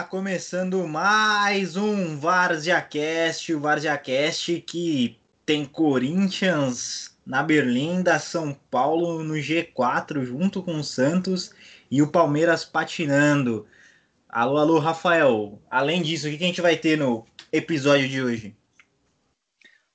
Está 0.00 0.08
começando 0.08 0.88
mais 0.88 1.76
um 1.76 2.18
VarziaCast, 2.18 3.52
o 3.52 3.60
VarziaCast 3.60 4.62
que 4.62 5.20
tem 5.44 5.66
Corinthians 5.66 7.14
na 7.26 7.42
Berlinda, 7.42 8.18
São 8.18 8.54
Paulo 8.70 9.22
no 9.22 9.34
G4 9.34 10.24
junto 10.24 10.62
com 10.62 10.76
o 10.76 10.82
Santos 10.82 11.52
e 11.90 12.00
o 12.00 12.10
Palmeiras 12.10 12.64
patinando. 12.64 13.66
Alô, 14.26 14.56
alô, 14.56 14.78
Rafael. 14.78 15.60
Além 15.70 16.00
disso, 16.00 16.26
o 16.26 16.30
que 16.30 16.42
a 16.42 16.46
gente 16.46 16.62
vai 16.62 16.78
ter 16.78 16.96
no 16.96 17.26
episódio 17.52 18.08
de 18.08 18.22
hoje? 18.22 18.56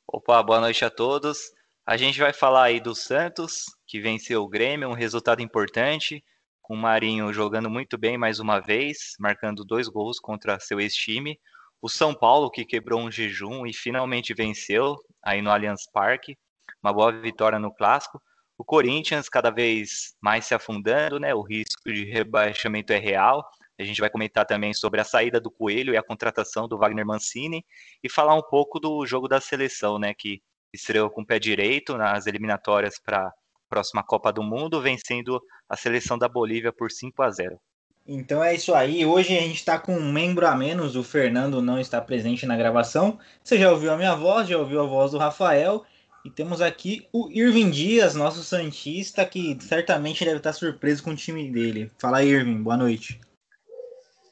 Opa, 0.07 0.43
boa 0.43 0.61
noite 0.61 0.85
a 0.85 0.91
todos. 0.91 1.51
A 1.83 1.97
gente 1.97 2.19
vai 2.19 2.31
falar 2.31 2.65
aí 2.65 2.79
do 2.79 2.93
Santos, 2.93 3.75
que 3.87 3.99
venceu 3.99 4.43
o 4.43 4.47
Grêmio, 4.47 4.87
um 4.87 4.93
resultado 4.93 5.41
importante 5.41 6.23
com 6.65 6.73
o 6.73 6.77
Marinho 6.77 7.31
jogando 7.31 7.69
muito 7.69 7.95
bem 7.95 8.17
mais 8.17 8.39
uma 8.39 8.59
vez, 8.59 9.15
marcando 9.19 9.63
dois 9.63 9.87
gols 9.87 10.19
contra 10.19 10.59
seu 10.59 10.79
ex-time. 10.79 11.39
O 11.79 11.87
São 11.87 12.11
Paulo, 12.11 12.49
que 12.49 12.65
quebrou 12.65 12.99
um 12.99 13.11
jejum 13.11 13.67
e 13.67 13.73
finalmente 13.73 14.33
venceu 14.33 14.95
aí 15.23 15.43
no 15.43 15.51
Allianz 15.51 15.83
Parque, 15.93 16.35
uma 16.81 16.91
boa 16.91 17.11
vitória 17.11 17.59
no 17.59 17.71
clássico. 17.71 18.19
O 18.57 18.65
Corinthians 18.65 19.29
cada 19.29 19.51
vez 19.51 20.15
mais 20.19 20.45
se 20.45 20.55
afundando, 20.55 21.19
né? 21.19 21.35
O 21.35 21.43
risco 21.43 21.83
de 21.85 22.05
rebaixamento 22.05 22.91
é 22.91 22.97
real. 22.97 23.47
A 23.79 23.83
gente 23.83 24.01
vai 24.01 24.09
comentar 24.09 24.45
também 24.47 24.73
sobre 24.73 24.99
a 24.99 25.03
saída 25.03 25.39
do 25.39 25.51
Coelho 25.51 25.93
e 25.93 25.97
a 25.97 26.03
contratação 26.03 26.67
do 26.67 26.79
Wagner 26.79 27.05
Mancini 27.05 27.63
e 28.03 28.09
falar 28.09 28.33
um 28.33 28.41
pouco 28.41 28.79
do 28.79 29.05
jogo 29.05 29.27
da 29.27 29.39
seleção, 29.39 29.99
né? 29.99 30.15
Que 30.17 30.41
estreou 30.73 31.11
com 31.11 31.21
o 31.21 31.25
pé 31.25 31.37
direito 31.37 31.95
nas 31.95 32.25
eliminatórias 32.25 32.99
para 32.99 33.31
próxima 33.69 34.03
Copa 34.03 34.31
do 34.31 34.41
Mundo, 34.41 34.81
vencendo 34.81 35.41
a 35.69 35.75
seleção 35.75 36.17
da 36.17 36.27
Bolívia 36.27 36.71
por 36.71 36.91
5 36.91 37.21
a 37.21 37.29
0. 37.29 37.59
Então 38.07 38.43
é 38.43 38.53
isso 38.53 38.73
aí. 38.75 39.05
Hoje 39.05 39.35
a 39.35 39.41
gente 39.41 39.55
está 39.55 39.79
com 39.79 39.95
um 39.95 40.11
membro 40.11 40.45
a 40.45 40.55
menos. 40.55 40.95
O 40.95 41.03
Fernando 41.03 41.61
não 41.61 41.79
está 41.79 41.99
presente 41.99 42.45
na 42.45 42.55
gravação. 42.55 43.19
Você 43.43 43.57
já 43.57 43.71
ouviu 43.71 43.91
a 43.91 43.97
minha 43.97 44.15
voz, 44.15 44.47
já 44.47 44.57
ouviu 44.57 44.81
a 44.81 44.85
voz 44.85 45.11
do 45.11 45.17
Rafael. 45.17 45.83
E 46.23 46.29
temos 46.29 46.61
aqui 46.61 47.07
o 47.11 47.29
Irving 47.31 47.69
Dias, 47.69 48.15
nosso 48.15 48.43
Santista, 48.43 49.25
que 49.25 49.57
certamente 49.59 50.23
deve 50.23 50.37
estar 50.37 50.53
surpreso 50.53 51.03
com 51.03 51.11
o 51.11 51.15
time 51.15 51.51
dele. 51.51 51.91
Fala 51.99 52.19
aí, 52.19 52.29
Irving, 52.29 52.61
boa 52.61 52.77
noite. 52.77 53.19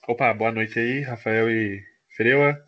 Opa, 0.08 0.34
boa 0.34 0.52
noite 0.52 0.80
aí, 0.80 1.02
Rafael 1.02 1.50
e 1.50 1.84
Freua. 2.16 2.60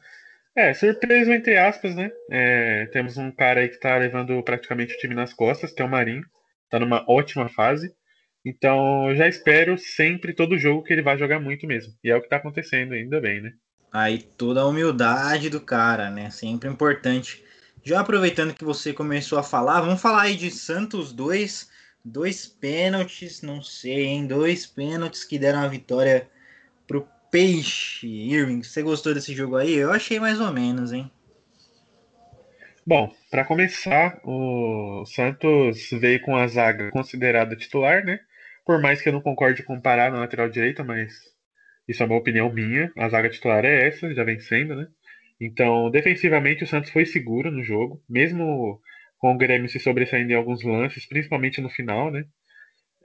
É, 0.55 0.73
surpreso 0.73 1.31
entre 1.31 1.57
aspas, 1.57 1.95
né? 1.95 2.11
É, 2.31 2.85
temos 2.87 3.17
um 3.17 3.31
cara 3.31 3.61
aí 3.61 3.69
que 3.69 3.79
tá 3.79 3.97
levando 3.97 4.41
praticamente 4.43 4.95
o 4.95 4.97
time 4.97 5.13
nas 5.13 5.33
costas, 5.33 5.71
que 5.71 5.81
é 5.81 5.85
o 5.85 5.89
Marinho 5.89 6.23
tá 6.69 6.79
numa 6.79 7.05
ótima 7.07 7.47
fase. 7.47 7.93
Então, 8.45 9.09
eu 9.09 9.15
já 9.15 9.27
espero 9.27 9.75
sempre 9.75 10.31
todo 10.31 10.57
jogo 10.57 10.83
que 10.83 10.93
ele 10.93 11.01
vai 11.01 11.17
jogar 11.17 11.39
muito 11.39 11.65
mesmo. 11.65 11.93
E 12.03 12.11
é 12.11 12.15
o 12.15 12.21
que 12.21 12.29
tá 12.29 12.35
acontecendo, 12.35 12.93
ainda 12.93 13.19
bem, 13.19 13.41
né? 13.41 13.53
Aí 13.91 14.19
toda 14.19 14.61
a 14.61 14.67
humildade 14.67 15.49
do 15.49 15.59
cara, 15.59 16.11
né? 16.11 16.29
Sempre 16.29 16.69
importante. 16.69 17.43
Já 17.83 18.01
aproveitando 18.01 18.53
que 18.53 18.63
você 18.63 18.93
começou 18.93 19.39
a 19.39 19.43
falar, 19.43 19.81
vamos 19.81 20.01
falar 20.01 20.23
aí 20.23 20.35
de 20.35 20.51
Santos 20.51 21.11
2, 21.11 21.71
dois 22.03 22.45
pênaltis, 22.45 23.41
não 23.41 23.63
sei, 23.63 24.05
hein? 24.05 24.27
Dois 24.27 24.67
pênaltis 24.67 25.23
que 25.23 25.39
deram 25.39 25.61
a 25.61 25.67
vitória 25.67 26.29
pro 26.85 27.07
Peixe. 27.31 28.07
Irving, 28.07 28.61
você 28.61 28.83
gostou 28.83 29.13
desse 29.13 29.33
jogo 29.33 29.55
aí? 29.55 29.73
Eu 29.73 29.91
achei 29.91 30.19
mais 30.19 30.39
ou 30.39 30.51
menos, 30.51 30.93
hein? 30.93 31.09
Bom, 32.85 33.11
para 33.31 33.43
começar, 33.43 34.19
o 34.23 35.03
Santos 35.07 35.89
veio 35.91 36.21
com 36.21 36.35
a 36.35 36.45
zaga 36.47 36.91
considerada 36.91 37.55
titular, 37.55 38.05
né? 38.05 38.19
Por 38.65 38.81
mais 38.81 39.01
que 39.01 39.09
eu 39.09 39.13
não 39.13 39.21
concorde 39.21 39.63
com 39.63 39.79
parar 39.79 40.11
na 40.11 40.19
lateral 40.19 40.49
direita, 40.49 40.83
mas 40.83 41.13
isso 41.87 42.01
é 42.03 42.05
uma 42.05 42.17
opinião 42.17 42.51
minha. 42.51 42.91
A 42.97 43.09
zaga 43.09 43.29
titular 43.29 43.63
é 43.65 43.87
essa, 43.87 44.13
já 44.13 44.23
vem 44.23 44.39
sendo, 44.39 44.75
né? 44.75 44.87
Então, 45.39 45.91
defensivamente, 45.91 46.63
o 46.63 46.67
Santos 46.67 46.89
foi 46.91 47.05
seguro 47.05 47.51
no 47.51 47.63
jogo, 47.63 48.01
mesmo 48.09 48.81
com 49.17 49.33
o 49.33 49.37
Grêmio 49.37 49.69
se 49.69 49.79
sobressaindo 49.79 50.31
em 50.31 50.35
alguns 50.35 50.63
lances, 50.63 51.07
principalmente 51.07 51.61
no 51.61 51.69
final, 51.69 52.11
né? 52.11 52.23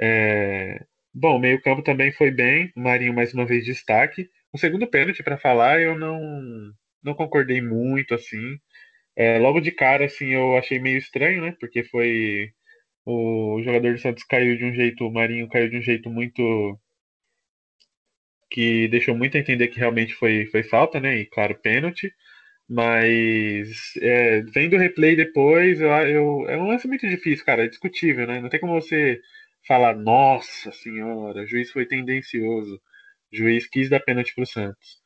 É... 0.01 0.85
Bom, 1.13 1.39
meio-campo 1.39 1.83
também 1.83 2.13
foi 2.13 2.31
bem, 2.31 2.73
o 2.77 2.81
Marinho 2.81 3.15
mais 3.15 3.35
uma 3.35 3.47
vez 3.47 3.65
destaque. 3.65 4.29
O 4.53 4.59
segundo 4.59 4.87
pênalti, 4.89 5.23
para 5.23 5.39
falar, 5.39 5.81
eu 5.83 5.99
não, 5.99 6.21
não 7.03 7.15
concordei 7.15 7.61
muito, 7.61 8.15
assim. 8.15 8.59
É, 9.17 9.39
logo 9.39 9.61
de 9.61 9.73
cara, 9.73 10.07
assim, 10.07 10.29
eu 10.29 10.57
achei 10.57 10.79
meio 10.79 10.99
estranho, 10.99 11.43
né? 11.43 11.57
Porque 11.61 11.85
foi. 11.85 12.51
O 13.05 13.61
jogador 13.63 13.93
do 13.95 14.01
Santos 14.01 14.25
caiu 14.25 14.57
de 14.57 14.65
um 14.65 14.75
jeito, 14.75 15.07
o 15.07 15.13
Marinho 15.13 15.49
caiu 15.49 15.69
de 15.71 15.79
um 15.79 15.83
jeito 15.83 16.11
muito. 16.11 16.79
que 18.51 18.89
deixou 18.89 19.15
muito 19.17 19.37
a 19.37 19.41
entender 19.41 19.69
que 19.69 19.79
realmente 19.79 20.15
foi, 20.15 20.47
foi 20.47 20.63
falta, 20.63 21.01
né? 21.01 21.17
E 21.19 21.27
claro, 21.27 21.59
pênalti. 21.61 22.13
Mas 22.69 23.95
é, 24.03 24.43
vendo 24.43 24.77
o 24.77 24.79
replay 24.81 25.17
depois, 25.17 25.81
eu, 25.81 25.91
eu, 25.91 26.51
é 26.51 26.59
um 26.59 26.69
lance 26.69 26.89
muito 26.89 27.09
difícil, 27.09 27.45
cara. 27.47 27.65
É 27.65 27.69
discutível, 27.69 28.27
né? 28.27 28.41
Não 28.41 28.49
tem 28.51 28.61
como 28.61 28.75
você 28.75 29.21
falar, 29.69 29.97
nossa 29.97 30.73
senhora, 30.73 31.43
o 31.43 31.47
juiz 31.47 31.71
foi 31.73 31.87
tendencioso. 31.87 32.77
O 33.33 33.37
juiz 33.37 33.69
quis 33.69 33.91
dar 33.91 34.01
pênalti 34.01 34.35
pro 34.35 34.47
Santos. 34.47 34.99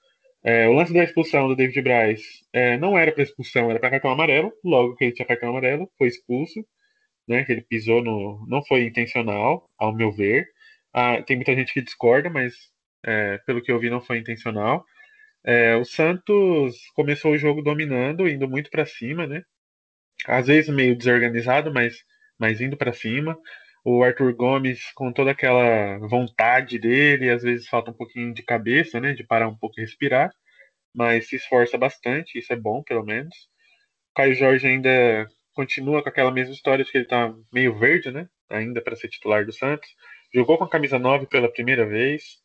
É, 0.44 0.68
o 0.68 0.72
lance 0.74 0.92
da 0.94 1.04
expulsão 1.04 1.48
do 1.48 1.56
David 1.56 1.82
Braz 1.82 2.22
é, 2.52 2.78
não 2.78 2.98
era 2.98 3.12
para 3.12 3.22
expulsão, 3.24 3.70
era 3.70 3.80
para 3.80 3.90
cartão 3.92 4.10
amarelo. 4.12 4.52
Logo 4.64 4.96
que 4.96 5.04
ele 5.04 5.14
tinha 5.14 5.26
cartão 5.28 5.50
amarelo, 5.50 5.90
foi 5.98 6.08
expulso. 6.08 6.64
Né, 7.28 7.44
que 7.44 7.52
ele 7.52 7.62
pisou 7.62 8.02
no. 8.02 8.44
Não 8.48 8.64
foi 8.64 8.84
intencional, 8.84 9.68
ao 9.78 9.94
meu 9.94 10.12
ver. 10.12 10.46
Ah, 10.92 11.22
tem 11.22 11.36
muita 11.36 11.54
gente 11.54 11.72
que 11.72 11.82
discorda, 11.82 12.30
mas 12.30 12.54
é, 13.04 13.38
pelo 13.46 13.62
que 13.62 13.72
eu 13.72 13.78
vi, 13.78 13.90
não 13.90 14.00
foi 14.00 14.18
intencional. 14.18 14.84
É, 15.44 15.76
o 15.76 15.84
Santos 15.84 16.76
começou 16.94 17.32
o 17.32 17.38
jogo 17.38 17.62
dominando, 17.62 18.28
indo 18.28 18.48
muito 18.48 18.70
para 18.70 18.86
cima, 18.86 19.26
né? 19.26 19.42
Às 20.26 20.46
vezes 20.48 20.74
meio 20.74 20.96
desorganizado, 20.96 21.72
mas, 21.72 21.96
mas 22.38 22.60
indo 22.60 22.76
para 22.76 22.92
cima. 22.92 23.38
O 23.84 24.02
Arthur 24.04 24.34
Gomes 24.34 24.92
com 24.94 25.12
toda 25.12 25.30
aquela 25.32 25.98
vontade 26.08 26.78
dele, 26.78 27.30
às 27.30 27.42
vezes 27.42 27.68
falta 27.68 27.90
um 27.90 27.94
pouquinho 27.94 28.34
de 28.34 28.42
cabeça, 28.42 29.00
né? 29.00 29.12
De 29.14 29.24
parar 29.24 29.48
um 29.48 29.56
pouco 29.56 29.78
e 29.80 29.82
respirar 29.82 30.30
mas 30.94 31.28
se 31.28 31.36
esforça 31.36 31.76
bastante, 31.76 32.38
isso 32.38 32.52
é 32.52 32.56
bom, 32.56 32.82
pelo 32.82 33.04
menos. 33.04 33.34
O 34.12 34.14
Caio 34.16 34.34
Jorge 34.34 34.66
ainda 34.66 35.28
continua 35.54 36.02
com 36.02 36.08
aquela 36.08 36.30
mesma 36.30 36.54
história 36.54 36.84
de 36.84 36.90
que 36.90 36.98
ele 36.98 37.06
tá 37.06 37.34
meio 37.52 37.78
verde, 37.78 38.10
né? 38.10 38.28
Ainda 38.50 38.82
para 38.82 38.96
ser 38.96 39.08
titular 39.08 39.46
do 39.46 39.52
Santos. 39.52 39.88
Jogou 40.34 40.58
com 40.58 40.64
a 40.64 40.70
camisa 40.70 40.98
9 40.98 41.26
pela 41.26 41.50
primeira 41.50 41.86
vez, 41.86 42.38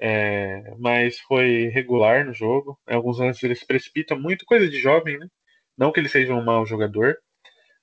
é, 0.00 0.74
mas 0.78 1.18
foi 1.20 1.68
regular 1.68 2.24
no 2.26 2.32
jogo. 2.32 2.78
Em 2.88 2.94
alguns 2.94 3.18
lances 3.18 3.42
ele 3.42 3.54
se 3.54 3.66
precipita 3.66 4.14
muito, 4.16 4.44
coisa 4.46 4.68
de 4.68 4.78
jovem, 4.80 5.18
né? 5.18 5.28
Não 5.76 5.92
que 5.92 6.00
ele 6.00 6.08
seja 6.08 6.34
um 6.34 6.44
mau 6.44 6.66
jogador. 6.66 7.16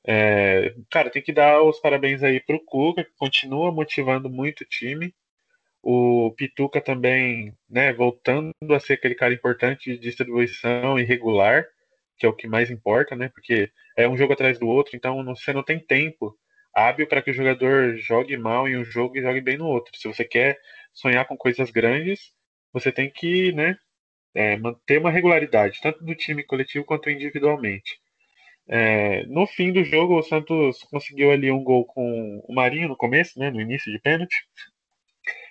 É, 0.05 0.75
cara, 0.91 1.09
tem 1.09 1.21
que 1.21 1.31
dar 1.31 1.61
os 1.63 1.79
parabéns 1.79 2.23
aí 2.23 2.39
pro 2.41 2.63
Cuca, 2.65 3.03
que 3.03 3.11
continua 3.17 3.71
motivando 3.71 4.29
muito 4.29 4.61
o 4.61 4.67
time. 4.67 5.13
O 5.81 6.31
Pituca 6.37 6.81
também, 6.81 7.53
né, 7.69 7.93
voltando 7.93 8.53
a 8.73 8.79
ser 8.79 8.93
aquele 8.93 9.15
cara 9.15 9.33
importante 9.33 9.91
de 9.91 9.97
distribuição 9.99 10.97
irregular, 10.99 11.65
que 12.23 12.25
é 12.25 12.29
o 12.29 12.33
que 12.33 12.47
mais 12.47 12.71
importa, 12.71 13.17
né? 13.17 13.27
Porque 13.29 13.69
é 13.97 14.07
um 14.07 14.15
jogo 14.15 14.31
atrás 14.31 14.57
do 14.57 14.65
outro, 14.65 14.95
então 14.95 15.23
você 15.25 15.51
não 15.51 15.61
tem 15.61 15.77
tempo 15.77 16.33
hábil 16.73 17.05
para 17.05 17.21
que 17.21 17.31
o 17.31 17.33
jogador 17.33 17.97
jogue 17.97 18.37
mal 18.37 18.65
em 18.65 18.77
um 18.77 18.85
jogo 18.85 19.17
e 19.17 19.21
jogue 19.21 19.41
bem 19.41 19.57
no 19.57 19.67
outro. 19.67 19.91
Se 19.97 20.07
você 20.07 20.23
quer 20.23 20.57
sonhar 20.93 21.25
com 21.27 21.35
coisas 21.35 21.69
grandes, 21.69 22.31
você 22.71 22.93
tem 22.93 23.11
que, 23.11 23.51
né, 23.51 23.77
é, 24.33 24.55
manter 24.57 24.99
uma 24.99 25.11
regularidade, 25.11 25.81
tanto 25.81 26.03
do 26.03 26.15
time 26.15 26.43
coletivo 26.43 26.85
quanto 26.85 27.09
individualmente. 27.09 27.99
É, 28.69 29.25
no 29.25 29.45
fim 29.45 29.73
do 29.73 29.83
jogo, 29.83 30.17
o 30.17 30.23
Santos 30.23 30.81
conseguiu 30.83 31.29
ali 31.31 31.51
um 31.51 31.63
gol 31.63 31.85
com 31.85 32.41
o 32.47 32.55
Marinho 32.55 32.87
no 32.87 32.95
começo, 32.95 33.37
né, 33.37 33.51
no 33.51 33.59
início 33.59 33.91
de 33.91 33.99
pênalti. 33.99 34.37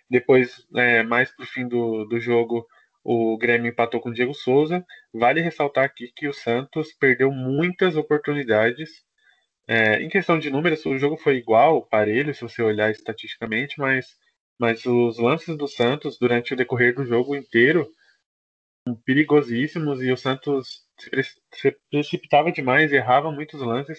Depois, 0.09 0.67
é, 0.75 1.03
mais 1.03 1.31
pro 1.37 1.47
fim 1.47 1.69
do, 1.69 2.07
do 2.07 2.19
jogo, 2.19 2.67
o 3.05 3.37
Grêmio 3.37 3.71
empatou 3.71 4.01
com 4.01 4.11
o 4.11 4.15
Diego 4.15 4.35
Souza. 4.35 4.85
Vale 5.13 5.41
ressaltar 5.41 5.85
aqui 5.85 6.13
que 6.15 6.29
o 6.29 6.33
Santos 6.33 6.93
perdeu 6.93 7.31
muitas 7.31 7.97
oportunidades. 7.97 8.91
É, 9.69 10.03
em 10.03 10.09
questão 10.09 10.39
de 10.39 10.51
números, 10.51 10.85
o 10.87 10.99
jogo 10.99 11.17
foi 11.17 11.37
igual, 11.37 11.87
parelho, 11.87 12.35
se 12.35 12.43
você 12.43 12.63
olhar 12.63 12.91
estatisticamente, 12.91 13.79
mas, 13.79 14.07
mas 14.59 14.85
os 14.87 15.19
lances 15.19 15.57
do 15.57 15.69
Santos 15.69 16.19
durante 16.19 16.55
o 16.55 16.57
decorrer 16.57 16.95
do 16.95 17.05
jogo 17.05 17.37
inteiro 17.37 17.89
perigosíssimos 19.05 20.03
e 20.03 20.11
o 20.11 20.17
Santos 20.17 20.83
se, 20.99 21.11
pre 21.11 21.23
se 21.23 21.77
precipitava 21.91 22.51
demais, 22.51 22.93
errava 22.93 23.31
muitos 23.31 23.61
lances 23.61 23.99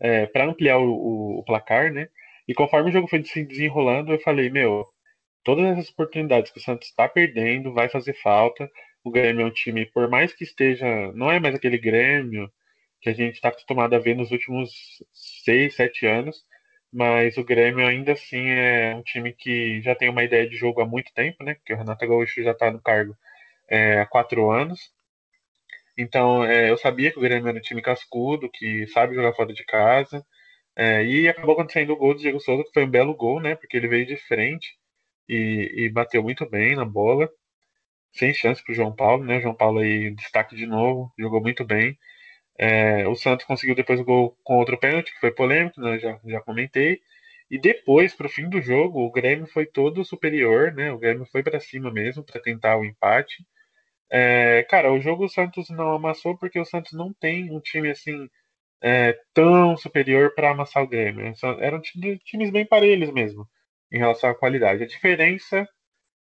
é, 0.00 0.26
para 0.26 0.46
ampliar 0.46 0.78
o, 0.78 0.90
o, 0.90 1.38
o, 1.40 1.44
placar, 1.44 1.92
né? 1.92 2.08
E 2.48 2.54
conforme 2.54 2.90
o 2.90 2.92
jogo 2.92 3.08
foi 3.08 3.22
se 3.24 3.44
desenrolando, 3.44 4.12
eu 4.12 4.20
falei, 4.20 4.50
meu, 4.50 4.86
todas 5.44 5.64
essas 5.66 5.90
oportunidades 5.90 6.50
que 6.50 6.58
o 6.58 6.62
Santos 6.62 6.88
está 6.88 7.08
perdendo, 7.08 7.72
vai 7.72 7.88
fazer 7.88 8.14
falta. 8.14 8.70
O 9.04 9.10
Grêmio 9.10 9.42
é 9.42 9.46
um 9.46 9.50
time, 9.52 9.86
por 9.86 10.08
mais 10.08 10.32
que 10.34 10.44
esteja, 10.44 11.12
não 11.14 11.30
é 11.30 11.38
mais 11.40 11.54
aquele 11.54 11.78
Grêmio 11.78 12.50
que 13.00 13.10
a 13.10 13.12
gente 13.14 13.34
está 13.34 13.48
acostumado 13.50 13.94
a 13.94 13.98
ver 13.98 14.16
nos 14.16 14.30
últimos 14.30 14.72
seis, 15.12 15.74
sete 15.76 16.06
anos, 16.06 16.44
mas 16.92 17.36
o 17.36 17.44
Grêmio 17.44 17.86
ainda 17.86 18.12
assim 18.12 18.48
é 18.50 18.94
um 18.96 19.02
time 19.02 19.32
que 19.32 19.80
já 19.82 19.94
tem 19.94 20.08
uma 20.08 20.24
ideia 20.24 20.48
de 20.48 20.56
jogo 20.56 20.80
há 20.80 20.86
muito 20.86 21.12
tempo, 21.14 21.44
né? 21.44 21.54
Porque 21.56 21.74
o 21.74 21.76
Renato 21.76 22.06
Gaúcho 22.08 22.42
já 22.42 22.52
está 22.52 22.70
no 22.70 22.80
cargo 22.80 23.16
é, 23.68 24.00
há 24.00 24.06
quatro 24.06 24.50
anos. 24.50 24.92
Então, 25.98 26.44
é, 26.44 26.70
eu 26.70 26.78
sabia 26.78 27.10
que 27.12 27.18
o 27.18 27.22
Grêmio 27.22 27.48
era 27.48 27.58
um 27.58 27.60
time 27.60 27.82
cascudo, 27.82 28.50
que 28.50 28.86
sabe 28.88 29.14
jogar 29.14 29.34
fora 29.34 29.52
de 29.52 29.64
casa. 29.64 30.24
É, 30.76 31.04
e 31.04 31.28
acabou 31.28 31.54
acontecendo 31.54 31.92
o 31.92 31.96
gol 31.96 32.14
do 32.14 32.20
Diego 32.20 32.40
Souza, 32.40 32.64
que 32.64 32.72
foi 32.72 32.84
um 32.84 32.90
belo 32.90 33.14
gol, 33.14 33.40
né? 33.40 33.54
Porque 33.56 33.76
ele 33.76 33.88
veio 33.88 34.06
de 34.06 34.16
frente 34.16 34.76
e, 35.28 35.84
e 35.86 35.88
bateu 35.90 36.22
muito 36.22 36.48
bem 36.48 36.76
na 36.76 36.84
bola. 36.84 37.30
Sem 38.12 38.32
chance 38.34 38.62
para 38.64 38.72
o 38.72 38.74
João 38.74 38.94
Paulo, 38.94 39.24
né? 39.24 39.38
O 39.38 39.40
João 39.42 39.54
Paulo 39.54 39.80
aí 39.80 40.10
destaque 40.14 40.56
de 40.56 40.66
novo, 40.66 41.12
jogou 41.18 41.40
muito 41.42 41.64
bem. 41.64 41.98
É, 42.58 43.06
o 43.08 43.16
Santos 43.16 43.46
conseguiu 43.46 43.74
depois 43.74 44.00
o 44.00 44.04
gol 44.04 44.38
com 44.44 44.58
outro 44.58 44.78
pênalti, 44.78 45.12
que 45.12 45.20
foi 45.20 45.32
polêmico, 45.32 45.80
né? 45.80 45.98
já, 45.98 46.20
já 46.24 46.40
comentei. 46.40 47.00
E 47.50 47.58
depois, 47.58 48.14
para 48.14 48.26
o 48.26 48.30
fim 48.30 48.48
do 48.48 48.60
jogo, 48.60 49.00
o 49.00 49.10
Grêmio 49.12 49.46
foi 49.46 49.66
todo 49.66 50.04
superior, 50.04 50.72
né? 50.72 50.92
O 50.92 50.98
Grêmio 50.98 51.26
foi 51.26 51.42
para 51.42 51.60
cima 51.60 51.90
mesmo 51.92 52.24
para 52.24 52.40
tentar 52.40 52.76
o 52.78 52.84
empate. 52.84 53.44
É, 54.10 54.64
cara, 54.70 54.92
o 54.92 55.00
jogo 55.00 55.24
o 55.26 55.28
Santos 55.28 55.70
não 55.70 55.92
amassou 55.92 56.36
porque 56.38 56.58
o 56.60 56.64
Santos 56.64 56.92
não 56.92 57.12
tem 57.14 57.50
um 57.52 57.60
time 57.60 57.90
assim 57.90 58.28
é, 58.82 59.18
tão 59.34 59.76
superior 59.76 60.34
para 60.34 60.50
amassar 60.50 60.82
o 60.82 60.88
Grêmio. 60.88 61.32
Eram 61.60 61.80
times 61.80 62.50
bem 62.50 62.66
parelhos 62.66 63.12
mesmo 63.12 63.48
em 63.94 63.98
relação 63.98 64.28
à 64.30 64.34
qualidade. 64.34 64.82
A 64.82 64.86
diferença 64.86 65.68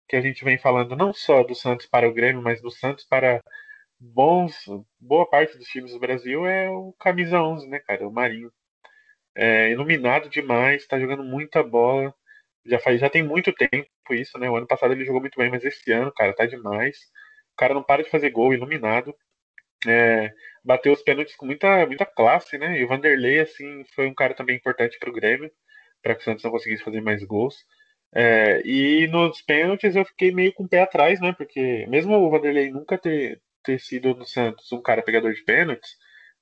que 0.08 0.16
a 0.16 0.20
gente 0.20 0.44
vem 0.44 0.58
falando 0.58 0.94
não 0.94 1.14
só 1.14 1.42
do 1.42 1.54
Santos 1.54 1.86
para 1.86 2.08
o 2.08 2.12
Grêmio, 2.12 2.42
mas 2.42 2.60
do 2.60 2.70
Santos 2.70 3.06
para 3.06 3.42
bons, 3.98 4.54
boa 5.00 5.28
parte 5.28 5.56
dos 5.56 5.66
times 5.68 5.92
do 5.92 5.98
Brasil 5.98 6.46
é 6.46 6.68
o 6.70 6.92
camisa 7.00 7.40
11, 7.42 7.68
né, 7.68 7.80
cara? 7.80 8.06
O 8.06 8.12
Marinho. 8.12 8.52
É, 9.36 9.70
iluminado 9.72 10.28
demais, 10.28 10.86
tá 10.86 11.00
jogando 11.00 11.24
muita 11.24 11.62
bola. 11.62 12.14
Já 12.66 12.78
faz, 12.80 13.00
já 13.00 13.10
tem 13.10 13.22
muito 13.22 13.52
tempo 13.52 13.88
isso, 14.10 14.38
né? 14.38 14.50
O 14.50 14.56
ano 14.56 14.66
passado 14.66 14.92
ele 14.92 15.04
jogou 15.04 15.20
muito 15.22 15.38
bem, 15.38 15.50
mas 15.50 15.64
esse 15.64 15.90
ano, 15.92 16.12
cara, 16.12 16.34
tá 16.34 16.46
demais. 16.46 16.98
O 17.54 17.56
cara 17.56 17.74
não 17.74 17.82
para 17.82 18.02
de 18.02 18.10
fazer 18.10 18.30
gol, 18.30 18.54
iluminado. 18.54 19.14
É, 19.86 20.32
bateu 20.64 20.92
os 20.92 21.02
pênaltis 21.02 21.36
com 21.36 21.46
muita, 21.46 21.86
muita 21.86 22.06
classe, 22.06 22.58
né? 22.58 22.78
E 22.78 22.84
o 22.84 22.88
Vanderlei, 22.88 23.40
assim, 23.40 23.84
foi 23.94 24.06
um 24.06 24.14
cara 24.14 24.34
também 24.34 24.56
importante 24.56 24.98
para 24.98 25.10
o 25.10 25.12
Grêmio, 25.12 25.50
para 26.04 26.14
que 26.14 26.20
o 26.20 26.24
Santos 26.24 26.44
não 26.44 26.50
conseguisse 26.50 26.84
fazer 26.84 27.00
mais 27.00 27.24
gols. 27.24 27.56
É, 28.14 28.62
e 28.64 29.08
nos 29.08 29.42
pênaltis 29.42 29.96
eu 29.96 30.04
fiquei 30.04 30.30
meio 30.32 30.52
com 30.52 30.64
o 30.64 30.68
pé 30.68 30.82
atrás, 30.82 31.20
né? 31.20 31.32
Porque 31.32 31.86
mesmo 31.88 32.14
o 32.14 32.30
Vanderlei 32.30 32.70
nunca 32.70 32.98
ter, 32.98 33.40
ter 33.64 33.80
sido 33.80 34.14
no 34.14 34.26
Santos 34.26 34.70
um 34.70 34.82
cara 34.82 35.02
pegador 35.02 35.32
de 35.32 35.42
pênaltis, 35.44 35.96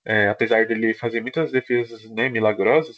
é, 0.05 0.29
apesar 0.29 0.67
dele 0.67 0.95
fazer 0.95 1.21
muitas 1.23 1.53
defesas 1.53 2.05
né, 2.11 2.29
milagrosas, 2.29 2.97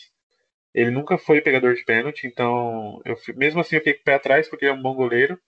ele 0.74 0.90
nunca 0.90 1.18
foi 1.18 1.40
pegador 1.40 1.74
de 1.74 1.84
pênalti, 1.84 2.26
então 2.26 3.00
eu, 3.04 3.16
mesmo 3.36 3.60
assim 3.60 3.76
eu 3.76 3.80
fiquei 3.80 3.94
com 3.94 4.00
o 4.02 4.04
pé 4.04 4.14
atrás 4.14 4.48
porque 4.48 4.64
ele 4.64 4.72
é 4.72 4.74
um 4.74 4.82
bom 4.82 4.94
goleiro, 4.94 5.38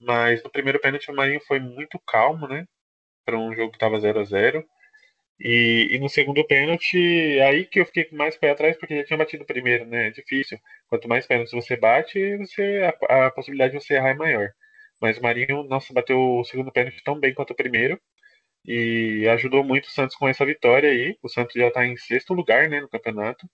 mas 0.00 0.42
no 0.42 0.50
primeiro 0.50 0.80
pênalti 0.80 1.10
o 1.10 1.14
Marinho 1.16 1.40
foi 1.46 1.60
muito 1.60 1.98
calmo, 2.06 2.48
né? 2.48 2.66
Para 3.24 3.38
um 3.38 3.54
jogo 3.54 3.70
que 3.72 3.76
estava 3.76 4.00
0 4.00 4.20
a 4.20 4.24
0 4.24 4.64
e, 5.40 5.88
e, 5.92 5.98
no 5.98 6.08
segundo 6.08 6.44
pênalti, 6.46 6.98
aí 7.40 7.64
que 7.64 7.80
eu 7.80 7.86
fiquei 7.86 8.08
mais 8.12 8.36
pé 8.36 8.50
atrás, 8.50 8.76
porque 8.78 8.96
já 8.98 9.04
tinha 9.04 9.16
batido 9.16 9.42
o 9.42 9.46
primeiro, 9.46 9.86
né? 9.86 10.08
É 10.08 10.10
difícil. 10.10 10.58
Quanto 10.88 11.08
mais 11.08 11.26
pênaltis 11.26 11.52
você 11.52 11.76
bate, 11.76 12.36
você, 12.36 12.82
a, 13.08 13.26
a, 13.26 13.30
possibilidade 13.30 13.72
de 13.72 13.82
você 13.82 13.94
errar 13.94 14.10
é 14.10 14.14
maior. 14.14 14.52
Mas 15.00 15.18
o 15.18 15.22
Marinho, 15.22 15.62
nossa, 15.64 15.92
bateu 15.94 16.18
o 16.40 16.44
segundo 16.44 16.70
pênalti 16.72 17.02
tão 17.02 17.18
bem 17.18 17.34
quanto 17.34 17.52
o 17.52 17.56
primeiro. 17.56 17.98
E 18.66 19.26
ajudou 19.30 19.64
muito 19.64 19.86
o 19.86 19.90
Santos 19.90 20.16
com 20.16 20.28
essa 20.28 20.46
vitória 20.46 20.90
aí. 20.90 21.16
O 21.22 21.28
Santos 21.28 21.54
já 21.54 21.68
está 21.68 21.86
em 21.86 21.96
sexto 21.96 22.34
lugar, 22.34 22.68
né, 22.68 22.80
no 22.80 22.88
campeonato. 22.88 23.48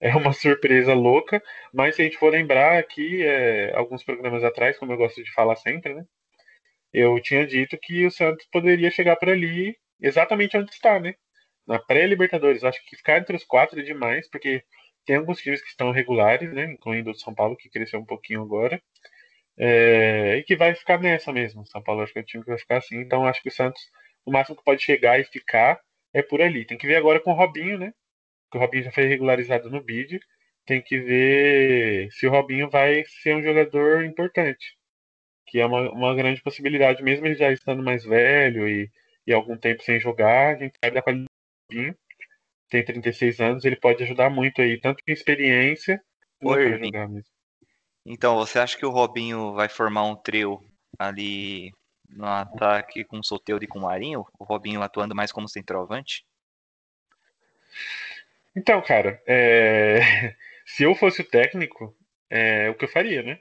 É 0.00 0.14
uma 0.16 0.32
surpresa 0.34 0.94
louca, 0.94 1.42
mas 1.72 1.96
se 1.96 2.02
a 2.02 2.04
gente 2.06 2.18
for 2.18 2.32
lembrar 2.32 2.78
aqui, 2.78 3.22
é, 3.24 3.74
alguns 3.76 4.04
programas 4.04 4.44
atrás, 4.44 4.78
como 4.78 4.92
eu 4.92 4.96
gosto 4.98 5.22
de 5.22 5.32
falar 5.34 5.56
sempre, 5.56 5.94
né? 5.94 6.04
Eu 6.92 7.20
tinha 7.22 7.46
dito 7.46 7.78
que 7.80 8.06
o 8.06 8.10
Santos 8.10 8.46
poderia 8.52 8.90
chegar 8.90 9.16
por 9.16 9.28
ali 9.30 9.76
exatamente 10.00 10.56
onde 10.56 10.70
está, 10.72 10.98
né? 11.00 11.14
Na 11.66 11.78
pré-Libertadores. 11.78 12.64
Acho 12.64 12.84
que 12.86 12.96
ficar 12.96 13.18
entre 13.18 13.36
os 13.36 13.44
quatro 13.44 13.80
é 13.80 13.82
demais, 13.82 14.28
porque 14.28 14.64
tem 15.04 15.16
alguns 15.16 15.40
times 15.40 15.62
que 15.62 15.68
estão 15.68 15.90
regulares, 15.90 16.52
né? 16.52 16.72
Incluindo 16.72 17.10
o 17.10 17.14
São 17.14 17.34
Paulo, 17.34 17.56
que 17.56 17.68
cresceu 17.70 18.00
um 18.00 18.04
pouquinho 18.04 18.42
agora. 18.42 18.82
É, 19.58 20.36
e 20.38 20.42
que 20.44 20.56
vai 20.56 20.74
ficar 20.74 20.98
nessa 20.98 21.32
mesmo. 21.32 21.66
São 21.66 21.82
Paulo 21.82 22.02
acho 22.02 22.12
que 22.12 22.18
é 22.18 22.22
o 22.22 22.24
time 22.24 22.42
que 22.42 22.50
vai 22.50 22.58
ficar 22.58 22.78
assim. 22.78 22.96
Então 22.98 23.26
acho 23.26 23.42
que 23.42 23.48
o 23.48 23.52
Santos, 23.52 23.82
o 24.24 24.32
máximo 24.32 24.56
que 24.56 24.64
pode 24.64 24.82
chegar 24.82 25.20
e 25.20 25.24
ficar 25.24 25.80
é 26.14 26.22
por 26.22 26.40
ali. 26.42 26.64
Tem 26.64 26.78
que 26.78 26.86
ver 26.86 26.96
agora 26.96 27.20
com 27.20 27.32
o 27.32 27.34
Robinho, 27.34 27.78
né? 27.78 27.92
Que 28.50 28.58
o 28.58 28.60
Robinho 28.60 28.84
já 28.84 28.92
foi 28.92 29.04
regularizado 29.06 29.70
no 29.70 29.82
bid. 29.82 30.20
Tem 30.66 30.80
que 30.82 30.98
ver 31.00 32.10
se 32.12 32.26
o 32.26 32.30
Robinho 32.30 32.70
vai 32.70 33.04
ser 33.22 33.36
um 33.36 33.42
jogador 33.42 34.04
importante. 34.04 34.76
Que 35.46 35.60
é 35.60 35.66
uma, 35.66 35.90
uma 35.92 36.14
grande 36.14 36.42
possibilidade, 36.42 37.02
mesmo 37.02 37.26
ele 37.26 37.34
já 37.34 37.52
estando 37.52 37.82
mais 37.82 38.04
velho 38.04 38.68
e 38.68 38.90
e 39.30 39.34
algum 39.34 39.56
tempo 39.56 39.82
sem 39.82 40.00
jogar, 40.00 40.56
a 40.56 40.58
gente 40.58 40.74
sabe 40.82 40.94
da 40.94 41.02
qualidade 41.02 41.28
do 41.70 41.96
tem 42.68 42.84
36 42.84 43.40
anos, 43.40 43.64
ele 43.64 43.76
pode 43.76 44.02
ajudar 44.04 44.30
muito 44.30 44.60
aí, 44.62 44.78
tanto 44.78 45.02
em 45.06 45.12
experiência 45.12 46.00
Oi, 46.42 46.80
Então, 48.06 48.36
você 48.36 48.58
acha 48.58 48.78
que 48.78 48.86
o 48.86 48.90
Robinho 48.90 49.52
vai 49.52 49.68
formar 49.68 50.04
um 50.04 50.16
trio 50.16 50.64
ali 50.98 51.72
no 52.08 52.26
ataque 52.26 53.04
com 53.04 53.18
o 53.18 53.24
Soteldo 53.24 53.64
e 53.64 53.68
com 53.68 53.80
o 53.80 53.82
Marinho? 53.82 54.24
O 54.38 54.44
Robinho 54.44 54.82
atuando 54.82 55.14
mais 55.14 55.30
como 55.32 55.48
centroavante? 55.48 56.24
Então, 58.56 58.80
cara, 58.80 59.22
é... 59.26 60.34
se 60.64 60.84
eu 60.84 60.94
fosse 60.94 61.22
o 61.22 61.28
técnico, 61.28 61.94
é 62.30 62.70
o 62.70 62.74
que 62.74 62.84
eu 62.84 62.88
faria, 62.88 63.22
né? 63.22 63.40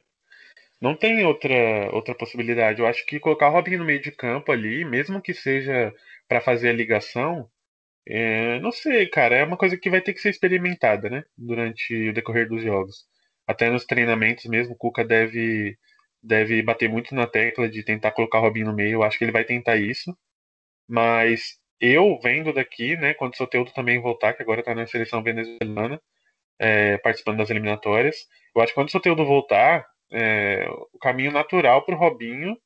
Não 0.81 0.95
tem 0.95 1.25
outra, 1.25 1.89
outra 1.93 2.15
possibilidade. 2.15 2.79
Eu 2.79 2.87
acho 2.87 3.05
que 3.05 3.19
colocar 3.19 3.49
o 3.49 3.51
Robinho 3.51 3.79
no 3.79 3.85
meio 3.85 4.01
de 4.01 4.11
campo 4.11 4.51
ali, 4.51 4.85
mesmo 4.85 5.21
que 5.21 5.33
seja 5.33 5.93
para 6.27 6.41
fazer 6.41 6.69
a 6.69 6.73
ligação, 6.73 7.49
é, 8.07 8.59
não 8.61 8.71
sei, 8.71 9.07
cara, 9.09 9.35
é 9.35 9.43
uma 9.45 9.57
coisa 9.57 9.77
que 9.77 9.89
vai 9.89 10.01
ter 10.01 10.13
que 10.13 10.21
ser 10.21 10.29
experimentada, 10.31 11.09
né? 11.09 11.23
Durante 11.37 12.09
o 12.09 12.13
decorrer 12.13 12.47
dos 12.49 12.63
jogos. 12.63 13.05
Até 13.47 13.69
nos 13.69 13.85
treinamentos 13.85 14.45
mesmo, 14.45 14.73
o 14.75 14.77
Cuca 14.77 15.05
deve, 15.05 15.77
deve 16.23 16.61
bater 16.63 16.89
muito 16.89 17.15
na 17.15 17.27
tecla 17.27 17.69
de 17.69 17.83
tentar 17.83 18.11
colocar 18.11 18.39
o 18.39 18.41
Robinho 18.43 18.67
no 18.67 18.75
meio. 18.75 18.93
Eu 18.95 19.03
acho 19.03 19.17
que 19.17 19.25
ele 19.25 19.31
vai 19.31 19.45
tentar 19.45 19.77
isso. 19.77 20.17
Mas 20.87 21.57
eu 21.79 22.19
vendo 22.21 22.53
daqui, 22.53 22.95
né, 22.97 23.13
quando 23.13 23.33
o 23.33 23.37
Soteldo 23.37 23.71
também 23.73 23.99
voltar, 24.01 24.33
que 24.33 24.41
agora 24.41 24.63
tá 24.63 24.75
na 24.75 24.87
seleção 24.87 25.23
venezuelana, 25.23 26.01
é, 26.59 26.97
participando 26.99 27.37
das 27.39 27.49
eliminatórias, 27.49 28.17
eu 28.55 28.61
acho 28.61 28.71
que 28.73 28.75
quando 28.75 28.89
o 28.89 28.91
Soteldo 28.91 29.25
voltar, 29.25 29.85
é, 30.11 30.67
o 30.93 30.99
caminho 30.99 31.31
natural 31.31 31.83
para 31.85 31.95
o 31.95 31.97
Robinho 31.97 32.57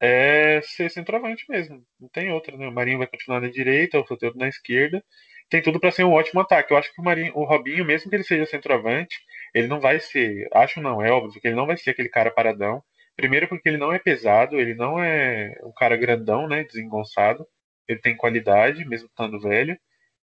é 0.00 0.60
ser 0.62 0.90
centroavante 0.90 1.44
mesmo. 1.48 1.84
Não 2.00 2.08
tem 2.08 2.30
outra, 2.30 2.56
né? 2.56 2.68
O 2.68 2.72
Marinho 2.72 2.98
vai 2.98 3.06
continuar 3.06 3.40
na 3.40 3.48
direita, 3.48 4.00
o 4.00 4.06
Soteldo 4.06 4.38
na 4.38 4.48
esquerda. 4.48 5.02
Tem 5.50 5.62
tudo 5.62 5.80
para 5.80 5.90
ser 5.90 6.04
um 6.04 6.12
ótimo 6.12 6.40
ataque. 6.40 6.72
Eu 6.72 6.76
acho 6.78 6.92
que 6.94 7.00
o, 7.00 7.04
Marinho, 7.04 7.32
o 7.36 7.44
Robinho, 7.44 7.84
mesmo 7.84 8.10
que 8.10 8.16
ele 8.16 8.24
seja 8.24 8.46
centroavante, 8.46 9.16
ele 9.54 9.66
não 9.66 9.80
vai 9.80 9.98
ser. 10.00 10.48
Acho 10.54 10.80
não, 10.80 11.02
é 11.02 11.10
óbvio 11.10 11.40
que 11.40 11.48
ele 11.48 11.56
não 11.56 11.66
vai 11.66 11.76
ser 11.76 11.90
aquele 11.90 12.08
cara 12.08 12.30
paradão. 12.30 12.82
Primeiro 13.16 13.48
porque 13.48 13.68
ele 13.68 13.78
não 13.78 13.92
é 13.92 13.98
pesado, 13.98 14.60
ele 14.60 14.74
não 14.74 15.02
é 15.02 15.52
um 15.64 15.72
cara 15.72 15.96
grandão, 15.96 16.46
né? 16.48 16.64
Desengonçado. 16.64 17.46
Ele 17.88 18.00
tem 18.00 18.16
qualidade, 18.16 18.84
mesmo 18.84 19.08
estando 19.08 19.40
velho. 19.40 19.76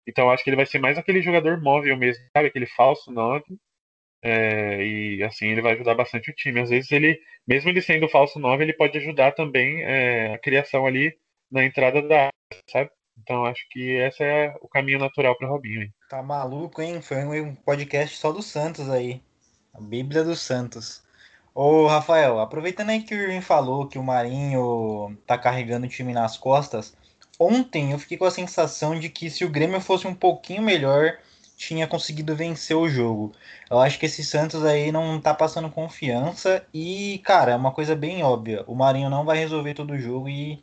Então 0.06 0.30
acho 0.30 0.44
que 0.44 0.50
ele 0.50 0.56
vai 0.56 0.66
ser 0.66 0.78
mais 0.78 0.96
aquele 0.98 1.20
jogador 1.22 1.60
móvel 1.60 1.96
mesmo, 1.96 2.24
sabe? 2.32 2.48
Aquele 2.48 2.66
falso 2.66 3.10
9 3.12 3.44
é, 4.26 4.84
e 4.84 5.22
assim 5.22 5.46
ele 5.46 5.62
vai 5.62 5.74
ajudar 5.74 5.94
bastante 5.94 6.30
o 6.30 6.34
time. 6.34 6.60
Às 6.60 6.70
vezes 6.70 6.90
ele, 6.90 7.16
mesmo 7.46 7.70
ele 7.70 7.80
sendo 7.80 8.08
falso 8.08 8.40
9, 8.40 8.64
ele 8.64 8.72
pode 8.72 8.98
ajudar 8.98 9.32
também 9.32 9.84
é, 9.84 10.34
a 10.34 10.38
criação 10.38 10.84
ali 10.84 11.16
na 11.48 11.64
entrada 11.64 12.02
da 12.02 12.16
área, 12.16 12.62
sabe? 12.68 12.90
Então 13.22 13.46
acho 13.46 13.64
que 13.70 13.92
esse 13.92 14.24
é 14.24 14.52
o 14.60 14.68
caminho 14.68 14.98
natural 14.98 15.36
para 15.38 15.48
Robinho. 15.48 15.82
Hein? 15.82 15.94
Tá 16.10 16.22
maluco, 16.24 16.82
hein? 16.82 17.00
Foi 17.00 17.40
um 17.40 17.54
podcast 17.54 18.16
só 18.16 18.32
do 18.32 18.42
Santos 18.42 18.90
aí. 18.90 19.22
A 19.72 19.80
Bíblia 19.80 20.24
dos 20.24 20.40
Santos. 20.40 21.04
Ô, 21.54 21.86
Rafael, 21.86 22.40
aproveitando 22.40 22.90
aí 22.90 23.02
que 23.02 23.14
o 23.14 23.18
Irving 23.18 23.40
falou 23.40 23.86
que 23.86 23.98
o 23.98 24.02
Marinho 24.02 25.16
tá 25.24 25.38
carregando 25.38 25.86
o 25.86 25.88
time 25.88 26.12
nas 26.12 26.36
costas, 26.36 26.96
ontem 27.38 27.92
eu 27.92 27.98
fiquei 27.98 28.18
com 28.18 28.24
a 28.24 28.30
sensação 28.30 28.98
de 28.98 29.08
que 29.08 29.30
se 29.30 29.44
o 29.44 29.48
Grêmio 29.48 29.80
fosse 29.80 30.06
um 30.06 30.14
pouquinho 30.14 30.62
melhor, 30.62 31.16
tinha 31.56 31.88
conseguido 31.88 32.36
vencer 32.36 32.76
o 32.76 32.88
jogo. 32.88 33.32
Eu 33.70 33.80
acho 33.80 33.98
que 33.98 34.06
esse 34.06 34.22
Santos 34.22 34.64
aí 34.64 34.92
não 34.92 35.20
tá 35.20 35.34
passando 35.34 35.70
confiança 35.70 36.64
e, 36.72 37.20
cara, 37.24 37.52
é 37.52 37.56
uma 37.56 37.72
coisa 37.72 37.96
bem 37.96 38.22
óbvia. 38.22 38.62
O 38.66 38.74
Marinho 38.74 39.08
não 39.08 39.24
vai 39.24 39.38
resolver 39.38 39.74
todo 39.74 39.94
o 39.94 39.98
jogo 39.98 40.28
e 40.28 40.62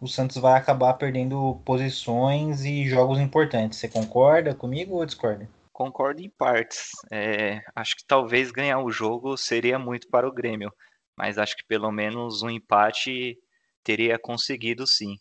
o 0.00 0.08
Santos 0.08 0.36
vai 0.36 0.58
acabar 0.58 0.94
perdendo 0.94 1.60
posições 1.64 2.64
e 2.64 2.88
jogos 2.88 3.20
importantes. 3.20 3.78
Você 3.78 3.88
concorda 3.88 4.54
comigo 4.54 4.96
ou 4.96 5.06
discorda? 5.06 5.48
Concordo 5.72 6.20
em 6.20 6.28
partes. 6.28 6.90
É, 7.10 7.60
acho 7.74 7.96
que 7.96 8.04
talvez 8.04 8.50
ganhar 8.50 8.80
o 8.80 8.90
jogo 8.90 9.36
seria 9.36 9.78
muito 9.78 10.08
para 10.08 10.28
o 10.28 10.32
Grêmio, 10.32 10.72
mas 11.16 11.38
acho 11.38 11.56
que 11.56 11.64
pelo 11.66 11.90
menos 11.92 12.42
um 12.42 12.50
empate 12.50 13.38
teria 13.84 14.18
conseguido 14.18 14.86
sim. 14.86 15.16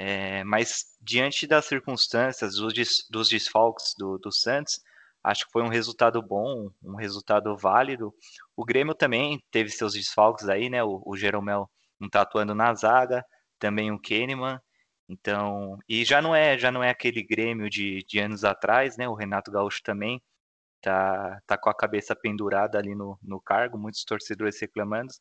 É, 0.00 0.44
mas 0.44 0.96
diante 1.00 1.46
das 1.46 1.64
circunstâncias, 1.64 2.54
dos, 2.54 2.72
des, 2.72 3.06
dos 3.10 3.28
desfalques 3.28 3.94
do, 3.98 4.16
do 4.18 4.30
Santos, 4.30 4.80
Acho 5.22 5.46
que 5.46 5.52
foi 5.52 5.62
um 5.62 5.68
resultado 5.68 6.22
bom, 6.22 6.70
um 6.82 6.94
resultado 6.94 7.56
válido. 7.56 8.14
O 8.56 8.64
Grêmio 8.64 8.94
também 8.94 9.42
teve 9.50 9.70
seus 9.70 9.94
desfalques 9.94 10.48
aí, 10.48 10.70
né? 10.70 10.82
O, 10.82 11.02
o 11.04 11.16
Jeromel 11.16 11.68
não 12.00 12.08
tá 12.08 12.22
atuando 12.22 12.54
na 12.54 12.72
zaga, 12.74 13.24
também 13.58 13.90
o 13.92 14.00
Kahneman. 14.00 14.60
Então, 15.08 15.78
e 15.88 16.04
já 16.04 16.22
não 16.22 16.34
é, 16.34 16.56
já 16.58 16.70
não 16.70 16.82
é 16.82 16.90
aquele 16.90 17.22
Grêmio 17.22 17.68
de, 17.68 18.04
de 18.08 18.18
anos 18.20 18.44
atrás, 18.44 18.96
né? 18.96 19.08
O 19.08 19.14
Renato 19.14 19.50
Gaúcho 19.50 19.82
também 19.82 20.22
tá, 20.80 21.40
tá 21.46 21.58
com 21.58 21.70
a 21.70 21.74
cabeça 21.74 22.14
pendurada 22.16 22.78
ali 22.78 22.94
no, 22.94 23.18
no 23.22 23.40
cargo, 23.40 23.78
muitos 23.78 24.04
torcedores 24.04 24.60
reclamando, 24.60 25.12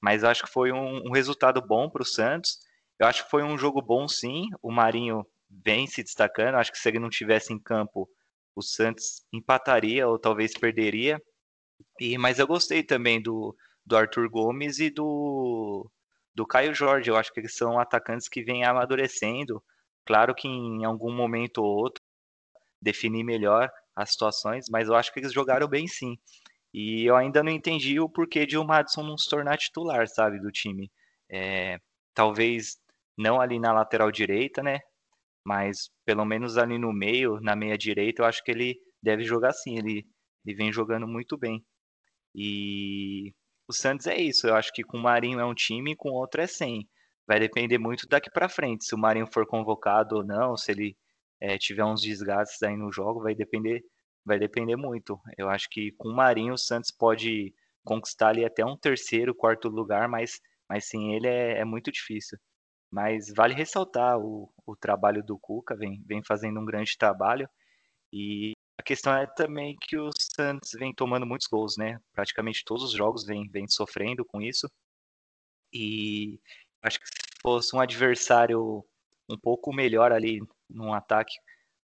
mas 0.00 0.24
acho 0.24 0.44
que 0.44 0.50
foi 0.50 0.72
um, 0.72 1.08
um 1.08 1.12
resultado 1.12 1.62
bom 1.62 1.88
para 1.90 2.02
o 2.02 2.06
Santos. 2.06 2.58
Eu 2.98 3.06
acho 3.06 3.24
que 3.24 3.30
foi 3.30 3.42
um 3.42 3.58
jogo 3.58 3.82
bom, 3.82 4.08
sim. 4.08 4.48
O 4.62 4.72
Marinho 4.72 5.26
vem 5.50 5.86
se 5.86 6.02
destacando. 6.02 6.56
Acho 6.56 6.72
que 6.72 6.78
se 6.78 6.88
ele 6.88 6.98
não 6.98 7.10
tivesse 7.10 7.52
em 7.52 7.58
campo, 7.58 8.08
o 8.54 8.62
Santos 8.62 9.24
empataria 9.32 10.08
ou 10.08 10.18
talvez 10.18 10.54
perderia. 10.54 11.20
E 12.00 12.16
mas 12.18 12.38
eu 12.38 12.46
gostei 12.46 12.82
também 12.82 13.20
do, 13.20 13.54
do 13.84 13.96
Arthur 13.96 14.28
Gomes 14.30 14.78
e 14.78 14.90
do 14.90 15.90
do 16.34 16.46
Caio 16.46 16.74
Jorge. 16.74 17.10
Eu 17.10 17.16
acho 17.16 17.32
que 17.32 17.40
eles 17.40 17.54
são 17.54 17.78
atacantes 17.78 18.28
que 18.28 18.42
vêm 18.42 18.64
amadurecendo. 18.64 19.62
Claro 20.06 20.34
que 20.34 20.48
em 20.48 20.84
algum 20.84 21.12
momento 21.12 21.58
ou 21.58 21.66
outro 21.66 22.02
definir 22.80 23.24
melhor 23.24 23.70
as 23.94 24.12
situações, 24.12 24.66
mas 24.70 24.88
eu 24.88 24.94
acho 24.94 25.12
que 25.12 25.20
eles 25.20 25.32
jogaram 25.32 25.66
bem 25.68 25.86
sim. 25.88 26.18
E 26.72 27.04
eu 27.06 27.16
ainda 27.16 27.42
não 27.42 27.50
entendi 27.50 27.98
o 27.98 28.08
porquê 28.08 28.46
de 28.46 28.58
o 28.58 28.64
Madison 28.64 29.02
não 29.02 29.16
se 29.16 29.28
tornar 29.30 29.56
titular, 29.56 30.06
sabe, 30.08 30.38
do 30.38 30.52
time. 30.52 30.90
É, 31.30 31.78
talvez 32.14 32.78
não 33.16 33.40
ali 33.40 33.58
na 33.58 33.72
lateral 33.72 34.10
direita, 34.10 34.62
né? 34.62 34.80
Mas 35.44 35.90
pelo 36.04 36.24
menos 36.24 36.58
ali 36.58 36.78
no 36.78 36.92
meio, 36.92 37.40
na 37.40 37.56
meia 37.56 37.78
direita, 37.78 38.22
eu 38.22 38.26
acho 38.26 38.42
que 38.44 38.50
ele 38.50 38.76
deve 39.02 39.24
jogar 39.24 39.52
sim. 39.52 39.78
Ele, 39.78 40.04
ele 40.44 40.56
vem 40.56 40.72
jogando 40.72 41.06
muito 41.06 41.36
bem. 41.38 41.64
E 42.34 43.32
o 43.68 43.72
Santos 43.72 44.06
é 44.06 44.16
isso. 44.16 44.46
Eu 44.46 44.54
acho 44.56 44.72
que 44.72 44.82
com 44.84 44.98
o 44.98 45.02
Marinho 45.02 45.40
é 45.40 45.44
um 45.44 45.54
time, 45.54 45.96
com 45.96 46.10
o 46.10 46.14
outro 46.14 46.40
é 46.40 46.46
sem. 46.46 46.88
Vai 47.26 47.40
depender 47.40 47.78
muito 47.78 48.06
daqui 48.08 48.30
para 48.30 48.48
frente. 48.48 48.84
Se 48.84 48.94
o 48.94 48.98
Marinho 48.98 49.26
for 49.32 49.46
convocado 49.46 50.16
ou 50.16 50.24
não, 50.24 50.56
se 50.56 50.72
ele 50.72 50.96
é, 51.40 51.58
tiver 51.58 51.84
uns 51.84 52.00
desgastes 52.00 52.62
aí 52.62 52.76
no 52.76 52.92
jogo, 52.92 53.22
vai 53.22 53.34
depender, 53.34 53.82
vai 54.24 54.38
depender 54.38 54.76
muito. 54.76 55.18
Eu 55.38 55.48
acho 55.48 55.68
que 55.70 55.92
com 55.98 56.08
o 56.08 56.16
Marinho 56.16 56.54
o 56.54 56.58
Santos 56.58 56.90
pode 56.90 57.54
conquistar 57.84 58.28
ali 58.28 58.44
até 58.44 58.64
um 58.64 58.76
terceiro, 58.76 59.34
quarto 59.34 59.68
lugar, 59.68 60.08
mas, 60.08 60.40
mas 60.68 60.86
sem 60.88 61.14
ele 61.14 61.28
é, 61.28 61.60
é 61.60 61.64
muito 61.64 61.90
difícil. 61.92 62.38
Mas 62.90 63.32
vale 63.34 63.54
ressaltar 63.54 64.18
o, 64.18 64.50
o 64.64 64.76
trabalho 64.76 65.22
do 65.22 65.38
Cuca, 65.38 65.76
vem, 65.76 66.02
vem 66.06 66.22
fazendo 66.22 66.60
um 66.60 66.64
grande 66.64 66.96
trabalho. 66.96 67.48
E 68.12 68.52
a 68.78 68.82
questão 68.82 69.14
é 69.14 69.26
também 69.26 69.76
que 69.80 69.98
o 69.98 70.10
Santos 70.18 70.72
vem 70.72 70.94
tomando 70.94 71.26
muitos 71.26 71.46
gols, 71.46 71.76
né? 71.76 72.00
Praticamente 72.12 72.64
todos 72.64 72.84
os 72.84 72.92
jogos 72.92 73.24
vem, 73.24 73.48
vem 73.48 73.66
sofrendo 73.68 74.24
com 74.24 74.40
isso. 74.40 74.70
E 75.72 76.40
acho 76.82 77.00
que 77.00 77.06
se 77.06 77.12
fosse 77.42 77.74
um 77.74 77.80
adversário 77.80 78.84
um 79.28 79.38
pouco 79.38 79.72
melhor 79.72 80.12
ali 80.12 80.40
num 80.68 80.92
ataque, 80.92 81.34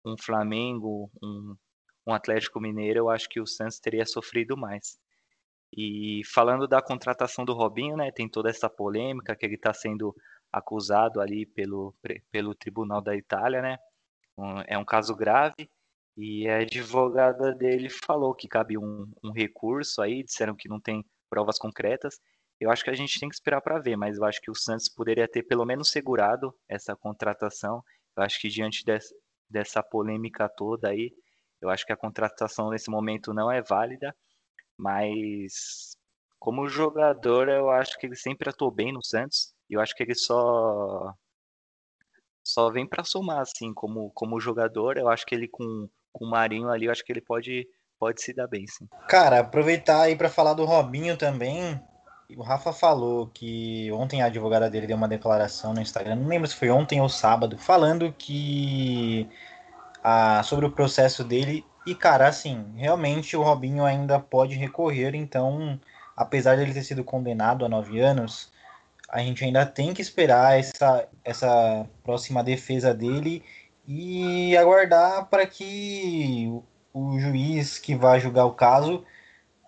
um 0.05 0.17
Flamengo, 0.19 1.11
um, 1.23 1.57
um 2.07 2.13
Atlético 2.13 2.61
Mineiro, 2.61 3.01
eu 3.01 3.11
acho 3.11 3.29
que 3.29 3.41
o 3.41 3.47
Santos 3.47 3.79
teria 3.79 4.05
sofrido 4.05 4.57
mais. 4.57 4.99
E 5.75 6.23
falando 6.27 6.69
da 6.69 6.83
contratação 6.83 7.45
do 7.45 7.55
Robinho, 7.55 7.97
né, 7.97 8.11
tem 8.11 8.29
toda 8.29 8.51
essa 8.51 8.69
polêmica 8.69 9.35
que 9.35 9.47
ele 9.47 9.55
está 9.55 9.73
sendo 9.73 10.15
acusado 10.53 11.21
ali 11.21 11.47
pelo, 11.47 11.95
pelo 12.31 12.55
Tribunal 12.55 13.01
da 13.01 13.17
Itália, 13.17 13.63
né? 13.63 13.79
Um, 14.37 14.61
é 14.67 14.79
um 14.79 14.85
caso 14.85 15.15
grave 15.15 15.69
e 16.17 16.49
a 16.49 16.59
advogada 16.59 17.55
dele 17.55 17.89
falou 17.89 18.35
que 18.35 18.47
cabe 18.47 18.77
um, 18.77 19.11
um 19.25 19.33
recurso 19.33 20.03
aí, 20.03 20.23
disseram 20.23 20.55
que 20.55 20.69
não 20.69 20.81
tem 20.81 21.05
provas 21.31 21.59
concretas. 21.59 22.21
Eu 22.61 22.71
acho 22.71 22.85
que 22.85 22.91
a 22.91 22.95
gente 22.95 23.19
tem 23.19 23.29
que 23.29 23.35
esperar 23.35 23.61
para 23.61 23.79
ver, 23.79 23.97
mas 23.97 24.19
eu 24.19 24.25
acho 24.25 24.41
que 24.41 24.51
o 24.51 24.55
Santos 24.55 24.89
poderia 24.89 25.27
ter 25.27 25.43
pelo 25.43 25.65
menos 25.65 25.91
segurado 25.91 26.55
essa 26.69 26.95
contratação. 26.95 27.83
Eu 28.17 28.23
acho 28.23 28.41
que 28.41 28.49
diante 28.49 28.85
dessa, 28.85 29.15
dessa 29.49 29.83
polêmica 29.83 30.49
toda 30.49 30.89
aí, 30.89 31.13
eu 31.61 31.71
acho 31.71 31.87
que 31.87 31.93
a 31.93 31.97
contratação 31.97 32.71
nesse 32.71 32.91
momento 32.91 33.33
não 33.33 33.51
é 33.51 33.63
válida, 33.63 34.15
mas 34.77 35.97
como 36.39 36.69
jogador, 36.69 37.49
eu 37.49 37.71
acho 37.71 37.99
que 37.99 38.07
ele 38.07 38.17
sempre 38.17 38.51
atuou 38.51 38.71
bem 38.71 38.93
no 38.93 39.05
Santos. 39.05 39.55
Eu 39.75 39.81
acho 39.81 39.95
que 39.95 40.03
ele 40.03 40.15
só 40.15 41.15
só 42.45 42.71
vem 42.71 42.87
para 42.87 43.05
somar 43.05 43.41
assim, 43.41 43.73
como 43.73 44.11
como 44.15 44.41
jogador, 44.41 44.97
eu 44.99 45.09
acho 45.09 45.25
que 45.25 45.35
ele 45.35 45.49
com, 45.49 45.89
com 46.13 46.25
o 46.25 46.31
Marinho 46.31 46.69
ali, 46.69 46.87
eu 46.87 46.93
acho 46.93 47.05
que 47.05 47.13
ele 47.13 47.21
pode 47.21 47.67
pode 47.99 48.21
se 48.21 48.35
dar 48.35 48.49
bem, 48.49 48.67
sim. 48.67 48.89
Cara, 49.09 49.41
aproveitar 49.41 50.03
aí 50.03 50.17
para 50.17 50.29
falar 50.29 50.55
do 50.55 50.65
Robinho 50.65 51.17
também. 51.17 51.81
O 52.37 52.43
Rafa 52.43 52.73
falou 52.73 53.27
que 53.29 53.93
ontem 53.93 54.23
a 54.23 54.27
advogada 54.27 54.69
dele 54.69 54.87
deu 54.87 54.97
uma 54.97 55.07
declaração 55.07 55.75
no 55.75 55.83
Instagram, 55.83 56.17
não 56.17 56.29
lembro 56.29 56.49
se 56.49 56.57
foi 56.57 56.71
ontem 56.71 57.01
ou 57.01 57.09
sábado, 57.09 57.59
falando 57.59 58.13
que 58.13 59.29
ah, 60.03 60.43
sobre 60.43 60.67
o 60.67 60.73
processo 60.73 61.23
dele. 61.23 61.65
E, 61.87 61.95
cara, 61.95 62.29
assim, 62.29 62.73
realmente 62.77 63.37
o 63.37 63.43
Robinho 63.43 63.85
ainda 63.85 64.19
pode 64.19 64.55
recorrer, 64.55 65.15
então 65.15 65.79
apesar 66.17 66.57
de 66.57 66.63
ele 66.63 66.75
ter 66.75 66.85
sido 66.85 67.05
condenado 67.05 67.65
a 67.65 67.69
nove 67.69 68.01
anos, 68.01 68.52
a 69.13 69.21
gente 69.21 69.45
ainda 69.45 69.67
tem 69.67 69.93
que 69.93 70.01
esperar 70.01 70.59
essa, 70.59 71.07
essa 71.23 71.87
próxima 72.03 72.43
defesa 72.43 72.95
dele 72.95 73.45
e 73.87 74.57
aguardar 74.57 75.27
para 75.27 75.47
que 75.47 76.51
o 76.95 77.19
juiz 77.21 77.79
que 77.79 77.95
vai 77.95 78.19
julgar 78.19 78.47
o 78.47 78.55
caso 78.55 79.05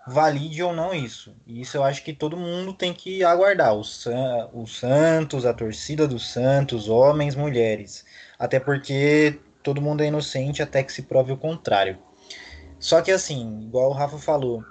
valide 0.06 0.62
ou 0.62 0.72
não 0.72 0.94
isso. 0.94 1.36
Isso 1.46 1.76
eu 1.76 1.84
acho 1.84 2.02
que 2.02 2.14
todo 2.14 2.38
mundo 2.38 2.72
tem 2.72 2.94
que 2.94 3.22
aguardar. 3.22 3.74
O, 3.74 3.82
o 4.52 4.66
Santos, 4.66 5.44
a 5.44 5.52
torcida 5.52 6.08
do 6.08 6.18
Santos, 6.18 6.88
homens, 6.88 7.34
mulheres. 7.34 8.04
Até 8.38 8.58
porque 8.58 9.38
todo 9.62 9.82
mundo 9.82 10.02
é 10.02 10.06
inocente 10.06 10.62
até 10.62 10.82
que 10.82 10.92
se 10.92 11.02
prove 11.02 11.32
o 11.32 11.36
contrário. 11.36 11.98
Só 12.78 13.02
que 13.02 13.10
assim, 13.10 13.62
igual 13.62 13.90
o 13.90 13.94
Rafa 13.94 14.18
falou, 14.18 14.64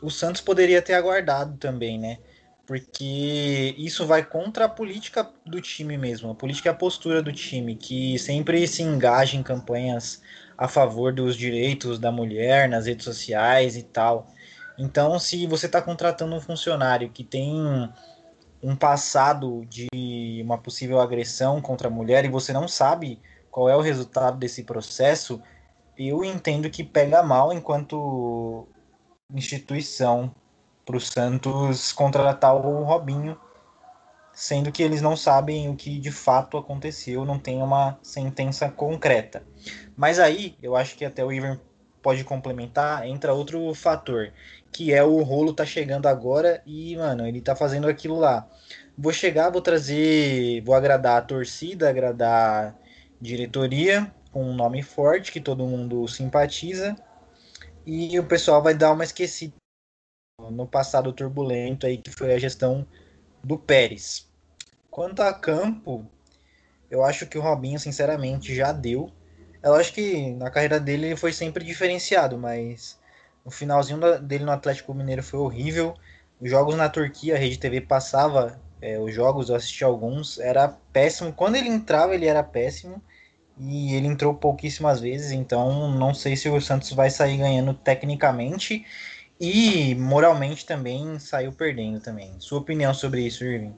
o 0.00 0.10
Santos 0.10 0.40
poderia 0.40 0.80
ter 0.80 0.94
aguardado 0.94 1.56
também, 1.58 1.98
né? 1.98 2.18
Porque 2.66 3.74
isso 3.76 4.06
vai 4.06 4.24
contra 4.24 4.66
a 4.66 4.68
política 4.68 5.28
do 5.44 5.60
time 5.60 5.98
mesmo, 5.98 6.30
a 6.30 6.34
política 6.34 6.68
e 6.68 6.70
a 6.70 6.74
postura 6.74 7.22
do 7.22 7.32
time, 7.32 7.74
que 7.74 8.18
sempre 8.18 8.66
se 8.68 8.82
engaja 8.82 9.36
em 9.36 9.42
campanhas 9.42 10.22
a 10.56 10.68
favor 10.68 11.12
dos 11.12 11.36
direitos 11.36 11.98
da 11.98 12.12
mulher 12.12 12.68
nas 12.68 12.86
redes 12.86 13.04
sociais 13.04 13.76
e 13.76 13.82
tal. 13.82 14.28
Então, 14.78 15.18
se 15.18 15.46
você 15.46 15.66
está 15.66 15.82
contratando 15.82 16.34
um 16.34 16.40
funcionário 16.40 17.10
que 17.10 17.24
tem 17.24 17.90
um 18.62 18.76
passado 18.76 19.66
de 19.66 19.88
uma 20.42 20.56
possível 20.56 21.00
agressão 21.00 21.60
contra 21.60 21.88
a 21.88 21.90
mulher 21.90 22.24
e 22.24 22.28
você 22.28 22.52
não 22.52 22.68
sabe 22.68 23.20
qual 23.50 23.68
é 23.68 23.76
o 23.76 23.80
resultado 23.80 24.38
desse 24.38 24.62
processo, 24.62 25.42
eu 25.98 26.24
entendo 26.24 26.70
que 26.70 26.84
pega 26.84 27.22
mal 27.22 27.52
enquanto 27.52 28.68
instituição 29.34 30.32
para 30.84 30.96
o 30.96 31.00
Santos 31.00 31.92
contratar 31.92 32.54
o 32.54 32.82
Robinho, 32.82 33.38
sendo 34.32 34.72
que 34.72 34.82
eles 34.82 35.02
não 35.02 35.16
sabem 35.16 35.68
o 35.68 35.76
que 35.76 35.98
de 35.98 36.10
fato 36.10 36.56
aconteceu, 36.56 37.24
não 37.24 37.38
tem 37.38 37.62
uma 37.62 37.98
sentença 38.02 38.68
concreta. 38.70 39.42
Mas 39.96 40.18
aí, 40.18 40.56
eu 40.62 40.74
acho 40.74 40.96
que 40.96 41.04
até 41.04 41.24
o 41.24 41.32
Ivan 41.32 41.60
pode 42.02 42.24
complementar, 42.24 43.06
entra 43.06 43.32
outro 43.32 43.72
fator, 43.74 44.32
que 44.72 44.92
é 44.92 45.04
o 45.04 45.22
rolo 45.22 45.52
tá 45.52 45.64
chegando 45.64 46.08
agora 46.08 46.62
e, 46.66 46.96
mano, 46.96 47.26
ele 47.26 47.40
tá 47.40 47.54
fazendo 47.54 47.88
aquilo 47.88 48.18
lá. 48.18 48.48
Vou 48.98 49.12
chegar, 49.12 49.50
vou 49.50 49.62
trazer, 49.62 50.62
vou 50.62 50.74
agradar 50.74 51.18
a 51.18 51.22
torcida, 51.22 51.88
agradar 51.88 52.68
a 52.68 52.74
diretoria, 53.20 54.12
com 54.32 54.44
um 54.44 54.54
nome 54.54 54.82
forte 54.82 55.30
que 55.30 55.40
todo 55.40 55.66
mundo 55.66 56.08
simpatiza, 56.08 56.96
e 57.86 58.18
o 58.18 58.24
pessoal 58.24 58.62
vai 58.62 58.74
dar 58.74 58.92
uma 58.92 59.04
esquecida 59.04 59.61
no 60.52 60.66
passado 60.66 61.12
turbulento 61.12 61.86
aí 61.86 61.98
que 61.98 62.10
foi 62.10 62.32
a 62.32 62.38
gestão 62.38 62.86
do 63.42 63.58
Pérez. 63.58 64.28
Quanto 64.90 65.22
a 65.22 65.32
campo, 65.32 66.06
eu 66.90 67.02
acho 67.02 67.26
que 67.26 67.38
o 67.38 67.40
Robinho, 67.40 67.78
sinceramente, 67.78 68.54
já 68.54 68.72
deu. 68.72 69.10
Eu 69.62 69.74
acho 69.74 69.92
que 69.92 70.32
na 70.34 70.50
carreira 70.50 70.78
dele 70.78 71.06
ele 71.06 71.16
foi 71.16 71.32
sempre 71.32 71.64
diferenciado, 71.64 72.36
mas 72.36 73.00
o 73.44 73.50
finalzinho 73.50 73.98
dele 74.20 74.44
no 74.44 74.52
Atlético 74.52 74.94
Mineiro 74.94 75.22
foi 75.22 75.40
horrível. 75.40 75.94
Os 76.40 76.50
jogos 76.50 76.76
na 76.76 76.88
Turquia, 76.88 77.34
a 77.34 77.38
Rede 77.38 77.58
TV 77.58 77.80
passava 77.80 78.60
é, 78.80 78.98
os 78.98 79.14
jogos, 79.14 79.48
eu 79.48 79.54
assisti 79.54 79.84
alguns, 79.84 80.38
era 80.38 80.68
péssimo. 80.92 81.32
Quando 81.32 81.56
ele 81.56 81.68
entrava, 81.68 82.14
ele 82.14 82.26
era 82.26 82.42
péssimo 82.42 83.02
e 83.58 83.94
ele 83.94 84.08
entrou 84.08 84.34
pouquíssimas 84.34 85.00
vezes, 85.00 85.30
então 85.30 85.90
não 85.92 86.12
sei 86.12 86.36
se 86.36 86.48
o 86.48 86.60
Santos 86.60 86.92
vai 86.92 87.10
sair 87.10 87.36
ganhando 87.36 87.74
tecnicamente 87.74 88.84
e 89.42 89.92
moralmente 89.96 90.64
também 90.64 91.18
saiu 91.18 91.52
perdendo 91.52 92.00
também. 92.00 92.30
Sua 92.38 92.60
opinião 92.60 92.94
sobre 92.94 93.26
isso, 93.26 93.44
Irving? 93.44 93.74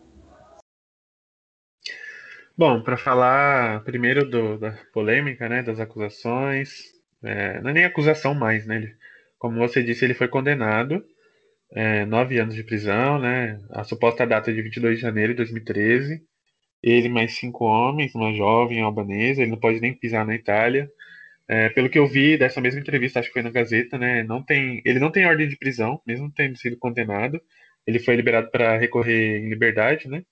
Bom, 2.54 2.82
para 2.82 2.98
falar 2.98 3.82
primeiro 3.82 4.28
do, 4.28 4.58
da 4.58 4.72
polêmica, 4.92 5.48
né, 5.48 5.62
das 5.62 5.80
acusações, 5.80 6.92
É, 7.26 7.58
não 7.62 7.70
é 7.70 7.72
nem 7.72 7.84
acusação 7.86 8.34
mais, 8.34 8.66
né? 8.66 8.76
Ele, 8.76 8.94
como 9.38 9.58
você 9.58 9.82
disse, 9.82 10.04
ele 10.04 10.12
foi 10.12 10.28
condenado 10.28 11.02
é, 11.72 12.04
nove 12.04 12.38
anos 12.38 12.54
de 12.54 12.62
prisão, 12.62 13.18
né? 13.18 13.58
A 13.70 13.82
suposta 13.84 14.26
data 14.26 14.50
é 14.50 14.54
de 14.54 14.60
22 14.62 14.96
de 14.96 15.02
janeiro 15.02 15.32
de 15.32 15.38
2013. 15.38 16.22
Ele 16.82 17.08
mais 17.08 17.36
cinco 17.36 17.64
homens, 17.64 18.14
uma 18.14 18.34
jovem 18.34 18.82
albanesa, 18.82 19.40
ele 19.42 19.52
não 19.52 19.58
pode 19.58 19.80
nem 19.80 19.94
pisar 19.94 20.26
na 20.26 20.34
Itália. 20.34 20.90
É, 21.48 21.68
pelo 21.70 21.90
que 21.90 21.98
eu 21.98 22.06
vi 22.06 22.38
dessa 22.38 22.60
mesma 22.60 22.80
entrevista, 22.80 23.20
acho 23.20 23.28
que 23.28 23.34
foi 23.34 23.42
na 23.42 23.50
Gazeta, 23.50 23.98
né? 23.98 24.22
Não 24.22 24.42
tem, 24.42 24.82
ele 24.84 24.98
não 24.98 25.10
tem 25.10 25.26
ordem 25.26 25.48
de 25.48 25.56
prisão, 25.56 26.00
mesmo 26.06 26.30
tendo 26.32 26.56
sido 26.58 26.78
condenado. 26.78 27.40
Ele 27.86 27.98
foi 27.98 28.16
liberado 28.16 28.50
para 28.50 28.78
recorrer 28.78 29.38
em 29.38 29.48
liberdade, 29.50 30.08
né? 30.08 30.24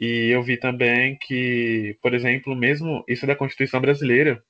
E 0.00 0.30
eu 0.30 0.42
vi 0.42 0.56
também 0.56 1.16
que, 1.20 1.96
por 2.02 2.14
exemplo, 2.14 2.54
mesmo 2.54 3.04
isso 3.08 3.24
é 3.24 3.28
da 3.28 3.36
Constituição 3.36 3.80
brasileira, 3.80 4.42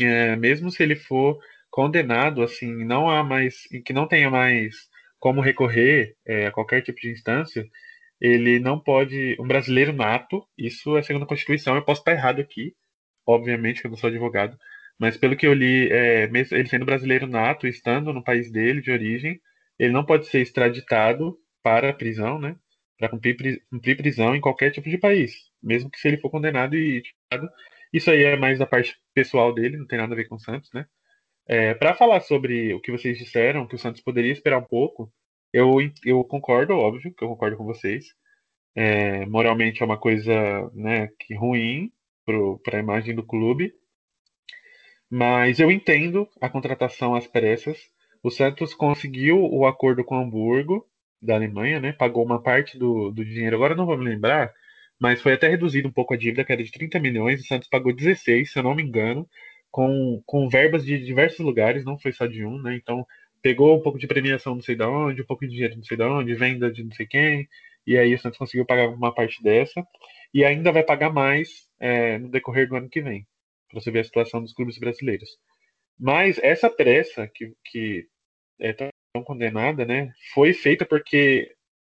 é, 0.00 0.36
mesmo 0.36 0.70
se 0.70 0.82
ele 0.82 0.96
for 0.96 1.38
condenado, 1.70 2.42
assim, 2.42 2.84
não 2.84 3.08
há 3.10 3.22
mais, 3.24 3.62
que 3.84 3.92
não 3.92 4.08
tenha 4.08 4.30
mais 4.30 4.74
como 5.18 5.40
recorrer 5.40 6.16
é, 6.26 6.46
a 6.46 6.52
qualquer 6.52 6.82
tipo 6.82 7.00
de 7.00 7.10
instância, 7.10 7.66
ele 8.20 8.58
não 8.60 8.78
pode, 8.80 9.36
um 9.40 9.46
brasileiro 9.46 9.92
nato, 9.92 10.46
isso 10.58 10.96
é 10.96 11.02
segundo 11.02 11.24
a 11.24 11.28
Constituição, 11.28 11.76
eu 11.76 11.84
posso 11.84 12.00
estar 12.00 12.12
errado 12.12 12.40
aqui, 12.40 12.74
obviamente 13.26 13.80
que 13.80 13.86
eu 13.86 13.90
não 13.90 13.98
sou 13.98 14.08
advogado, 14.08 14.58
mas 14.98 15.16
pelo 15.16 15.36
que 15.36 15.46
eu 15.46 15.52
li, 15.52 15.90
é, 15.90 16.26
mesmo 16.28 16.56
ele 16.56 16.68
sendo 16.68 16.84
brasileiro 16.86 17.26
nato, 17.26 17.66
estando 17.66 18.12
no 18.12 18.24
país 18.24 18.50
dele 18.50 18.80
de 18.80 18.90
origem, 18.90 19.40
ele 19.78 19.92
não 19.92 20.04
pode 20.04 20.26
ser 20.26 20.40
extraditado 20.40 21.38
para 21.62 21.90
a 21.90 21.92
prisão, 21.92 22.38
né? 22.38 22.56
Para 22.98 23.08
cumprir, 23.10 23.62
cumprir 23.70 23.96
prisão 23.96 24.34
em 24.34 24.40
qualquer 24.40 24.70
tipo 24.70 24.88
de 24.88 24.98
país, 24.98 25.34
mesmo 25.62 25.90
que 25.90 25.98
se 25.98 26.08
ele 26.08 26.18
for 26.18 26.30
condenado 26.30 26.76
e 26.76 27.02
tirado. 27.02 27.48
Isso 27.92 28.10
aí 28.10 28.22
é 28.24 28.36
mais 28.36 28.58
da 28.58 28.66
parte 28.66 28.96
pessoal 29.14 29.54
dele, 29.54 29.76
não 29.76 29.86
tem 29.86 29.98
nada 29.98 30.14
a 30.14 30.16
ver 30.16 30.28
com 30.28 30.36
o 30.36 30.40
Santos, 30.40 30.70
né? 30.72 30.86
É, 31.48 31.74
para 31.74 31.94
falar 31.94 32.20
sobre 32.20 32.74
o 32.74 32.80
que 32.80 32.90
vocês 32.90 33.18
disseram, 33.18 33.66
que 33.66 33.76
o 33.76 33.78
Santos 33.78 34.00
poderia 34.02 34.32
esperar 34.32 34.58
um 34.58 34.64
pouco, 34.64 35.12
eu, 35.52 35.78
eu 36.04 36.24
concordo, 36.24 36.74
óbvio, 36.74 37.14
que 37.14 37.24
eu 37.24 37.28
concordo 37.28 37.56
com 37.56 37.64
vocês. 37.64 38.06
É, 38.74 39.24
moralmente 39.26 39.82
é 39.82 39.86
uma 39.86 39.98
coisa 39.98 40.34
né, 40.74 41.08
que 41.20 41.34
ruim 41.34 41.90
para 42.64 42.78
a 42.78 42.80
imagem 42.80 43.14
do 43.14 43.24
clube, 43.24 43.72
mas 45.10 45.60
eu 45.60 45.70
entendo 45.70 46.28
a 46.40 46.48
contratação 46.48 47.14
às 47.14 47.26
pressas. 47.26 47.78
O 48.22 48.30
Santos 48.30 48.74
conseguiu 48.74 49.38
o 49.40 49.66
acordo 49.66 50.04
com 50.04 50.16
o 50.16 50.20
Hamburgo, 50.20 50.86
da 51.20 51.34
Alemanha, 51.34 51.80
né? 51.80 51.92
Pagou 51.92 52.24
uma 52.24 52.42
parte 52.42 52.78
do, 52.78 53.10
do 53.10 53.24
dinheiro, 53.24 53.56
agora 53.56 53.74
não 53.74 53.86
vou 53.86 53.96
me 53.96 54.04
lembrar, 54.04 54.52
mas 54.98 55.20
foi 55.20 55.32
até 55.34 55.48
reduzido 55.48 55.88
um 55.88 55.92
pouco 55.92 56.14
a 56.14 56.16
dívida, 56.16 56.44
que 56.44 56.52
era 56.52 56.62
de 56.62 56.70
30 56.70 56.98
milhões, 57.00 57.40
o 57.40 57.46
Santos 57.46 57.68
pagou 57.68 57.94
16, 57.94 58.50
se 58.52 58.58
eu 58.58 58.62
não 58.62 58.74
me 58.74 58.82
engano, 58.82 59.28
com, 59.70 60.22
com 60.26 60.48
verbas 60.48 60.84
de 60.84 60.98
diversos 61.04 61.40
lugares, 61.40 61.84
não 61.84 61.98
foi 61.98 62.12
só 62.12 62.26
de 62.26 62.44
um, 62.44 62.60
né? 62.60 62.76
Então, 62.76 63.06
pegou 63.42 63.76
um 63.76 63.82
pouco 63.82 63.98
de 63.98 64.06
premiação 64.06 64.54
não 64.54 64.62
sei 64.62 64.76
da 64.76 64.88
onde, 64.88 65.22
um 65.22 65.26
pouco 65.26 65.46
de 65.46 65.52
dinheiro 65.52 65.76
não 65.76 65.84
sei 65.84 65.96
da 65.96 66.10
onde, 66.10 66.34
venda 66.34 66.70
de 66.70 66.82
não 66.84 66.92
sei 66.92 67.06
quem, 67.06 67.48
e 67.86 67.96
aí 67.96 68.14
o 68.14 68.18
Santos 68.18 68.38
conseguiu 68.38 68.66
pagar 68.66 68.88
uma 68.88 69.14
parte 69.14 69.42
dessa, 69.42 69.86
e 70.32 70.44
ainda 70.44 70.72
vai 70.72 70.82
pagar 70.82 71.12
mais 71.12 71.68
é, 71.78 72.18
no 72.18 72.28
decorrer 72.28 72.68
do 72.68 72.76
ano 72.76 72.88
que 72.88 73.00
vem, 73.02 73.26
para 73.68 73.80
você 73.80 73.90
ver 73.90 74.00
a 74.00 74.04
situação 74.04 74.40
dos 74.42 74.52
clubes 74.52 74.78
brasileiros. 74.78 75.28
Mas 75.98 76.38
essa 76.42 76.70
pressa 76.70 77.26
que, 77.26 77.54
que 77.64 78.06
é 78.60 78.72
tão 78.72 78.90
condenada, 79.24 79.84
né, 79.84 80.12
foi 80.34 80.52
feita 80.52 80.84
porque 80.84 81.54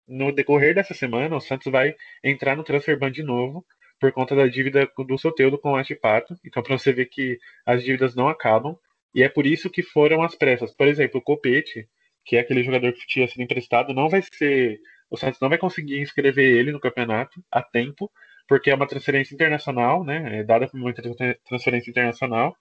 no 0.09 0.33
decorrer 0.33 0.75
dessa 0.75 0.95
semana 0.95 1.37
o 1.37 1.41
Santos 1.41 1.71
vai 1.71 1.95
entrar 2.25 2.57
no 2.57 2.65
transfer 2.65 2.99
ban 2.99 3.11
de 3.11 3.23
novo 3.23 3.65
por 4.01 4.11
conta 4.13 4.35
da 4.35 4.47
dívida 4.47 4.91
do 5.07 5.19
Soteudo 5.19 5.59
com 5.59 5.73
o 5.73 5.77
Atipato. 5.77 6.35
Então, 6.45 6.63
para 6.63 6.77
você 6.77 6.93
ver 6.93 7.07
que 7.07 7.39
as 7.67 7.85
dívidas 7.85 8.15
não 8.15 8.29
acabam. 8.29 8.77
E 9.15 9.23
é 9.23 9.29
por 9.29 9.47
isso 9.47 9.69
que 9.69 9.83
foram 9.83 10.23
as 10.23 10.35
pressas. 10.35 10.75
Por 10.75 10.89
exemplo, 10.89 11.21
o 11.21 11.23
Copete, 11.23 11.87
que 12.25 12.37
é 12.37 12.41
aquele 12.41 12.63
jogador 12.63 12.93
que 12.93 13.07
tinha 13.07 13.29
sido 13.29 13.43
emprestado, 13.43 13.93
não 13.93 14.09
vai 14.09 14.23
ser. 14.23 14.81
O 15.11 15.17
Santos 15.17 15.41
não 15.41 15.49
vai 15.49 15.59
conseguir 15.59 16.01
inscrever 16.01 16.57
ele 16.57 16.73
no 16.73 16.81
campeonato 16.81 17.45
a 17.51 17.63
tempo, 17.63 18.11
porque 18.51 18.69
é 18.69 18.75
uma 18.75 18.89
transferência 18.89 19.33
internacional, 19.33 20.03
né? 20.03 20.41
É 20.41 20.43
dada 20.43 20.69
como 20.69 20.85
uma 20.85 20.93
transferência 20.93 21.89
internacional. 21.89 22.57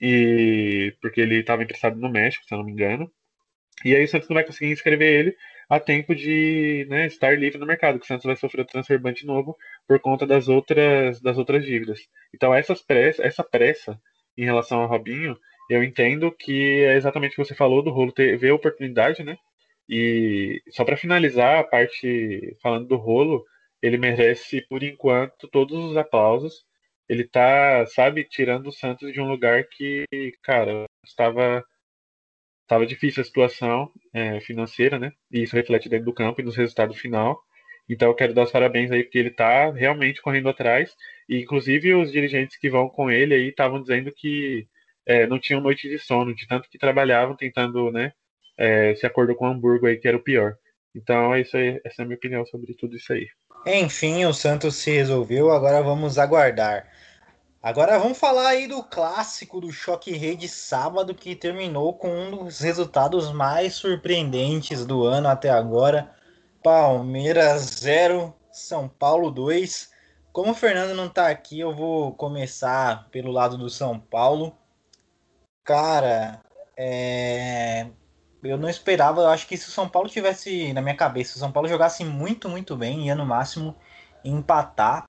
E 0.00 0.96
porque 1.00 1.20
ele 1.20 1.36
estava 1.36 1.62
emprestado 1.62 1.96
no 1.96 2.10
México, 2.10 2.44
se 2.44 2.52
eu 2.52 2.58
não 2.58 2.64
me 2.64 2.72
engano. 2.72 3.08
E 3.84 3.94
aí 3.94 4.02
o 4.02 4.08
Santos 4.08 4.28
não 4.28 4.34
vai 4.34 4.42
conseguir 4.44 4.72
inscrever 4.72 5.08
ele 5.08 5.36
a 5.70 5.78
tempo 5.78 6.12
de 6.12 6.86
né, 6.90 7.06
estar 7.06 7.38
livre 7.38 7.56
no 7.56 7.66
mercado, 7.66 8.00
que 8.00 8.04
o 8.04 8.08
Santos 8.08 8.26
vai 8.26 8.34
sofrer 8.34 8.62
o 8.62 8.66
transfer 8.66 8.98
ban 9.00 9.12
de 9.12 9.24
novo 9.24 9.56
por 9.86 10.00
conta 10.00 10.26
das 10.26 10.48
outras, 10.48 11.20
das 11.20 11.38
outras 11.38 11.64
dívidas. 11.64 12.00
Então 12.34 12.52
essas 12.52 12.82
pressa, 12.82 13.22
essa 13.22 13.44
pressa 13.44 13.96
em 14.36 14.44
relação 14.44 14.80
ao 14.80 14.88
Robinho, 14.88 15.38
eu 15.70 15.84
entendo 15.84 16.32
que 16.32 16.82
é 16.82 16.96
exatamente 16.96 17.34
o 17.34 17.36
que 17.36 17.44
você 17.44 17.54
falou 17.54 17.80
do 17.80 17.90
rolo 17.92 18.10
ter 18.10 18.36
ver 18.36 18.50
a 18.50 18.54
oportunidade, 18.56 19.22
né? 19.22 19.36
E 19.88 20.60
só 20.70 20.84
para 20.84 20.96
finalizar 20.96 21.60
a 21.60 21.64
parte 21.64 22.56
falando 22.60 22.88
do 22.88 22.96
rolo, 22.96 23.44
ele 23.82 23.98
merece 23.98 24.62
por 24.68 24.82
enquanto 24.82 25.48
todos 25.48 25.78
os 25.90 25.96
aplausos. 25.96 26.64
Ele 27.08 27.24
tá, 27.24 27.84
sabe, 27.86 28.24
tirando 28.24 28.68
o 28.68 28.72
Santos 28.72 29.12
de 29.12 29.20
um 29.20 29.28
lugar 29.28 29.64
que, 29.68 30.06
cara, 30.42 30.86
estava 31.04 31.64
estava 32.62 32.86
difícil 32.86 33.20
a 33.22 33.24
situação 33.24 33.92
é, 34.14 34.40
financeira, 34.40 34.98
né? 34.98 35.12
E 35.30 35.42
isso 35.42 35.54
reflete 35.56 35.88
dentro 35.88 36.06
do 36.06 36.14
campo 36.14 36.40
e 36.40 36.44
nos 36.44 36.56
resultados 36.56 36.98
final. 36.98 37.38
Então 37.88 38.08
eu 38.08 38.14
quero 38.14 38.32
dar 38.34 38.44
os 38.44 38.50
parabéns 38.52 38.90
aí 38.90 39.02
porque 39.04 39.18
ele 39.18 39.28
está 39.28 39.70
realmente 39.70 40.22
correndo 40.22 40.48
atrás 40.48 40.94
e 41.28 41.40
inclusive 41.40 41.94
os 41.94 42.10
dirigentes 42.12 42.56
que 42.56 42.70
vão 42.70 42.88
com 42.88 43.10
ele 43.10 43.34
aí 43.34 43.48
estavam 43.48 43.80
dizendo 43.82 44.12
que 44.12 44.66
é, 45.06 45.26
não 45.26 45.38
tinham 45.38 45.60
noite 45.60 45.88
de 45.88 45.98
sono 45.98 46.34
de 46.34 46.46
tanto 46.46 46.68
que 46.70 46.78
trabalhavam 46.78 47.36
tentando, 47.36 47.90
né? 47.90 48.12
É, 48.56 48.94
se 48.94 49.06
acordou 49.06 49.36
com 49.36 49.46
o 49.46 49.48
Hamburgo 49.48 49.86
aí 49.86 49.98
que 49.98 50.08
era 50.08 50.16
o 50.16 50.22
pior. 50.22 50.56
Então 50.94 51.34
é 51.34 51.40
isso 51.40 51.56
aí, 51.56 51.80
essa 51.84 52.02
é 52.02 52.04
a 52.04 52.06
minha 52.06 52.16
opinião 52.16 52.44
sobre 52.46 52.74
tudo 52.74 52.96
isso 52.96 53.12
aí. 53.12 53.28
Enfim, 53.64 54.24
o 54.24 54.34
Santos 54.34 54.76
se 54.76 54.90
resolveu, 54.90 55.52
agora 55.52 55.82
vamos 55.82 56.18
aguardar. 56.18 56.88
Agora 57.62 57.96
vamos 57.96 58.18
falar 58.18 58.48
aí 58.48 58.66
do 58.66 58.82
clássico 58.82 59.60
do 59.60 59.70
Choque 59.70 60.10
Rei 60.10 60.34
de 60.36 60.48
sábado 60.48 61.14
que 61.14 61.36
terminou 61.36 61.94
com 61.94 62.08
um 62.08 62.44
dos 62.44 62.58
resultados 62.58 63.30
mais 63.30 63.74
surpreendentes 63.74 64.84
do 64.84 65.04
ano 65.04 65.28
até 65.28 65.48
agora. 65.48 66.10
Palmeiras 66.60 67.62
0, 67.80 68.34
São 68.50 68.88
Paulo 68.88 69.30
2. 69.30 69.92
Como 70.32 70.50
o 70.50 70.54
Fernando 70.54 70.96
não 70.96 71.08
tá 71.08 71.28
aqui, 71.28 71.60
eu 71.60 71.72
vou 71.72 72.12
começar 72.14 73.08
pelo 73.10 73.30
lado 73.30 73.56
do 73.56 73.70
São 73.70 73.96
Paulo. 73.96 74.58
Cara, 75.62 76.42
é... 76.76 77.86
eu 78.42 78.58
não 78.58 78.68
esperava, 78.68 79.22
eu 79.22 79.28
acho 79.28 79.46
que 79.46 79.56
se 79.56 79.68
o 79.68 79.72
São 79.72 79.88
Paulo 79.88 80.08
tivesse 80.08 80.72
na 80.72 80.82
minha 80.82 80.96
cabeça, 80.96 81.32
se 81.32 81.36
o 81.36 81.40
São 81.40 81.52
Paulo 81.52 81.68
jogasse 81.68 82.04
muito, 82.04 82.48
muito 82.48 82.76
bem, 82.76 83.06
ia 83.06 83.14
no 83.14 83.26
máximo 83.26 83.76
empatar 84.24 85.06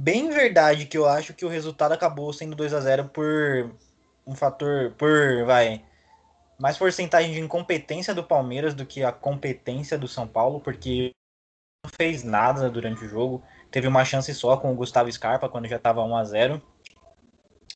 Bem 0.00 0.30
verdade 0.30 0.86
que 0.86 0.96
eu 0.96 1.08
acho 1.08 1.34
que 1.34 1.44
o 1.44 1.48
resultado 1.48 1.90
acabou 1.90 2.32
sendo 2.32 2.54
2 2.54 2.72
a 2.72 2.80
0 2.80 3.08
por 3.08 3.74
um 4.24 4.32
fator, 4.32 4.92
por, 4.92 5.44
vai, 5.44 5.84
mais 6.56 6.78
porcentagem 6.78 7.32
de 7.32 7.40
incompetência 7.40 8.14
do 8.14 8.22
Palmeiras 8.22 8.74
do 8.74 8.86
que 8.86 9.02
a 9.02 9.10
competência 9.10 9.98
do 9.98 10.06
São 10.06 10.24
Paulo, 10.24 10.60
porque 10.60 11.12
não 11.84 11.90
fez 11.96 12.22
nada 12.22 12.70
durante 12.70 13.04
o 13.04 13.08
jogo. 13.08 13.42
Teve 13.72 13.88
uma 13.88 14.04
chance 14.04 14.32
só 14.34 14.56
com 14.56 14.72
o 14.72 14.76
Gustavo 14.76 15.10
Scarpa 15.10 15.48
quando 15.48 15.66
já 15.66 15.76
estava 15.78 16.04
1 16.04 16.16
a 16.16 16.24
0. 16.24 16.62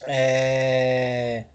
É... 0.06 1.46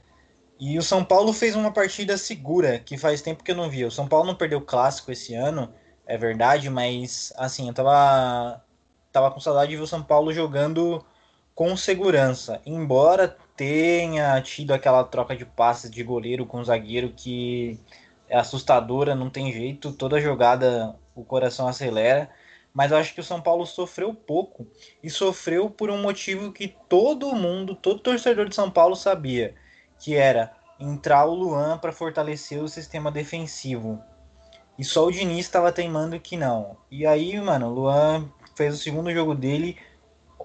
E 0.60 0.78
o 0.78 0.82
São 0.82 1.04
Paulo 1.04 1.34
fez 1.34 1.56
uma 1.56 1.72
partida 1.72 2.17
segura, 2.17 2.80
que 2.80 2.98
faz 2.98 3.22
tempo 3.22 3.43
que 3.43 3.52
eu 3.52 3.56
não 3.56 3.70
via. 3.70 3.88
O 3.88 3.91
São 3.91 4.08
Paulo 4.08 4.26
não 4.26 4.36
perdeu 4.36 4.60
o 4.60 4.65
clássico 4.65 5.12
esse 5.12 5.36
ano, 5.36 5.72
é 6.06 6.17
verdade, 6.17 6.70
mas 6.70 7.34
assim, 7.38 7.67
eu 7.67 7.74
tava 7.74 8.63
tava 9.12 9.32
com 9.32 9.39
saudade 9.39 9.72
de 9.72 9.78
ver 9.78 9.84
o 9.84 9.88
São 9.88 10.04
Paulo 10.04 10.34
jogando 10.34 11.04
com 11.56 11.76
segurança. 11.76 12.62
Embora 12.65 13.36
tenha 13.56 14.39
tido 14.41 14.74
aquela 14.74 15.04
troca 15.04 15.36
de 15.36 15.46
passes 15.46 15.89
de 15.89 16.04
goleiro 16.04 16.46
com 16.46 16.63
zagueiro 16.63 17.13
que 17.15 17.80
é 18.30 18.38
assustadora, 18.38 19.15
não 19.15 19.30
tem 19.30 19.52
jeito, 19.52 19.91
toda 19.91 20.22
jogada 20.22 20.96
o 21.15 21.24
coração 21.24 21.67
acelera. 21.67 22.30
Mas 22.74 22.91
eu 22.91 22.98
acho 22.98 23.13
que 23.13 23.22
o 23.22 23.24
São 23.24 23.41
Paulo 23.41 23.65
sofreu 23.65 24.13
pouco 24.13 24.67
e 25.02 25.10
sofreu 25.10 25.70
por 25.70 25.89
um 25.89 26.00
motivo 26.00 26.52
que 26.52 26.67
todo 26.88 27.36
mundo, 27.36 27.74
todo 27.74 28.00
torcedor 28.00 28.48
de 28.48 28.56
São 28.56 28.70
Paulo 28.70 28.96
sabia, 28.96 29.56
que 29.99 30.15
era 30.15 30.51
entrar 30.79 31.25
o 31.25 31.33
Luan 31.33 31.77
para 31.77 31.91
fortalecer 31.91 32.62
o 32.62 32.67
sistema 32.67 33.12
defensivo. 33.12 34.01
E 34.77 34.83
só 34.83 35.05
o 35.05 35.12
Diniz 35.12 35.45
estava 35.45 35.71
teimando 35.71 36.19
que 36.19 36.38
não. 36.38 36.77
E 36.91 37.05
aí, 37.05 37.39
mano, 37.41 37.67
o 37.67 37.73
Luan 37.73 38.29
fez 38.55 38.75
o 38.75 38.77
segundo 38.77 39.12
jogo 39.12 39.33
dele. 39.33 39.77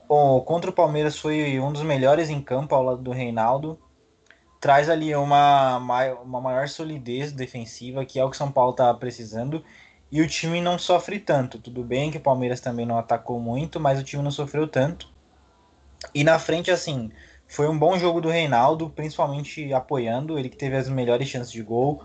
O, 0.09 0.41
contra 0.41 0.71
o 0.71 0.75
Palmeiras 0.75 1.19
foi 1.19 1.61
um 1.61 1.71
dos 1.71 1.83
melhores 1.83 2.31
em 2.31 2.41
campo 2.41 2.75
ao 2.75 2.83
lado 2.83 3.03
do 3.03 3.13
Reinaldo. 3.13 3.79
Traz 4.59 4.89
ali 4.89 5.15
uma, 5.15 5.77
uma 6.23 6.41
maior 6.41 6.69
solidez 6.69 7.33
defensiva, 7.33 8.05
que 8.07 8.19
é 8.19 8.25
o 8.25 8.31
que 8.31 8.37
São 8.37 8.51
Paulo 8.51 8.71
está 8.71 8.93
precisando. 8.95 9.63
E 10.11 10.23
o 10.23 10.29
time 10.29 10.61
não 10.61 10.79
sofre 10.79 11.19
tanto. 11.19 11.59
Tudo 11.59 11.83
bem 11.83 12.11
que 12.11 12.19
o 12.19 12.21
Palmeiras 12.21 12.61
também 12.61 12.87
não 12.87 12.97
atacou 12.97 13.39
muito, 13.39 13.79
mas 13.81 13.99
o 13.99 14.05
time 14.05 14.23
não 14.23 14.31
sofreu 14.31 14.67
tanto. 14.67 15.11
E 16.15 16.25
na 16.25 16.39
frente, 16.39 16.71
assim, 16.71 17.11
Foi 17.53 17.69
um 17.69 17.79
bom 17.79 17.99
jogo 17.99 18.19
do 18.19 18.31
Reinaldo, 18.31 18.89
principalmente 18.89 19.75
apoiando, 19.75 20.39
ele 20.39 20.49
que 20.49 20.57
teve 20.57 20.75
as 20.75 20.89
melhores 20.89 21.29
chances 21.29 21.53
de 21.53 21.63
gol. 21.63 22.03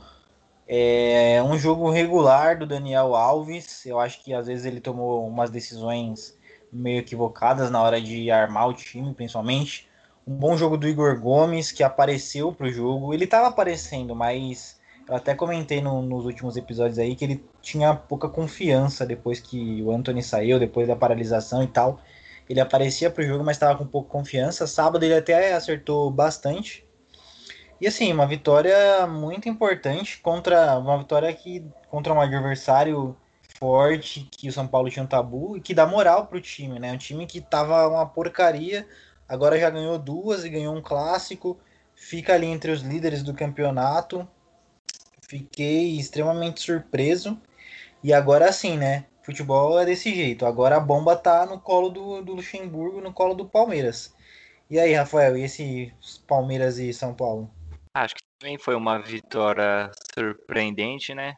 É 0.67 1.41
um 1.41 1.57
jogo 1.57 1.89
regular 1.89 2.59
do 2.59 2.67
Daniel 2.67 3.15
Alves. 3.15 3.85
Eu 3.85 3.97
acho 3.97 4.21
que 4.21 4.33
às 4.33 4.47
vezes 4.47 4.65
ele 4.65 4.81
tomou 4.81 5.25
umas 5.25 5.49
decisões 5.49 6.37
meio 6.69 6.99
equivocadas 6.99 7.71
na 7.71 7.81
hora 7.81 8.01
de 8.01 8.29
armar 8.29 8.67
o 8.67 8.73
time, 8.73 9.13
principalmente. 9.13 9.87
Um 10.27 10.35
bom 10.35 10.57
jogo 10.57 10.75
do 10.75 10.85
Igor 10.85 11.17
Gomes, 11.17 11.71
que 11.71 11.81
apareceu 11.81 12.51
para 12.51 12.67
o 12.67 12.69
jogo. 12.69 13.13
Ele 13.13 13.23
estava 13.23 13.47
aparecendo, 13.47 14.13
mas 14.13 14.77
eu 15.07 15.15
até 15.15 15.33
comentei 15.33 15.79
no, 15.79 16.01
nos 16.01 16.25
últimos 16.25 16.57
episódios 16.57 16.99
aí 16.99 17.15
que 17.15 17.23
ele 17.23 17.41
tinha 17.61 17.95
pouca 17.95 18.27
confiança 18.27 19.05
depois 19.05 19.39
que 19.39 19.81
o 19.81 19.93
Anthony 19.93 20.21
saiu, 20.21 20.59
depois 20.59 20.89
da 20.89 20.95
paralisação 20.97 21.63
e 21.63 21.67
tal. 21.67 22.01
Ele 22.49 22.59
aparecia 22.59 23.09
para 23.09 23.23
o 23.23 23.27
jogo, 23.27 23.43
mas 23.43 23.57
estava 23.57 23.77
com 23.77 23.85
pouca 23.85 24.09
confiança. 24.09 24.65
Sábado 24.67 25.03
ele 25.03 25.15
até 25.15 25.53
acertou 25.53 26.09
bastante. 26.09 26.85
E 27.79 27.87
assim, 27.87 28.11
uma 28.11 28.25
vitória 28.25 29.05
muito 29.05 29.47
importante 29.47 30.19
contra 30.19 30.77
uma 30.79 30.97
vitória 30.97 31.31
que 31.33 31.63
contra 31.89 32.13
um 32.13 32.21
adversário 32.21 33.15
forte 33.59 34.27
que 34.31 34.49
o 34.49 34.51
São 34.51 34.67
Paulo 34.67 34.89
tinha 34.89 35.03
um 35.03 35.07
tabu 35.07 35.57
e 35.57 35.61
que 35.61 35.73
dá 35.73 35.85
moral 35.85 36.27
pro 36.27 36.41
time, 36.41 36.79
né? 36.79 36.91
Um 36.91 36.97
time 36.97 37.25
que 37.25 37.41
tava 37.41 37.87
uma 37.87 38.05
porcaria, 38.05 38.87
agora 39.27 39.59
já 39.59 39.69
ganhou 39.69 39.97
duas 39.99 40.43
e 40.43 40.49
ganhou 40.49 40.75
um 40.75 40.81
clássico, 40.81 41.59
fica 41.95 42.33
ali 42.33 42.47
entre 42.47 42.71
os 42.71 42.81
líderes 42.81 43.23
do 43.23 43.33
campeonato. 43.33 44.27
Fiquei 45.27 45.97
extremamente 45.97 46.61
surpreso. 46.61 47.37
E 48.03 48.13
agora 48.13 48.51
sim, 48.53 48.77
né? 48.77 49.05
Futebol 49.27 49.77
é 49.77 49.83
desse 49.83 50.15
jeito. 50.15 50.45
Agora 50.45 50.77
a 50.77 50.79
bomba 50.79 51.13
tá 51.13 51.45
no 51.45 51.59
colo 51.59 51.89
do, 51.89 52.21
do 52.21 52.35
Luxemburgo, 52.35 53.01
no 53.01 53.11
colo 53.11 53.33
do 53.33 53.45
Palmeiras. 53.45 54.15
E 54.69 54.79
aí, 54.79 54.93
Rafael, 54.93 55.35
e 55.35 55.43
esse 55.43 55.93
Palmeiras 56.25 56.77
e 56.79 56.93
São 56.93 57.13
Paulo? 57.13 57.51
Acho 57.93 58.15
que 58.15 58.21
também 58.39 58.57
foi 58.57 58.73
uma 58.73 58.99
vitória 58.99 59.91
surpreendente, 60.13 61.13
né? 61.13 61.33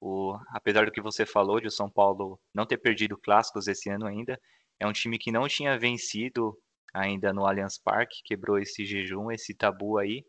O, 0.00 0.38
apesar 0.54 0.86
do 0.86 0.90
que 0.90 1.02
você 1.02 1.26
falou 1.26 1.60
de 1.60 1.66
o 1.66 1.70
São 1.70 1.90
Paulo 1.90 2.40
não 2.54 2.64
ter 2.64 2.78
perdido 2.78 3.18
clássicos 3.18 3.68
esse 3.68 3.90
ano 3.90 4.06
ainda, 4.06 4.40
é 4.80 4.86
um 4.86 4.92
time 4.92 5.18
que 5.18 5.30
não 5.30 5.46
tinha 5.46 5.78
vencido 5.78 6.56
ainda 6.94 7.30
no 7.30 7.44
Allianz 7.44 7.78
Parque, 7.78 8.22
quebrou 8.24 8.58
esse 8.58 8.86
jejum, 8.86 9.30
esse 9.30 9.54
tabu 9.54 9.98
aí, 9.98 10.24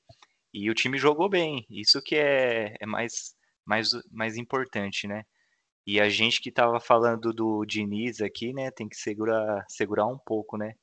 e 0.54 0.70
o 0.70 0.76
time 0.76 0.98
jogou 0.98 1.30
bem. 1.30 1.66
Isso 1.70 2.02
que 2.02 2.18
é, 2.18 2.74
é 2.78 2.86
mais, 2.86 3.34
mais, 3.66 3.88
mais 4.12 4.36
importante, 4.36 5.08
né? 5.08 5.24
E 5.90 6.00
a 6.00 6.10
gente 6.10 6.42
que 6.42 6.50
estava 6.50 6.80
falando 6.80 7.34
do 7.34 7.66
Diniz 7.66 8.22
aqui, 8.22 8.54
né, 8.54 8.70
tem 8.72 8.88
que 8.88 8.96
segurar, 8.96 9.66
segurar 9.68 10.06
um 10.06 10.20
pouco, 10.20 10.58
né? 10.58 10.74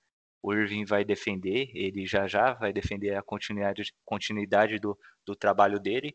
o 0.42 0.54
Irving 0.54 0.84
vai 0.84 1.04
defender, 1.04 1.70
ele 1.74 2.06
já 2.06 2.28
já 2.28 2.54
vai 2.54 2.72
defender 2.72 3.16
a 3.16 3.22
continuidade, 3.22 3.92
continuidade 4.04 4.78
do, 4.78 4.96
do 5.26 5.34
trabalho 5.34 5.80
dele. 5.80 6.14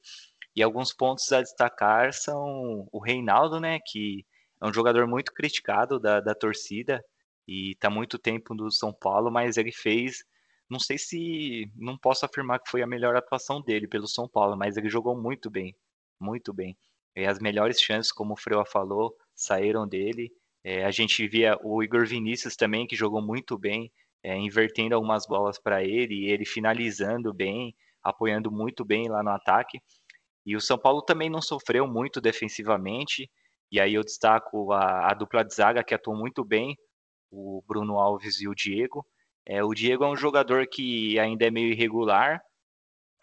E 0.56 0.64
alguns 0.64 0.94
pontos 0.94 1.32
a 1.34 1.42
destacar 1.42 2.14
são 2.14 2.88
o 2.94 3.00
Reinaldo, 3.00 3.60
né, 3.60 3.80
que 3.86 4.26
é 4.62 4.66
um 4.68 4.74
jogador 4.74 5.06
muito 5.08 5.34
criticado 5.34 6.00
da, 6.00 6.22
da 6.22 6.34
torcida 6.34 7.04
e 7.48 7.72
está 7.72 7.90
muito 7.90 8.18
tempo 8.18 8.54
no 8.54 8.72
São 8.72 8.94
Paulo, 8.94 9.30
mas 9.32 9.58
ele 9.58 9.72
fez, 9.72 10.24
não 10.70 10.80
sei 10.80 10.98
se, 10.98 11.70
não 11.76 11.98
posso 11.98 12.26
afirmar 12.26 12.60
que 12.60 12.70
foi 12.72 12.82
a 12.82 12.88
melhor 12.88 13.18
atuação 13.18 13.62
dele 13.62 13.88
pelo 13.88 14.08
São 14.08 14.30
Paulo, 14.30 14.56
mas 14.58 14.78
ele 14.78 14.90
jogou 14.90 15.20
muito 15.20 15.50
bem, 15.50 15.76
muito 16.20 16.54
bem. 16.54 16.78
E 17.16 17.26
as 17.26 17.40
melhores 17.40 17.82
chances, 17.82 18.12
como 18.12 18.34
o 18.34 18.38
Freua 18.38 18.66
falou, 18.66 19.16
saíram 19.36 19.88
dele. 19.88 20.32
É, 20.64 20.86
a 20.86 20.92
gente 20.92 21.28
via 21.28 21.58
o 21.64 21.84
Igor 21.84 22.06
Vinícius 22.06 22.56
também, 22.56 22.88
que 22.88 22.96
jogou 22.96 23.22
muito 23.22 23.58
bem 23.58 23.92
é, 24.24 24.38
invertendo 24.38 24.96
algumas 24.96 25.26
bolas 25.26 25.60
para 25.60 25.84
ele, 25.84 26.30
ele 26.30 26.46
finalizando 26.46 27.34
bem, 27.34 27.76
apoiando 28.04 28.52
muito 28.52 28.86
bem 28.86 29.10
lá 29.10 29.24
no 29.24 29.32
ataque. 29.32 29.80
E 30.46 30.56
o 30.56 30.62
São 30.62 30.78
Paulo 30.78 31.02
também 31.02 31.30
não 31.30 31.42
sofreu 31.42 31.88
muito 31.88 32.22
defensivamente. 32.22 33.30
E 33.72 33.80
aí 33.80 33.94
eu 33.94 34.04
destaco 34.04 34.72
a, 34.72 35.12
a 35.12 35.14
dupla 35.14 35.44
de 35.44 35.54
zaga 35.54 35.84
que 35.84 35.94
atuou 35.94 36.16
muito 36.16 36.44
bem, 36.44 36.76
o 37.32 37.64
Bruno 37.68 37.98
Alves 38.00 38.42
e 38.42 38.48
o 38.48 38.56
Diego. 38.56 39.06
É, 39.46 39.64
o 39.64 39.74
Diego 39.74 40.04
é 40.04 40.08
um 40.08 40.16
jogador 40.16 40.68
que 40.68 41.18
ainda 41.20 41.46
é 41.46 41.52
meio 41.52 41.72
irregular, 41.72 42.42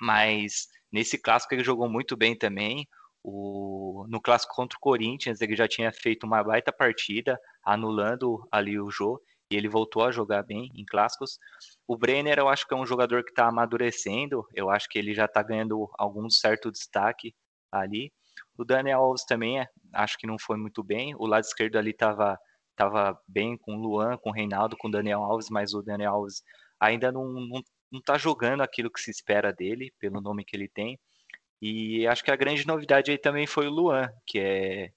mas 0.01 0.67
nesse 0.91 1.19
clássico 1.21 1.55
ele 1.55 1.65
jogou 1.65 1.89
muito 1.89 2.17
bem 2.17 2.37
também. 2.37 2.89
O, 3.31 4.07
no 4.09 4.21
clássico 4.21 4.55
contra 4.55 4.77
o 4.77 4.81
Corinthians 4.81 5.41
ele 5.41 5.55
já 5.55 5.69
tinha 5.69 5.93
feito 5.93 6.25
uma 6.25 6.43
baita 6.43 6.73
partida, 6.73 7.39
anulando 7.63 8.47
ali 8.51 8.81
o 8.81 8.91
jogo 8.91 9.21
e 9.51 9.57
ele 9.57 9.69
voltou 9.69 10.05
a 10.05 10.11
jogar 10.11 10.43
bem 10.43 10.71
em 10.75 10.85
clássicos. 10.85 11.39
O 11.87 11.97
Brenner, 11.97 12.39
eu 12.39 12.49
acho 12.49 12.67
que 12.67 12.75
é 12.75 12.77
um 12.77 12.87
jogador 12.87 13.25
que 13.25 13.31
está 13.31 13.49
amadurecendo, 13.49 14.47
eu 14.55 14.71
acho 14.71 14.89
que 14.89 14.99
ele 14.99 15.15
já 15.15 15.27
está 15.27 15.43
ganhando 15.43 15.91
algum 15.99 16.29
certo 16.31 16.71
destaque 16.71 17.35
ali. 17.73 18.13
O 18.57 18.65
Daniel 18.65 19.01
Alves 19.01 19.25
também, 19.25 19.61
é, 19.61 19.67
acho 19.93 20.17
que 20.19 20.27
não 20.27 20.39
foi 20.39 20.57
muito 20.57 20.83
bem. 20.83 21.15
O 21.17 21.27
lado 21.27 21.45
esquerdo 21.45 21.77
ali 21.77 21.91
estava 21.91 22.39
tava 22.77 23.21
bem 23.27 23.57
com 23.59 23.75
o 23.77 23.81
Luan, 23.81 24.17
com 24.19 24.31
o 24.31 24.33
Reinaldo, 24.33 24.77
com 24.77 24.87
o 24.87 24.91
Daniel 24.91 25.21
Alves, 25.21 25.49
mas 25.51 25.75
o 25.75 25.83
Daniel 25.83 26.13
Alves 26.13 26.45
ainda 26.79 27.11
não, 27.11 27.25
não, 27.33 27.61
não 27.91 28.01
tá 28.01 28.17
jogando 28.17 28.63
aquilo 28.63 28.91
que 28.91 29.01
se 29.01 29.11
espera 29.11 29.53
dele, 29.53 29.93
pelo 29.99 30.21
nome 30.21 30.45
que 30.45 30.57
ele 30.57 30.69
tem. 30.69 30.99
E 31.61 32.07
acho 32.07 32.23
que 32.23 32.31
a 32.31 32.37
grande 32.37 32.67
novidade 32.67 33.11
aí 33.11 33.19
também 33.19 33.47
foi 33.47 33.67
o 33.67 33.71
Luan, 33.71 34.09
que 34.27 34.39
é 34.39 34.91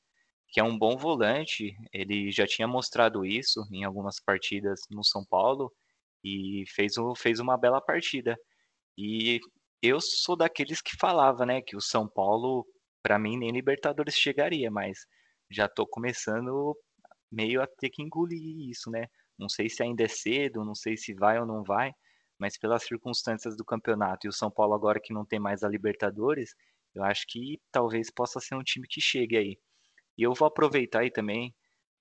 que 0.51 0.59
é 0.59 0.63
um 0.63 0.77
bom 0.77 0.97
volante. 0.97 1.73
Ele 1.93 2.31
já 2.31 2.45
tinha 2.45 2.67
mostrado 2.67 3.25
isso 3.25 3.65
em 3.71 3.83
algumas 3.85 4.19
partidas 4.19 4.81
no 4.89 5.03
São 5.03 5.25
Paulo 5.25 5.73
e 6.23 6.65
fez, 6.75 6.95
fez 7.17 7.39
uma 7.39 7.57
bela 7.57 7.81
partida. 7.81 8.37
E 8.97 9.39
eu 9.81 9.99
sou 10.01 10.35
daqueles 10.35 10.81
que 10.81 10.97
falava, 10.97 11.45
né, 11.45 11.61
que 11.61 11.75
o 11.75 11.81
São 11.81 12.07
Paulo, 12.07 12.65
para 13.03 13.17
mim, 13.19 13.37
nem 13.37 13.51
Libertadores 13.51 14.15
chegaria, 14.15 14.69
mas 14.69 14.99
já 15.49 15.65
estou 15.65 15.87
começando 15.87 16.75
meio 17.31 17.61
a 17.61 17.67
ter 17.67 17.89
que 17.89 18.03
engolir 18.03 18.69
isso, 18.69 18.91
né? 18.91 19.07
Não 19.39 19.49
sei 19.49 19.69
se 19.69 19.81
ainda 19.81 20.03
é 20.03 20.07
cedo, 20.07 20.65
não 20.65 20.75
sei 20.75 20.97
se 20.97 21.13
vai 21.13 21.39
ou 21.39 21.45
não 21.45 21.63
vai, 21.63 21.91
mas 22.41 22.57
pelas 22.57 22.81
circunstâncias 22.81 23.55
do 23.55 23.63
campeonato 23.63 24.25
e 24.25 24.29
o 24.29 24.33
São 24.33 24.49
Paulo 24.49 24.73
agora 24.73 24.99
que 24.99 25.13
não 25.13 25.23
tem 25.23 25.39
mais 25.39 25.63
a 25.63 25.69
Libertadores, 25.69 26.55
eu 26.95 27.03
acho 27.03 27.27
que 27.27 27.61
talvez 27.71 28.09
possa 28.09 28.39
ser 28.39 28.55
um 28.55 28.63
time 28.63 28.87
que 28.87 28.99
chegue 28.99 29.37
aí. 29.37 29.59
E 30.17 30.23
eu 30.23 30.33
vou 30.33 30.47
aproveitar 30.47 31.01
aí 31.01 31.11
também 31.11 31.53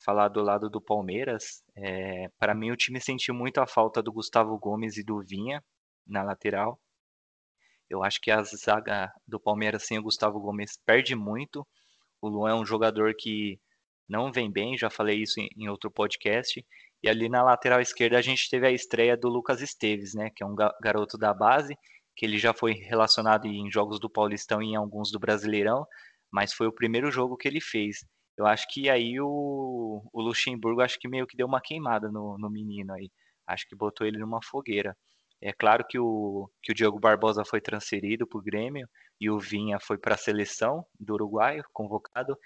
falar 0.02 0.28
do 0.28 0.40
lado 0.40 0.70
do 0.70 0.80
Palmeiras. 0.80 1.62
É, 1.76 2.30
para 2.38 2.54
mim, 2.54 2.70
o 2.70 2.76
time 2.76 2.98
sentiu 2.98 3.34
muito 3.34 3.58
a 3.58 3.66
falta 3.66 4.02
do 4.02 4.10
Gustavo 4.10 4.58
Gomes 4.58 4.96
e 4.96 5.04
do 5.04 5.20
Vinha 5.20 5.62
na 6.06 6.22
lateral. 6.22 6.80
Eu 7.90 8.02
acho 8.02 8.18
que 8.18 8.30
a 8.30 8.42
zaga 8.42 9.12
do 9.28 9.38
Palmeiras 9.38 9.84
sem 9.84 9.98
o 9.98 10.02
Gustavo 10.02 10.40
Gomes 10.40 10.78
perde 10.86 11.14
muito. 11.14 11.68
O 12.18 12.30
Luan 12.30 12.52
é 12.52 12.54
um 12.54 12.64
jogador 12.64 13.12
que 13.14 13.60
não 14.08 14.32
vem 14.32 14.50
bem, 14.50 14.78
já 14.78 14.88
falei 14.88 15.20
isso 15.20 15.38
em, 15.38 15.68
outro 15.68 15.90
podcast. 15.90 16.64
E 17.02 17.08
ali 17.08 17.28
na 17.28 17.42
lateral 17.42 17.80
esquerda 17.80 18.18
a 18.18 18.22
gente 18.22 18.48
teve 18.50 18.66
a 18.66 18.70
estreia 18.70 19.16
do 19.16 19.28
Lucas 19.28 19.60
Esteves, 19.60 20.14
né, 20.14 20.30
que 20.34 20.42
é 20.42 20.46
um 20.46 20.54
garoto 20.54 21.16
da 21.16 21.32
base, 21.32 21.76
que 22.16 22.26
ele 22.26 22.38
já 22.38 22.52
foi 22.52 22.72
relacionado 22.72 23.46
em 23.46 23.70
jogos 23.70 23.98
do 23.98 24.10
Paulistão 24.10 24.62
e 24.62 24.72
em 24.72 24.76
alguns 24.76 25.10
do 25.10 25.18
Brasileirão, 25.18 25.86
mas 26.30 26.52
foi 26.52 26.66
o 26.66 26.72
primeiro 26.72 27.10
jogo 27.10 27.36
que 27.36 27.48
ele 27.48 27.60
fez. 27.60 28.04
Eu 28.36 28.46
acho 28.46 28.66
que 28.68 28.88
aí 28.88 29.20
o, 29.20 30.02
o 30.12 30.22
Luxemburgo 30.22 30.80
acho 30.80 30.98
que 30.98 31.08
meio 31.08 31.26
que 31.26 31.36
deu 31.36 31.46
uma 31.46 31.60
queimada 31.60 32.10
no, 32.10 32.38
no 32.38 32.50
menino 32.50 32.92
aí. 32.92 33.10
Acho 33.46 33.66
que 33.68 33.76
botou 33.76 34.06
ele 34.06 34.18
numa 34.18 34.40
fogueira. 34.42 34.96
É 35.42 35.52
claro 35.52 35.84
que 35.88 35.98
o, 35.98 36.50
que 36.62 36.72
o 36.72 36.74
Diogo 36.74 37.00
Barbosa 37.00 37.44
foi 37.44 37.60
transferido 37.60 38.26
para 38.26 38.38
o 38.38 38.42
Grêmio 38.42 38.88
e 39.20 39.30
o 39.30 39.38
Vinha 39.38 39.78
foi 39.80 39.98
para 39.98 40.14
a 40.14 40.18
seleção 40.18 40.84
do 40.98 41.14
Uruguai, 41.14 41.62
convocado, 41.72 42.36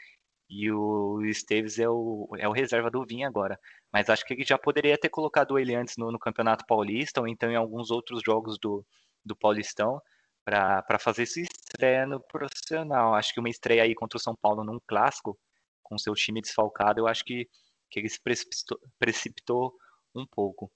e 0.48 0.70
o 0.70 1.22
Esteves 1.24 1.78
é 1.78 1.88
o, 1.88 2.28
é 2.38 2.48
o 2.48 2.52
reserva 2.52 2.90
do 2.90 3.04
Vinha 3.04 3.26
agora. 3.26 3.58
Mas 3.94 4.10
acho 4.10 4.24
que 4.24 4.42
já 4.42 4.58
poderia 4.58 4.98
ter 4.98 5.08
colocado 5.08 5.56
ele 5.56 5.72
antes 5.72 5.96
no, 5.96 6.10
no 6.10 6.18
Campeonato 6.18 6.66
Paulista 6.66 7.20
ou 7.20 7.28
então 7.28 7.48
em 7.48 7.54
alguns 7.54 7.92
outros 7.92 8.22
jogos 8.26 8.58
do, 8.58 8.84
do 9.24 9.36
Paulistão 9.36 10.02
para 10.44 10.98
fazer 10.98 11.26
sua 11.26 11.42
estreia 11.42 12.04
no 12.04 12.18
profissional. 12.18 13.14
Acho 13.14 13.32
que 13.32 13.38
uma 13.38 13.48
estreia 13.48 13.84
aí 13.84 13.94
contra 13.94 14.16
o 14.16 14.20
São 14.20 14.34
Paulo 14.34 14.64
num 14.64 14.80
clássico, 14.84 15.38
com 15.80 15.96
seu 15.96 16.12
time 16.14 16.40
desfalcado, 16.40 16.98
eu 16.98 17.06
acho 17.06 17.24
que, 17.24 17.48
que 17.88 18.00
ele 18.00 18.08
se 18.08 18.20
precipitou, 18.20 18.80
precipitou 18.98 19.72
um 20.12 20.26
pouco. 20.26 20.72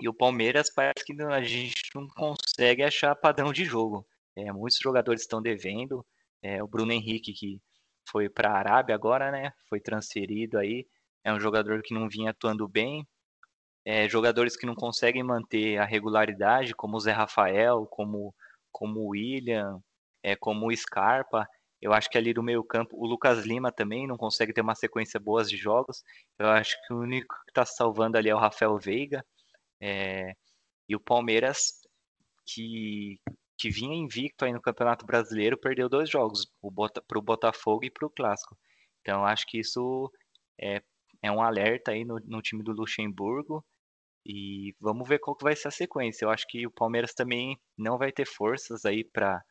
E 0.00 0.08
o 0.08 0.14
Palmeiras 0.14 0.72
parece 0.72 1.04
que 1.04 1.20
a 1.20 1.42
gente 1.42 1.90
não 1.94 2.08
consegue 2.08 2.82
achar 2.82 3.14
padrão 3.14 3.52
de 3.52 3.66
jogo. 3.66 4.06
É, 4.34 4.50
muitos 4.50 4.78
jogadores 4.82 5.20
estão 5.20 5.42
devendo. 5.42 6.02
É, 6.42 6.62
o 6.62 6.66
Bruno 6.66 6.92
Henrique, 6.92 7.34
que 7.34 7.60
foi 8.08 8.30
para 8.30 8.48
a 8.50 8.58
Arábia 8.58 8.94
agora, 8.94 9.30
né? 9.30 9.52
Foi 9.68 9.80
transferido 9.80 10.56
aí. 10.56 10.86
É 11.24 11.32
um 11.32 11.40
jogador 11.40 11.82
que 11.82 11.94
não 11.94 12.08
vinha 12.08 12.30
atuando 12.30 12.68
bem. 12.68 13.06
É, 13.84 14.08
jogadores 14.08 14.56
que 14.56 14.66
não 14.66 14.74
conseguem 14.74 15.22
manter 15.22 15.78
a 15.78 15.84
regularidade, 15.84 16.74
como 16.74 16.96
o 16.96 17.00
Zé 17.00 17.12
Rafael, 17.12 17.86
como 17.86 18.34
como 18.70 19.00
o 19.00 19.08
William, 19.08 19.80
é, 20.22 20.36
como 20.36 20.68
o 20.68 20.76
Scarpa. 20.76 21.48
Eu 21.80 21.92
acho 21.92 22.10
que 22.10 22.18
ali 22.18 22.34
do 22.34 22.42
meio 22.42 22.64
campo, 22.64 22.96
o 22.96 23.06
Lucas 23.06 23.44
Lima 23.46 23.72
também 23.72 24.06
não 24.06 24.16
consegue 24.16 24.52
ter 24.52 24.60
uma 24.60 24.74
sequência 24.74 25.18
boa 25.20 25.44
de 25.44 25.56
jogos. 25.56 26.02
Eu 26.38 26.48
acho 26.48 26.76
que 26.86 26.92
o 26.94 26.98
único 27.00 27.34
que 27.44 27.50
está 27.50 27.64
salvando 27.64 28.18
ali 28.18 28.28
é 28.28 28.34
o 28.34 28.38
Rafael 28.38 28.76
Veiga. 28.78 29.24
É, 29.80 30.34
e 30.88 30.96
o 30.96 31.00
Palmeiras 31.00 31.72
que, 32.46 33.20
que 33.56 33.70
vinha 33.70 33.94
invicto 33.94 34.44
aí 34.44 34.52
no 34.52 34.62
Campeonato 34.62 35.06
Brasileiro, 35.06 35.58
perdeu 35.58 35.88
dois 35.88 36.10
jogos, 36.10 36.46
para 37.06 37.18
o 37.18 37.22
Botafogo 37.22 37.84
e 37.84 37.90
para 37.90 38.06
o 38.06 38.10
Clássico. 38.10 38.56
Então 39.00 39.24
acho 39.24 39.46
que 39.46 39.58
isso 39.58 40.10
é, 40.60 40.82
é 41.22 41.30
um 41.30 41.42
alerta 41.42 41.92
aí 41.92 42.04
no, 42.04 42.18
no 42.24 42.42
time 42.42 42.62
do 42.62 42.72
Luxemburgo. 42.72 43.64
E 44.26 44.74
vamos 44.80 45.08
ver 45.08 45.18
qual 45.20 45.36
que 45.36 45.44
vai 45.44 45.56
ser 45.56 45.68
a 45.68 45.70
sequência. 45.70 46.24
Eu 46.24 46.30
acho 46.30 46.46
que 46.48 46.66
o 46.66 46.70
Palmeiras 46.70 47.14
também 47.14 47.58
não 47.76 47.98
vai 47.98 48.12
ter 48.12 48.26
forças 48.26 48.84
aí 48.84 49.04
para 49.04 49.42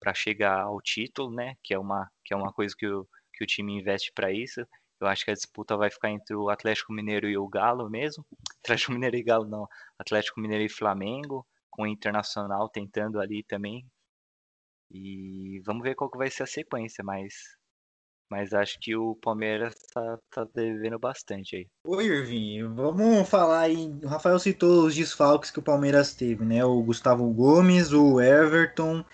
para 0.00 0.14
chegar 0.14 0.62
ao 0.62 0.80
título, 0.82 1.32
né? 1.32 1.54
Que 1.62 1.74
é 1.74 1.78
uma 1.78 2.10
que 2.24 2.34
é 2.34 2.36
uma 2.36 2.52
coisa 2.52 2.74
que 2.76 2.86
o, 2.86 3.06
que 3.34 3.44
o 3.44 3.46
time 3.46 3.78
investe 3.78 4.12
para 4.14 4.32
isso. 4.32 4.66
Eu 5.00 5.06
acho 5.08 5.24
que 5.24 5.30
a 5.30 5.34
disputa 5.34 5.76
vai 5.76 5.90
ficar 5.90 6.10
entre 6.10 6.34
o 6.36 6.48
Atlético 6.48 6.92
Mineiro 6.92 7.28
e 7.28 7.36
o 7.36 7.48
Galo 7.48 7.88
mesmo. 7.90 8.24
Atlético 8.64 8.92
Mineiro 8.92 9.16
e 9.16 9.22
Galo 9.22 9.48
não, 9.48 9.66
Atlético 9.98 10.40
Mineiro 10.40 10.64
e 10.64 10.68
Flamengo, 10.68 11.46
com 11.70 11.82
o 11.82 11.86
Internacional 11.86 12.68
tentando 12.68 13.20
ali 13.20 13.42
também. 13.44 13.86
E 14.90 15.60
vamos 15.64 15.82
ver 15.82 15.94
qual 15.94 16.10
que 16.10 16.18
vai 16.18 16.30
ser 16.30 16.44
a 16.44 16.46
sequência, 16.46 17.02
mas 17.04 17.34
mas 18.32 18.54
acho 18.54 18.78
que 18.80 18.96
o 18.96 19.14
Palmeiras 19.16 19.74
tá, 19.92 20.18
tá 20.30 20.46
devendo 20.54 20.98
bastante 20.98 21.54
aí. 21.54 21.66
Oi, 21.84 22.06
Irving, 22.06 22.66
vamos 22.74 23.28
falar 23.28 23.60
aí. 23.60 23.92
O 24.02 24.06
Rafael 24.08 24.38
citou 24.38 24.86
os 24.86 24.94
desfalques 24.94 25.50
que 25.50 25.58
o 25.58 25.62
Palmeiras 25.62 26.14
teve, 26.14 26.42
né? 26.42 26.64
O 26.64 26.82
Gustavo 26.82 27.28
Gomes, 27.28 27.92
o 27.92 28.22
Everton 28.22 29.04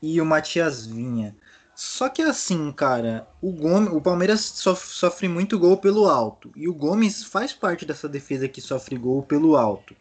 e 0.00 0.18
o 0.22 0.24
Matias 0.24 0.86
Vinha. 0.86 1.36
Só 1.74 2.08
que 2.08 2.22
assim, 2.22 2.72
cara, 2.72 3.28
o 3.42 3.52
Gomes, 3.52 3.92
o 3.92 4.00
Palmeiras 4.00 4.40
sofre, 4.40 4.88
sofre 4.88 5.28
muito 5.28 5.58
gol 5.58 5.76
pelo 5.76 6.08
alto. 6.08 6.50
E 6.56 6.66
o 6.66 6.72
Gomes 6.72 7.22
faz 7.22 7.52
parte 7.52 7.84
dessa 7.84 8.08
defesa 8.08 8.48
que 8.48 8.62
sofre 8.62 8.96
gol 8.96 9.22
pelo 9.22 9.54
alto. 9.54 9.94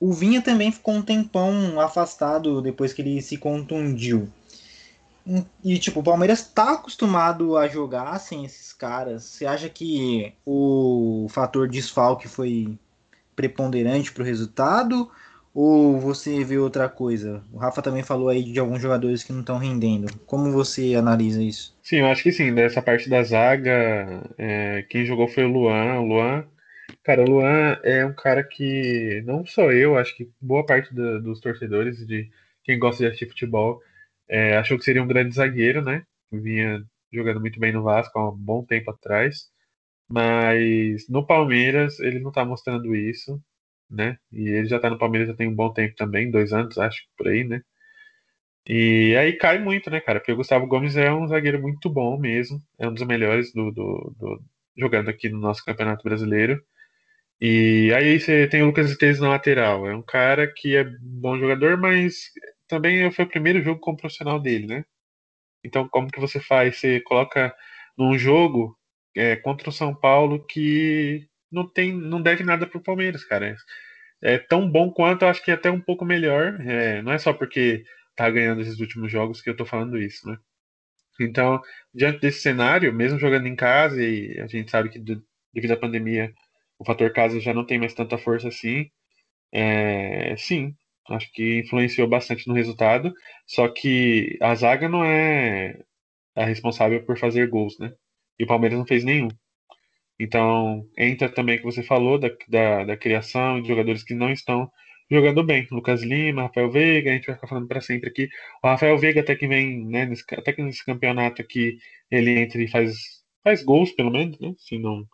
O 0.00 0.12
Vinha 0.12 0.42
também 0.42 0.72
ficou 0.72 0.94
um 0.94 1.02
tempão 1.02 1.80
afastado 1.80 2.60
depois 2.60 2.92
que 2.92 3.02
ele 3.02 3.22
se 3.22 3.36
contundiu. 3.36 4.28
E, 5.64 5.78
tipo, 5.78 6.00
o 6.00 6.04
Palmeiras 6.04 6.42
tá 6.42 6.74
acostumado 6.74 7.56
a 7.56 7.66
jogar 7.66 8.18
sem 8.18 8.44
esses 8.44 8.72
caras. 8.72 9.24
Você 9.24 9.44
acha 9.44 9.68
que 9.68 10.32
o 10.44 11.26
fator 11.28 11.68
desfalque 11.68 12.28
foi 12.28 12.78
preponderante 13.34 14.12
pro 14.12 14.24
resultado? 14.24 15.10
Ou 15.52 15.98
você 15.98 16.44
vê 16.44 16.58
outra 16.58 16.88
coisa? 16.88 17.42
O 17.50 17.56
Rafa 17.56 17.80
também 17.82 18.02
falou 18.02 18.28
aí 18.28 18.42
de 18.44 18.60
alguns 18.60 18.80
jogadores 18.80 19.24
que 19.24 19.32
não 19.32 19.40
estão 19.40 19.58
rendendo. 19.58 20.06
Como 20.26 20.52
você 20.52 20.94
analisa 20.94 21.42
isso? 21.42 21.74
Sim, 21.82 22.00
eu 22.00 22.06
acho 22.06 22.22
que 22.22 22.30
sim. 22.30 22.54
Dessa 22.54 22.82
parte 22.82 23.08
da 23.08 23.22
zaga, 23.22 24.22
é, 24.36 24.84
quem 24.88 25.06
jogou 25.06 25.26
foi 25.26 25.44
o 25.44 25.48
Luan. 25.48 26.00
O 26.00 26.06
Luan, 26.06 26.44
cara, 27.02 27.22
o 27.22 27.26
Luan 27.26 27.78
é 27.82 28.04
um 28.04 28.12
cara 28.12 28.44
que 28.44 29.22
não 29.26 29.46
só 29.46 29.72
eu, 29.72 29.96
acho 29.96 30.14
que 30.14 30.30
boa 30.40 30.64
parte 30.64 30.94
do, 30.94 31.22
dos 31.22 31.40
torcedores, 31.40 32.06
de 32.06 32.30
quem 32.62 32.78
gosta 32.78 33.02
de 33.02 33.06
assistir 33.06 33.28
futebol, 33.28 33.80
é, 34.28 34.56
achou 34.56 34.78
que 34.78 34.84
seria 34.84 35.02
um 35.02 35.06
grande 35.06 35.34
zagueiro, 35.34 35.82
né? 35.82 36.04
Vinha 36.32 36.82
jogando 37.12 37.40
muito 37.40 37.58
bem 37.60 37.72
no 37.72 37.82
Vasco 37.82 38.18
há 38.18 38.30
um 38.30 38.36
bom 38.36 38.64
tempo 38.64 38.90
atrás. 38.90 39.50
Mas 40.08 41.08
no 41.08 41.26
Palmeiras 41.26 42.00
ele 42.00 42.20
não 42.20 42.32
tá 42.32 42.44
mostrando 42.44 42.94
isso, 42.96 43.40
né? 43.90 44.18
E 44.32 44.48
ele 44.48 44.68
já 44.68 44.78
tá 44.80 44.90
no 44.90 44.98
Palmeiras 44.98 45.28
já 45.28 45.34
tem 45.34 45.48
um 45.48 45.54
bom 45.54 45.72
tempo 45.72 45.94
também, 45.96 46.30
dois 46.30 46.52
anos, 46.52 46.78
acho, 46.78 47.02
por 47.16 47.28
aí, 47.28 47.44
né? 47.44 47.62
E 48.68 49.14
aí 49.16 49.32
cai 49.34 49.58
muito, 49.58 49.90
né, 49.90 50.00
cara? 50.00 50.18
Porque 50.20 50.32
o 50.32 50.36
Gustavo 50.36 50.66
Gomes 50.66 50.96
é 50.96 51.12
um 51.12 51.26
zagueiro 51.28 51.60
muito 51.62 51.88
bom 51.88 52.18
mesmo. 52.18 52.60
É 52.78 52.88
um 52.88 52.92
dos 52.94 53.06
melhores 53.06 53.52
do, 53.52 53.70
do, 53.70 54.14
do 54.18 54.42
jogando 54.76 55.08
aqui 55.08 55.28
no 55.28 55.38
nosso 55.38 55.64
Campeonato 55.64 56.02
Brasileiro. 56.02 56.60
E 57.40 57.92
aí 57.94 58.18
você 58.20 58.48
tem 58.48 58.62
o 58.62 58.66
Lucas 58.66 58.90
Esteves 58.90 59.20
na 59.20 59.30
lateral. 59.30 59.86
É 59.88 59.94
um 59.94 60.02
cara 60.02 60.52
que 60.52 60.76
é 60.76 60.84
bom 61.00 61.38
jogador, 61.38 61.76
mas 61.78 62.30
também 62.68 63.10
foi 63.10 63.24
o 63.24 63.28
primeiro 63.28 63.62
jogo 63.62 63.80
como 63.80 63.96
profissional 63.96 64.40
dele, 64.40 64.66
né? 64.66 64.84
Então, 65.64 65.88
como 65.88 66.10
que 66.10 66.20
você 66.20 66.40
faz? 66.40 66.78
Você 66.78 67.00
coloca 67.00 67.54
num 67.98 68.18
jogo 68.18 68.78
é, 69.16 69.36
contra 69.36 69.68
o 69.68 69.72
São 69.72 69.94
Paulo 69.94 70.44
que 70.46 71.28
não 71.50 71.68
tem, 71.68 71.92
não 71.92 72.22
deve 72.22 72.44
nada 72.44 72.66
pro 72.66 72.82
Palmeiras, 72.82 73.24
cara. 73.24 73.56
É 74.22 74.38
tão 74.38 74.70
bom 74.70 74.90
quanto, 74.92 75.26
acho 75.26 75.44
que 75.44 75.50
até 75.50 75.70
um 75.70 75.80
pouco 75.80 76.04
melhor. 76.04 76.60
É, 76.62 77.02
não 77.02 77.12
é 77.12 77.18
só 77.18 77.32
porque 77.32 77.84
tá 78.16 78.30
ganhando 78.30 78.62
esses 78.62 78.80
últimos 78.80 79.10
jogos 79.12 79.40
que 79.42 79.50
eu 79.50 79.56
tô 79.56 79.66
falando 79.66 79.98
isso, 79.98 80.28
né? 80.28 80.38
Então, 81.20 81.60
diante 81.94 82.20
desse 82.20 82.40
cenário, 82.40 82.92
mesmo 82.92 83.18
jogando 83.18 83.46
em 83.46 83.56
casa, 83.56 84.02
e 84.02 84.38
a 84.40 84.46
gente 84.46 84.70
sabe 84.70 84.90
que 84.90 84.98
devido 85.52 85.72
à 85.72 85.76
pandemia 85.76 86.32
o 86.78 86.84
fator 86.84 87.12
casa 87.12 87.40
já 87.40 87.54
não 87.54 87.64
tem 87.66 87.78
mais 87.78 87.94
tanta 87.94 88.18
força 88.18 88.48
assim, 88.48 88.90
é, 89.52 90.36
sim, 90.36 90.74
Acho 91.10 91.30
que 91.32 91.60
influenciou 91.60 92.08
bastante 92.08 92.46
no 92.48 92.54
resultado. 92.54 93.12
Só 93.46 93.68
que 93.68 94.38
a 94.40 94.54
zaga 94.54 94.88
não 94.88 95.04
é 95.04 95.78
a 96.34 96.44
responsável 96.44 97.02
por 97.04 97.18
fazer 97.18 97.48
gols, 97.48 97.78
né? 97.78 97.92
E 98.38 98.44
o 98.44 98.46
Palmeiras 98.46 98.78
não 98.78 98.86
fez 98.86 99.04
nenhum. 99.04 99.28
Então, 100.18 100.88
entra 100.96 101.28
também 101.28 101.56
o 101.56 101.58
que 101.58 101.64
você 101.64 101.82
falou 101.82 102.18
da, 102.18 102.30
da, 102.48 102.84
da, 102.84 102.96
criação 102.96 103.60
de 103.60 103.68
jogadores 103.68 104.02
que 104.02 104.14
não 104.14 104.30
estão 104.32 104.70
jogando 105.10 105.44
bem. 105.44 105.66
Lucas 105.70 106.02
Lima, 106.02 106.42
Rafael 106.42 106.70
Veiga, 106.70 107.10
a 107.10 107.14
gente 107.14 107.26
vai 107.26 107.34
ficar 107.36 107.48
falando 107.48 107.68
para 107.68 107.80
sempre 107.80 108.08
aqui. 108.08 108.28
O 108.62 108.68
Rafael 108.68 108.98
Veiga 108.98 109.20
até 109.20 109.36
que 109.36 109.46
vem, 109.46 109.86
né, 109.86 110.06
nesse, 110.06 110.24
até 110.32 110.52
que 110.52 110.62
nesse 110.62 110.84
campeonato 110.84 111.42
aqui, 111.42 111.78
ele 112.10 112.38
entra 112.40 112.62
e 112.62 112.68
faz, 112.68 112.94
faz 113.44 113.62
gols, 113.62 113.92
pelo 113.92 114.10
menos, 114.10 114.38
né? 114.40 114.54
Se 114.58 114.78
não, 114.78 115.06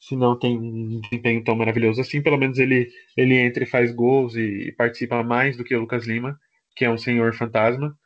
se 0.00 0.16
não 0.16 0.38
tem 0.38 0.58
um 0.58 1.00
desempenho 1.00 1.44
tão 1.44 1.54
maravilhoso 1.54 2.00
assim, 2.00 2.22
pelo 2.22 2.38
menos 2.38 2.58
ele, 2.58 2.90
ele 3.16 3.36
entra 3.36 3.64
e 3.64 3.66
faz 3.66 3.92
gols 3.92 4.34
e, 4.34 4.68
e, 4.68 4.72
participa 4.72 5.22
mais 5.22 5.56
do 5.56 5.64
que 5.64 5.74
o 5.76 5.80
Lucas 5.80 6.06
Lima, 6.06 6.38
que 6.74 6.84
é 6.84 6.90
um 6.90 6.98
senhor 6.98 7.34
fantasma. 7.34 7.96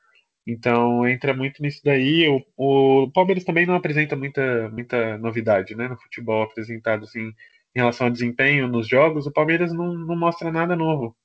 Então 0.46 1.06
entra 1.08 1.34
muito 1.34 1.62
nisso 1.62 1.80
daí. 1.84 2.28
O, 2.28 3.04
o 3.04 3.10
Palmeiras 3.12 3.44
também 3.44 3.66
não 3.66 3.74
apresenta 3.74 4.16
muita, 4.16 4.68
muita 4.70 5.18
novidade 5.18 5.74
né, 5.76 5.88
no 5.88 5.96
futebol 5.96 6.42
apresentado 6.42 7.04
assim, 7.04 7.28
em 7.74 7.78
relação 7.80 8.08
ao 8.08 8.12
desempenho 8.12 8.68
nos 8.68 8.88
jogos. 8.88 9.26
O 9.26 9.32
Palmeiras 9.32 9.72
não, 9.72 9.94
não 9.94 10.16
mostra 10.16 10.50
nada 10.52 10.76
novo. 10.76 11.16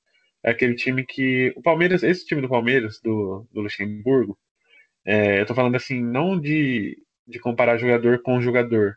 É 0.42 0.50
aquele 0.50 0.74
time 0.74 1.04
que. 1.04 1.52
O 1.56 1.62
Palmeiras, 1.62 2.02
esse 2.02 2.26
time 2.26 2.40
do 2.42 2.48
Palmeiras, 2.48 3.00
do, 3.02 3.46
do 3.52 3.60
Luxemburgo, 3.62 4.38
é, 5.04 5.40
eu 5.40 5.46
tô 5.46 5.54
falando 5.54 5.76
assim, 5.76 6.02
não 6.02 6.40
de, 6.40 6.96
de 7.26 7.38
comparar 7.38 7.78
jogador 7.78 8.22
com 8.22 8.40
jogador, 8.40 8.96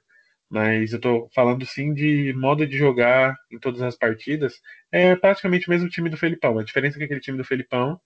mas 0.54 0.94
eu 0.94 1.02
tô 1.02 1.28
falando 1.34 1.66
sim 1.66 1.96
de 1.96 2.32
modo 2.34 2.68
de 2.68 2.78
jogar 2.78 3.36
em 3.52 3.58
todas 3.58 3.82
as 3.82 3.98
partidas. 3.98 4.54
É 4.92 5.16
praticamente 5.16 5.68
o 5.68 5.72
mesmo 5.72 5.90
time 5.90 6.12
do 6.12 6.18
Felipão. 6.18 6.60
A 6.60 6.64
diferença 6.64 6.98
é 6.98 7.00
que 7.00 7.06
aquele 7.06 7.20
time 7.20 7.40
do 7.40 7.44
Felipão, 7.44 8.00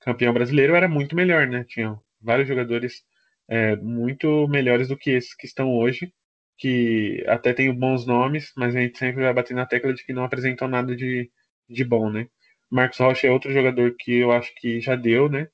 campeão 0.00 0.32
brasileiro, 0.32 0.76
era 0.76 0.88
muito 0.88 1.16
melhor, 1.16 1.48
né? 1.48 1.64
Tinha 1.68 1.98
vários 2.22 2.46
jogadores 2.46 3.02
é, 3.48 3.74
muito 3.76 4.46
melhores 4.48 4.86
do 4.88 4.96
que 4.96 5.10
esses 5.10 5.34
que 5.34 5.46
estão 5.46 5.74
hoje, 5.74 6.12
que 6.56 7.24
até 7.26 7.52
tem 7.52 7.74
bons 7.74 8.06
nomes, 8.06 8.52
mas 8.56 8.76
a 8.76 8.80
gente 8.80 8.96
sempre 8.96 9.24
vai 9.24 9.34
bater 9.34 9.54
na 9.54 9.66
tecla 9.66 9.92
de 9.92 10.04
que 10.04 10.12
não 10.12 10.22
apresentam 10.24 10.68
nada 10.68 10.94
de, 10.94 11.28
de 11.68 11.84
bom, 11.84 12.08
né? 12.10 12.28
Marcos 12.70 12.98
Rocha 13.00 13.26
é 13.26 13.32
outro 13.32 13.52
jogador 13.52 13.96
que 13.98 14.12
eu 14.14 14.30
acho 14.30 14.52
que 14.56 14.80
já 14.80 14.94
deu, 14.94 15.28
né? 15.28 15.48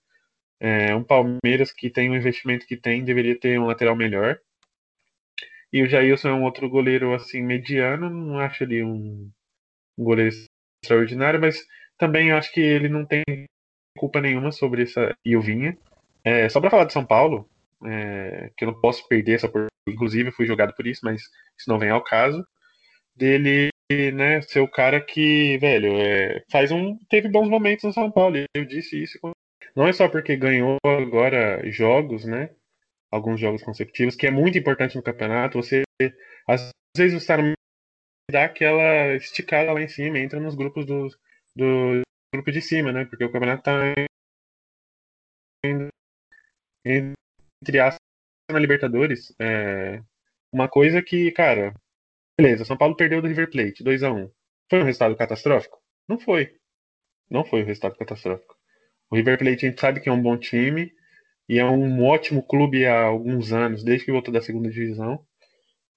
É, 0.61 0.95
um 0.95 1.05
Palmeiras 1.05 1.73
que 1.73 1.89
tem 1.91 2.11
o 2.11 2.17
investimento 2.17 2.67
que 2.67 2.77
tem, 2.77 3.05
deveria 3.05 3.39
ter 3.39 3.59
um 3.59 3.67
lateral 3.67 3.97
melhor. 3.97 4.39
E 5.73 5.83
o 5.83 5.89
Jailson 5.89 6.29
é 6.29 6.35
um 6.35 6.45
outro 6.45 6.69
goleiro 6.69 7.15
assim 7.15 7.43
mediano, 7.43 8.09
não 8.09 8.39
acho 8.39 8.65
ele 8.65 8.83
um, 8.83 9.31
goleiro 9.99 10.35
extraordinário, 10.83 11.41
mas 11.41 11.65
também 11.99 12.33
acho 12.33 12.53
que 12.53 12.61
ele 12.61 12.89
não 12.89 13.05
tem 13.05 13.23
culpa 13.99 14.21
nenhuma 14.21 14.53
sobre 14.53 14.83
essa 14.83 15.15
e 15.25 15.37
o 15.37 15.41
Vinha. 15.41 15.77
É, 16.25 16.49
só 16.49 16.61
para 16.61 16.71
falar 16.71 16.85
de 16.85 16.93
São 16.93 17.05
Paulo, 17.05 17.49
é, 17.85 18.51
que 18.57 18.65
eu 18.65 18.73
não 18.73 18.81
posso 18.81 19.07
perder 19.09 19.35
essa 19.35 19.47
oportunidade, 19.47 19.71
inclusive 19.89 20.33
fui 20.33 20.47
jogado 20.47 20.75
por 20.75 20.87
isso, 20.87 21.01
mas 21.05 21.23
isso 21.23 21.69
não 21.69 21.79
vem 21.79 21.91
ao 21.91 22.03
caso 22.03 22.45
dele, 23.17 23.71
né, 24.13 24.43
ser 24.43 24.61
o 24.61 24.69
cara 24.69 25.01
que, 25.01 25.57
velho, 25.59 25.97
é, 25.97 26.45
faz 26.51 26.71
um 26.71 26.99
teve 27.09 27.29
bons 27.29 27.49
momentos 27.49 27.85
no 27.85 27.93
São 27.93 28.11
Paulo. 28.11 28.37
Eu 28.55 28.65
disse 28.65 29.03
isso, 29.03 29.19
não 29.75 29.87
é 29.87 29.93
só 29.93 30.09
porque 30.09 30.37
ganhou 30.37 30.77
agora 30.85 31.61
jogos, 31.71 32.25
né? 32.25 32.51
Alguns 33.11 33.41
jogos 33.41 33.63
consecutivos, 33.63 34.17
que 34.17 34.27
é 34.27 34.31
muito 34.31 34.59
importante 34.59 34.97
no 34.97 35.03
campeonato. 35.03 35.61
Você, 35.63 35.83
às 36.47 36.71
vezes, 36.97 37.23
está 37.23 37.37
no 37.37 37.53
dá 38.31 38.45
aquela 38.45 39.15
esticada 39.15 39.73
lá 39.73 39.81
em 39.81 39.89
cima, 39.89 40.19
entra 40.19 40.41
nos 40.41 40.55
grupos 40.55 40.85
do, 40.85 41.09
do 41.55 42.03
grupo 42.35 42.51
de 42.51 42.61
cima, 42.61 42.93
né? 42.93 43.05
Porque 43.05 43.25
o 43.25 43.31
campeonato 43.31 43.63
tá 43.63 43.95
entre 46.85 47.81
aspas 47.81 47.99
na 48.51 48.59
Libertadores. 48.59 49.35
É 49.39 50.03
uma 50.53 50.69
coisa 50.69 51.03
que, 51.03 51.31
cara, 51.33 51.75
beleza, 52.39 52.65
São 52.65 52.77
Paulo 52.77 52.97
perdeu 52.97 53.21
do 53.21 53.29
River 53.29 53.51
Plate 53.51 53.83
2 53.83 54.03
a 54.03 54.13
1 54.13 54.31
Foi 54.71 54.81
um 54.81 54.85
resultado 54.85 55.17
catastrófico? 55.17 55.81
Não 56.09 56.19
foi. 56.19 56.57
Não 57.31 57.45
foi 57.45 57.63
um 57.63 57.67
resultado 57.67 57.97
catastrófico. 57.97 58.57
O 59.11 59.17
River 59.17 59.39
Plate 59.39 59.67
a 59.67 59.69
gente 59.71 59.81
sabe 59.81 60.01
que 60.01 60.09
é 60.09 60.13
um 60.13 60.23
bom 60.23 60.37
time, 60.37 60.93
e 61.49 61.59
é 61.59 61.65
um 61.65 62.05
ótimo 62.05 62.43
clube 62.43 62.87
há 62.87 63.05
alguns 63.05 63.53
anos, 63.53 63.85
desde 63.85 64.05
que 64.07 64.13
voltou 64.13 64.33
da 64.33 64.41
segunda 64.41 64.71
divisão. 64.71 65.21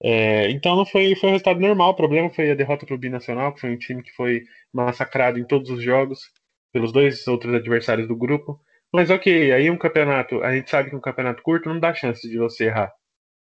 É, 0.01 0.49
então 0.51 0.75
não 0.75 0.85
foi, 0.85 1.15
foi 1.15 1.29
um 1.29 1.33
resultado 1.33 1.59
normal. 1.59 1.91
O 1.91 1.95
problema 1.95 2.29
foi 2.29 2.51
a 2.51 2.55
derrota 2.55 2.85
para 2.85 2.95
o 2.95 2.97
Binacional, 2.97 3.53
que 3.53 3.61
foi 3.61 3.71
um 3.71 3.77
time 3.77 4.03
que 4.03 4.11
foi 4.13 4.43
massacrado 4.73 5.39
em 5.39 5.45
todos 5.45 5.69
os 5.69 5.81
jogos. 5.83 6.31
pelos 6.73 6.91
dois 6.93 7.27
outros 7.27 7.53
adversários 7.55 8.07
do 8.07 8.15
grupo. 8.15 8.61
Mas 8.93 9.09
ok, 9.09 9.51
aí 9.53 9.69
um 9.69 9.77
campeonato, 9.77 10.41
a 10.43 10.53
gente 10.55 10.69
sabe 10.69 10.89
que 10.89 10.95
um 10.95 11.01
campeonato 11.01 11.43
curto 11.43 11.69
não 11.69 11.79
dá 11.79 11.93
chance 11.93 12.27
de 12.29 12.37
você 12.37 12.65
errar. 12.65 12.93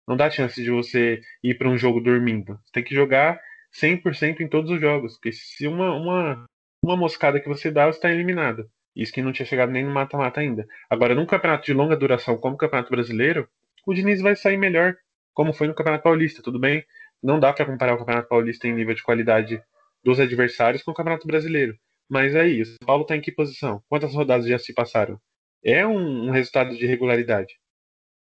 Não 0.08 0.17
dá 0.17 0.30
chance 0.30 0.62
de 0.62 0.72
você 0.72 1.22
ir 1.43 1.58
para 1.58 1.70
um 1.70 1.78
jogo 1.78 2.02
dormindo. 2.02 2.60
Você 2.63 2.72
tem 2.74 2.84
que 2.84 2.96
jogar 2.96 3.39
100% 3.74 4.41
em 4.41 4.48
todos 4.50 4.72
os 4.72 4.80
jogos, 4.82 5.13
porque 5.13 5.32
se 5.34 5.67
uma, 5.67 5.93
uma, 5.96 6.46
uma 6.84 6.98
moscada 6.98 7.39
que 7.39 7.48
você 7.48 7.72
dá, 7.72 7.86
você 7.86 7.98
está 7.98 8.12
eliminado. 8.12 8.70
Isso 8.98 9.14
que 9.14 9.22
não 9.22 9.32
tinha 9.32 9.46
chegado 9.46 9.72
nem 9.72 9.86
no 9.86 9.94
mata-mata 9.94 10.42
ainda. 10.42 10.68
Agora, 10.90 11.14
num 11.14 11.26
campeonato 11.26 11.66
de 11.66 11.74
longa 11.74 11.96
duração 11.96 12.36
como 12.38 12.56
o 12.56 12.58
Campeonato 12.58 12.90
Brasileiro, 12.90 13.48
o 13.86 13.94
Diniz 13.94 14.22
vai 14.22 14.36
sair 14.36 14.58
melhor, 14.58 14.98
como 15.36 15.54
foi 15.54 15.68
no 15.68 15.76
Campeonato 15.76 16.04
Paulista, 16.04 16.42
tudo 16.42 16.60
bem? 16.60 16.84
Não 17.22 17.40
dá 17.40 17.54
para 17.54 17.66
comparar 17.66 17.94
o 17.94 18.00
Campeonato 18.00 18.28
Paulista 18.28 18.68
em 18.68 18.74
nível 18.74 18.96
de 18.96 19.04
qualidade 19.04 19.62
dos 20.04 20.20
adversários 20.20 20.82
com 20.82 20.92
o 20.92 20.94
Campeonato 20.96 21.28
Brasileiro. 21.28 21.78
Mas 22.10 22.36
aí, 22.36 22.62
o 22.62 22.66
São 22.66 22.78
Paulo 22.86 23.04
está 23.04 23.16
em 23.16 23.22
que 23.22 23.32
posição? 23.32 23.84
Quantas 23.88 24.14
rodadas 24.16 24.48
já 24.48 24.58
se 24.58 24.74
passaram? 24.74 25.20
É 25.64 25.86
um, 25.86 26.28
um 26.28 26.32
resultado 26.32 26.76
de 26.76 26.86
regularidade, 26.88 27.54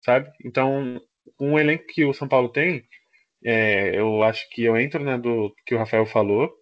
sabe? 0.05 0.31
Então, 0.45 1.01
o 1.41 1.59
elenco 1.59 1.87
que 1.89 2.05
o 2.05 2.15
São 2.15 2.29
Paulo 2.29 2.49
tem, 2.51 2.85
é, 3.45 3.99
eu 3.99 4.23
acho 4.23 4.49
que 4.51 4.63
eu 4.63 4.77
entro 4.77 5.03
na 5.03 5.17
do 5.17 5.53
que 5.67 5.75
o 5.75 5.79
Rafael 5.79 6.07
falou. 6.07 6.53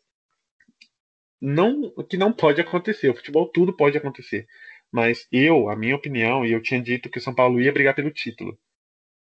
Não, 1.41 1.91
que 2.09 2.17
não 2.17 2.33
pode 2.33 2.61
acontecer. 2.61 3.09
O 3.11 3.15
futebol 3.15 3.49
tudo 3.49 3.77
pode 3.77 3.97
acontecer. 3.97 4.47
Mas 4.93 5.27
eu, 5.33 5.69
a 5.71 5.77
minha 5.77 5.97
opinião, 5.97 6.45
e 6.45 6.53
eu 6.53 6.63
tinha 6.63 6.83
dito 6.83 7.11
que 7.11 7.19
o 7.19 7.23
São 7.23 7.35
Paulo 7.35 7.61
ia 7.61 7.73
brigar 7.73 7.95
pelo 7.95 8.11
título. 8.11 8.59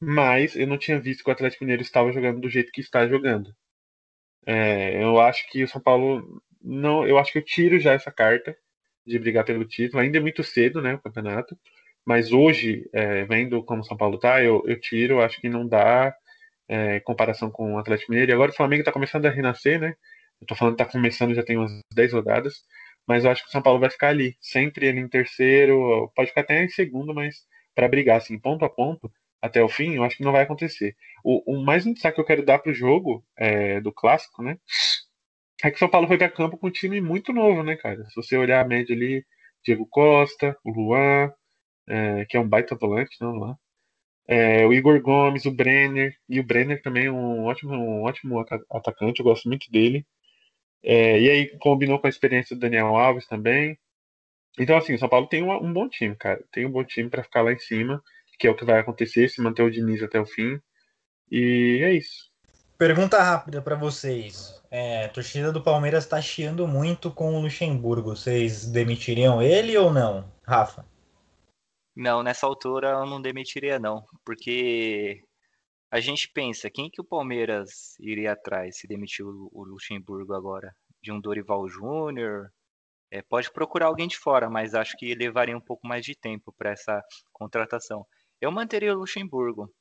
Mas 0.01 0.57
eu 0.57 0.67
não 0.67 0.79
tinha 0.79 1.01
visto 1.01 1.25
que 1.25 1.31
o 1.31 1.33
Atlético 1.33 1.65
Mineiro 1.65 1.83
estava 1.83 2.13
jogando 2.13 2.41
do 2.41 2.51
jeito 2.51 2.73
que 2.73 2.81
está 2.81 3.07
jogando. 3.09 3.55
É, 4.47 5.03
eu 5.03 5.21
acho 5.21 5.49
que 5.51 5.65
o 5.65 5.69
São 5.69 5.81
Paulo 5.81 6.43
não, 6.63 7.07
eu 7.07 7.19
acho 7.19 7.33
que 7.33 7.39
eu 7.39 7.45
tiro 7.45 7.79
já 7.79 7.93
essa 7.93 8.13
carta 8.13 8.57
de 9.07 9.19
brigar 9.19 9.45
pelo 9.45 9.65
título. 9.67 10.03
Ainda 10.03 10.19
é 10.19 10.21
muito 10.21 10.43
cedo, 10.45 10.83
né, 10.83 10.95
o 10.95 11.01
campeonato. 11.01 11.57
Mas 12.05 12.33
hoje, 12.33 12.89
é, 12.93 13.25
vendo 13.25 13.63
como 13.65 13.83
o 13.83 13.85
São 13.85 13.97
Paulo 13.97 14.19
tá, 14.19 14.43
eu, 14.43 14.63
eu 14.67 14.81
tiro, 14.81 15.21
acho 15.21 15.41
que 15.41 15.49
não 15.49 15.67
dá 15.67 16.15
é, 16.69 17.01
comparação 17.01 17.51
com 17.51 17.75
o 17.75 17.79
Atlético 17.79 18.13
Mineiro. 18.13 18.33
E 18.33 18.35
agora 18.35 18.53
o 18.53 18.55
Flamengo 18.55 18.83
está 18.83 18.93
começando 18.93 19.27
a 19.27 19.31
renascer, 19.31 19.81
né? 19.81 19.97
Eu 20.41 20.47
tô 20.47 20.55
falando 20.55 20.77
que 20.77 20.85
tá 20.85 20.91
começando, 20.91 21.35
já 21.35 21.43
tem 21.43 21.57
umas 21.57 21.73
10 21.95 22.13
rodadas. 22.13 22.55
Mas 23.07 23.25
eu 23.25 23.31
acho 23.31 23.43
que 23.43 23.49
o 23.49 23.53
São 23.53 23.63
Paulo 23.63 23.79
vai 23.81 23.91
ficar 23.91 24.09
ali, 24.09 24.37
sempre 24.41 24.87
ele 24.87 25.01
em 25.01 25.09
terceiro, 25.09 26.11
pode 26.15 26.29
ficar 26.31 26.41
até 26.41 26.65
em 26.65 26.69
segundo, 26.69 27.15
mas 27.15 27.37
para 27.75 27.89
brigar 27.89 28.17
assim, 28.19 28.39
ponto 28.39 28.65
a 28.65 28.71
ponto, 28.71 29.13
até 29.41 29.63
o 29.63 29.69
fim, 29.69 29.95
eu 29.95 30.05
acho 30.05 30.17
que 30.17 30.25
não 30.25 30.33
vai 30.33 30.43
acontecer. 30.43 30.97
O, 31.25 31.55
o 31.55 31.65
mais 31.65 31.87
um 31.87 31.93
destaque 31.93 32.17
que 32.17 32.21
eu 32.21 32.25
quero 32.25 32.45
dar 32.45 32.59
pro 32.59 32.75
jogo 32.75 33.25
é, 33.37 33.81
do 33.81 33.93
clássico, 33.93 34.43
né? 34.43 34.59
É 35.63 35.71
que 35.71 35.77
o 35.77 35.79
São 35.79 35.89
Paulo 35.89 36.07
foi 36.09 36.19
para 36.19 36.31
campo 36.31 36.59
com 36.59 36.67
um 36.69 36.71
time 36.71 37.01
muito 37.01 37.33
novo, 37.33 37.63
né, 37.63 37.77
cara? 37.77 38.05
Se 38.09 38.17
você 38.17 38.37
olhar 38.37 38.61
a 38.61 38.69
média 38.69 38.95
ali, 38.95 39.25
Diego 39.65 39.87
Costa, 39.87 40.57
o 40.65 40.71
Luan, 40.71 41.33
é, 41.89 42.25
que 42.27 42.37
é 42.37 42.41
um 42.41 42.49
baita 42.49 42.75
volante, 42.77 43.17
não, 43.21 43.33
Luan. 43.33 43.57
É, 44.29 44.67
o 44.67 44.73
Igor 44.73 45.01
Gomes, 45.01 45.47
o 45.47 45.53
Brenner, 45.53 46.17
e 46.29 46.41
o 46.41 46.45
Brenner 46.45 46.83
também 46.83 47.07
é 47.07 47.13
um 47.13 47.45
ótimo, 47.45 47.75
um 47.75 48.03
ótimo 48.03 48.45
atacante, 48.71 49.21
eu 49.21 49.25
gosto 49.25 49.49
muito 49.49 49.71
dele. 49.71 50.07
É, 50.83 51.21
e 51.21 51.31
aí 51.31 51.59
combinou 51.59 51.99
com 51.99 52.07
a 52.07 52.11
experiência 52.11 52.55
do 52.55 52.61
Daniel 52.61 52.97
Alves 52.97 53.27
também. 53.27 53.79
Então, 54.59 54.77
assim, 54.77 54.95
o 54.95 54.99
São 54.99 55.09
Paulo 55.09 55.27
tem 55.27 55.43
um, 55.43 55.53
um 55.53 55.73
bom 55.73 55.89
time, 55.89 56.15
cara. 56.17 56.43
Tem 56.51 56.65
um 56.65 56.71
bom 56.71 56.85
time 56.85 57.11
para 57.11 57.23
ficar 57.23 57.43
lá 57.43 57.53
em 57.53 57.59
cima, 57.59 58.03
que 58.39 58.47
é 58.47 58.51
o 58.51 58.55
que 58.55 58.65
vai 58.65 58.79
acontecer, 58.79 59.29
se 59.29 59.43
manter 59.43 59.63
o 59.63 59.71
Diniz 59.71 60.03
até 60.03 60.21
o 60.21 60.27
fim. 60.27 60.61
E 61.31 61.81
é 61.83 61.93
isso. 61.93 62.31
Pergunta 62.79 63.23
rápida 63.23 63.63
para 63.63 63.75
vocês. 63.75 64.63
É, 64.71 65.07
a 65.07 65.09
torcida 65.09 65.51
do 65.51 65.63
Palmeiras 65.63 66.05
está 66.05 66.21
chiando 66.21 66.67
muito 66.69 67.11
com 67.11 67.35
o 67.35 67.41
Luxemburgo. 67.41 68.15
Vocês 68.15 68.67
demitiriam 68.67 69.41
ele 69.41 69.77
ou 69.77 69.93
não, 69.93 70.31
Rafa? 70.47 70.85
Não, 71.95 72.23
nessa 72.23 72.47
altura 72.47 72.91
eu 72.91 73.07
não 73.07 73.23
demitiria 73.23 73.79
não, 73.79 74.05
porque 74.23 75.23
a 75.91 76.01
gente 76.01 76.29
pensa, 76.33 76.71
quem 76.71 76.91
que 76.91 77.01
o 77.01 77.05
Palmeiras 77.05 77.99
iria 78.01 78.33
atrás 78.33 78.79
se 78.79 78.87
demitiu 78.87 79.49
o 79.53 79.65
Luxemburgo 79.65 80.35
agora? 80.35 80.75
De 81.03 81.13
um 81.13 81.21
Dorival 81.21 81.69
Júnior? 81.69 82.51
É, 83.11 83.23
pode 83.23 83.53
procurar 83.53 83.87
alguém 83.87 84.09
de 84.09 84.19
fora, 84.19 84.51
mas 84.51 84.75
acho 84.75 84.97
que 84.97 85.15
levaria 85.15 85.57
um 85.57 85.61
pouco 85.61 85.87
mais 85.87 86.05
de 86.05 86.15
tempo 86.15 86.53
para 86.59 86.71
essa 86.71 87.03
contratação. 87.33 88.05
Eu 88.41 88.51
manteria 88.51 88.93
o 88.95 88.99
Luxemburgo. 88.99 89.73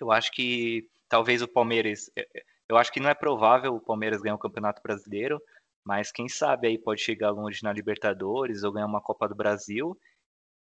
Eu 0.00 0.12
acho 0.12 0.30
que 0.32 0.86
talvez 1.08 1.42
o 1.42 1.48
Palmeiras. 1.48 2.10
É, 2.16 2.22
é, 2.22 2.42
eu 2.68 2.76
acho 2.76 2.92
que 2.92 3.00
não 3.00 3.10
é 3.10 3.14
provável 3.14 3.74
o 3.74 3.80
Palmeiras 3.80 4.22
ganhar 4.22 4.36
o 4.36 4.38
Campeonato 4.38 4.80
Brasileiro, 4.82 5.40
mas 5.84 6.12
quem 6.12 6.28
sabe 6.28 6.68
aí 6.68 6.78
pode 6.78 7.02
chegar 7.02 7.30
longe 7.30 7.62
na 7.62 7.72
Libertadores 7.72 8.62
ou 8.62 8.72
ganhar 8.72 8.86
uma 8.86 9.02
Copa 9.02 9.28
do 9.28 9.34
Brasil 9.34 9.98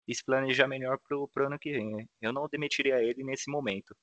e 0.07 0.15
se 0.15 0.23
planejar 0.23 0.67
melhor 0.67 0.99
para 0.99 1.17
o 1.17 1.47
ano 1.47 1.59
que 1.59 1.71
vem. 1.71 2.07
Eu 2.21 2.31
não 2.31 2.47
demitiria 2.47 3.01
ele 3.03 3.23
nesse 3.23 3.51
momento. 3.51 3.95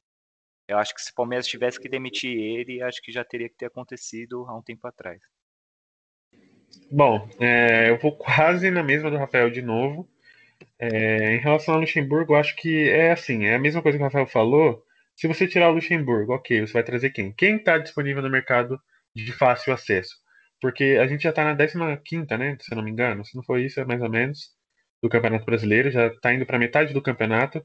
Eu 0.66 0.78
acho 0.78 0.94
que 0.94 1.02
se 1.02 1.10
o 1.10 1.14
Palmeiras 1.14 1.46
tivesse 1.46 1.78
que 1.78 1.88
demitir 1.88 2.36
ele, 2.36 2.82
acho 2.82 3.02
que 3.02 3.12
já 3.12 3.24
teria 3.24 3.48
que 3.48 3.56
ter 3.56 3.66
acontecido 3.66 4.46
há 4.48 4.56
um 4.56 4.62
tempo 4.62 4.86
atrás. 4.86 5.20
Bom, 6.90 7.28
é, 7.40 7.90
eu 7.90 7.98
vou 7.98 8.16
quase 8.16 8.70
na 8.70 8.82
mesma 8.82 9.10
do 9.10 9.16
Rafael 9.16 9.50
de 9.50 9.62
novo. 9.62 10.08
É, 10.78 11.34
em 11.34 11.38
relação 11.38 11.74
ao 11.74 11.80
Luxemburgo, 11.80 12.34
acho 12.34 12.56
que 12.56 12.88
é 12.88 13.12
assim, 13.12 13.44
é 13.44 13.54
a 13.54 13.58
mesma 13.58 13.82
coisa 13.82 13.98
que 13.98 14.02
o 14.02 14.06
Rafael 14.06 14.26
falou. 14.26 14.82
Se 15.16 15.28
você 15.28 15.46
tirar 15.46 15.70
o 15.70 15.74
Luxemburgo, 15.74 16.32
ok, 16.34 16.60
você 16.60 16.72
vai 16.72 16.82
trazer 16.82 17.10
quem? 17.10 17.32
Quem 17.32 17.56
está 17.56 17.78
disponível 17.78 18.22
no 18.22 18.30
mercado 18.30 18.80
de 19.14 19.32
fácil 19.32 19.72
acesso? 19.72 20.16
Porque 20.60 20.98
a 21.00 21.06
gente 21.06 21.22
já 21.22 21.30
está 21.30 21.44
na 21.44 21.96
15, 21.96 22.26
né? 22.38 22.56
Se 22.60 22.72
eu 22.72 22.76
não 22.76 22.84
me 22.84 22.90
engano. 22.90 23.24
Se 23.24 23.36
não 23.36 23.42
for 23.44 23.58
isso, 23.60 23.80
é 23.80 23.84
mais 23.84 24.00
ou 24.02 24.10
menos 24.10 24.50
do 25.02 25.08
Campeonato 25.08 25.44
Brasileiro, 25.44 25.90
já 25.90 26.06
está 26.08 26.32
indo 26.32 26.46
para 26.46 26.58
metade 26.58 26.94
do 26.94 27.02
campeonato. 27.02 27.64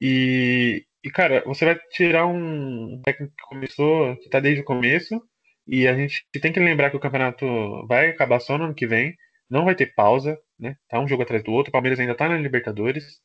E, 0.00 0.84
e, 1.06 1.10
cara, 1.10 1.40
você 1.46 1.64
vai 1.64 1.78
tirar 1.92 2.26
um 2.26 3.00
técnico 3.04 3.32
que 3.36 3.44
começou, 3.44 4.16
que 4.16 4.24
está 4.24 4.40
desde 4.40 4.62
o 4.62 4.64
começo, 4.64 5.22
e 5.66 5.86
a 5.86 5.94
gente 5.94 6.26
tem 6.42 6.52
que 6.52 6.58
lembrar 6.58 6.90
que 6.90 6.96
o 6.96 7.00
campeonato 7.00 7.46
vai 7.86 8.10
acabar 8.10 8.40
só 8.40 8.58
no 8.58 8.64
ano 8.64 8.74
que 8.74 8.88
vem, 8.88 9.14
não 9.48 9.64
vai 9.64 9.76
ter 9.76 9.94
pausa, 9.94 10.36
né? 10.58 10.76
Tá 10.88 10.98
um 10.98 11.06
jogo 11.06 11.22
atrás 11.22 11.44
do 11.44 11.52
outro, 11.52 11.70
o 11.70 11.72
Palmeiras 11.72 12.00
ainda 12.00 12.16
tá 12.16 12.28
na 12.28 12.36
Libertadores. 12.36 13.20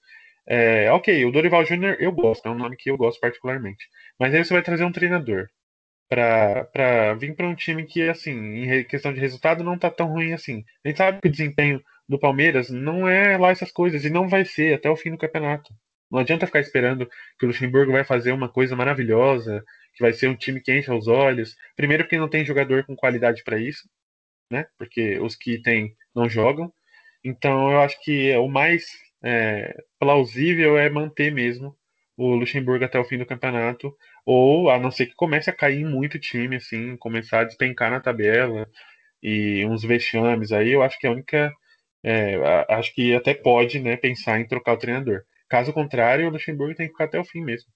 É, 0.48 0.92
ok, 0.92 1.26
o 1.26 1.32
Dorival 1.32 1.66
Júnior 1.66 1.98
eu 2.00 2.12
gosto, 2.12 2.48
é 2.48 2.52
um 2.52 2.58
nome 2.58 2.78
que 2.78 2.92
eu 2.92 2.98
gosto 2.98 3.20
particularmente. 3.20 3.84
Mas 4.20 4.34
aí 4.34 4.46
você 4.46 4.54
vai 4.54 4.62
trazer 4.64 4.84
um 4.86 4.92
treinador 4.92 5.48
para 6.10 7.16
vir 7.16 7.36
para 7.36 7.48
um 7.48 7.56
time 7.56 7.86
que, 7.86 8.08
assim, 8.10 8.32
em 8.32 8.84
questão 8.86 9.14
de 9.14 9.20
resultado, 9.20 9.64
não 9.64 9.78
tá 9.78 9.90
tão 9.90 10.08
ruim 10.08 10.34
assim. 10.34 10.64
A 10.86 10.90
gente 10.90 10.98
sabe 10.98 11.22
que 11.22 11.28
o 11.28 11.32
desempenho 11.32 11.82
do 12.08 12.20
Palmeiras 12.20 12.70
não 12.70 13.08
é 13.08 13.38
lá 13.38 13.50
essas 13.50 13.72
coisas, 13.72 14.06
e 14.06 14.10
não 14.12 14.28
vai 14.30 14.46
ser 14.46 14.76
até 14.76 14.90
o 14.90 14.96
fim 14.96 15.12
do 15.12 15.18
campeonato. 15.18 15.74
Não 16.12 16.20
adianta 16.20 16.46
ficar 16.46 16.60
esperando 16.60 17.08
que 17.40 17.46
o 17.46 17.48
Luxemburgo 17.48 17.92
vai 17.92 18.04
fazer 18.04 18.32
uma 18.32 18.50
coisa 18.50 18.76
maravilhosa, 18.76 19.64
que 19.96 20.04
vai 20.04 20.14
ser 20.14 20.28
um 20.28 20.36
time 20.36 20.62
que 20.62 20.74
enche 20.78 20.92
os 20.92 21.08
olhos. 21.08 21.56
Primeiro 21.76 22.04
porque 22.04 22.18
não 22.18 22.30
tem 22.30 22.46
jogador 22.46 22.86
com 22.86 22.96
qualidade 22.96 23.44
para 23.44 23.60
isso, 23.60 23.90
né? 24.52 24.66
Porque 24.78 25.20
os 25.20 25.36
que 25.36 25.62
tem 25.62 25.96
não 26.16 26.30
jogam. 26.30 26.72
Então 27.24 27.72
eu 27.72 27.82
acho 27.82 28.02
que 28.04 28.36
o 28.38 28.48
mais 28.48 28.86
é, 29.24 29.76
plausível 30.00 30.78
é 30.78 30.90
manter 30.90 31.32
mesmo 31.32 31.76
o 32.18 32.36
Luxemburgo 32.36 32.86
até 32.86 33.00
o 33.00 33.06
fim 33.06 33.18
do 33.18 33.26
campeonato, 33.26 33.96
ou 34.26 34.70
a 34.70 34.78
não 34.80 34.92
ser 34.92 35.08
que 35.08 35.16
comece 35.16 35.50
a 35.50 35.54
cair 35.56 35.86
muito 35.86 36.20
time, 36.20 36.58
assim, 36.58 36.96
começar 36.98 37.42
a 37.42 37.44
despencar 37.46 37.90
na 37.92 38.00
tabela 38.00 38.68
e 39.24 39.66
uns 39.66 39.84
vexames 39.84 40.52
aí, 40.52 40.72
eu 40.72 40.82
acho 40.84 41.00
que 41.00 41.08
a 41.08 41.12
única. 41.12 41.52
É, 42.04 42.36
acho 42.70 42.94
que 42.96 43.16
até 43.16 43.34
pode 43.34 43.80
né, 43.80 43.98
pensar 43.98 44.40
em 44.40 44.48
trocar 44.48 44.74
o 44.74 44.78
treinador. 44.78 45.24
Caso 45.52 45.74
contrário, 45.74 46.30
o 46.30 46.32
Luxemburgo 46.32 46.74
tem 46.74 46.88
que 46.88 46.94
ficar 46.94 47.04
até 47.04 47.20
o 47.20 47.26
fim 47.26 47.42
mesmo. 47.42 47.68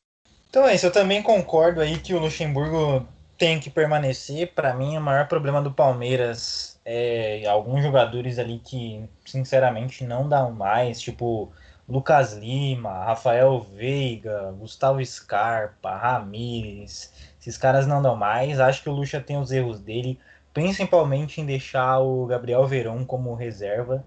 Então 0.49 0.65
é 0.65 0.73
isso, 0.73 0.86
eu 0.86 0.93
também 0.93 1.21
concordo 1.21 1.82
aí 1.82 1.97
que 1.97 2.13
o 2.13 2.19
Luxemburgo 2.19 3.05
tem 3.38 3.59
que 3.59 3.69
permanecer. 3.69 4.53
Para 4.53 4.73
mim, 4.73 4.95
o 4.95 5.01
maior 5.01 5.28
problema 5.28 5.61
do 5.61 5.73
Palmeiras 5.73 6.80
é 6.86 7.45
alguns 7.45 7.84
jogadores 7.84 8.39
ali 8.39 8.61
que, 8.63 9.03
sinceramente, 9.26 10.05
não 10.05 10.30
dão 10.30 10.51
mais, 10.51 11.01
tipo 11.01 11.51
Lucas 11.86 12.32
Lima, 12.32 13.03
Rafael 13.03 13.59
Veiga, 13.59 14.53
Gustavo 14.57 15.05
Scarpa, 15.05 15.97
Ramires. 15.97 17.11
Esses 17.41 17.57
caras 17.57 17.86
não 17.86 18.01
dão 18.01 18.15
mais. 18.15 18.57
Acho 18.57 18.84
que 18.84 18.89
o 18.89 18.93
Lucha 18.93 19.19
tem 19.19 19.38
os 19.38 19.51
erros 19.51 19.82
dele, 19.82 20.17
principalmente 20.53 21.41
em 21.41 21.45
deixar 21.45 21.99
o 21.99 22.26
Gabriel 22.26 22.65
Veron 22.65 23.03
como 23.03 23.36
reserva 23.36 24.01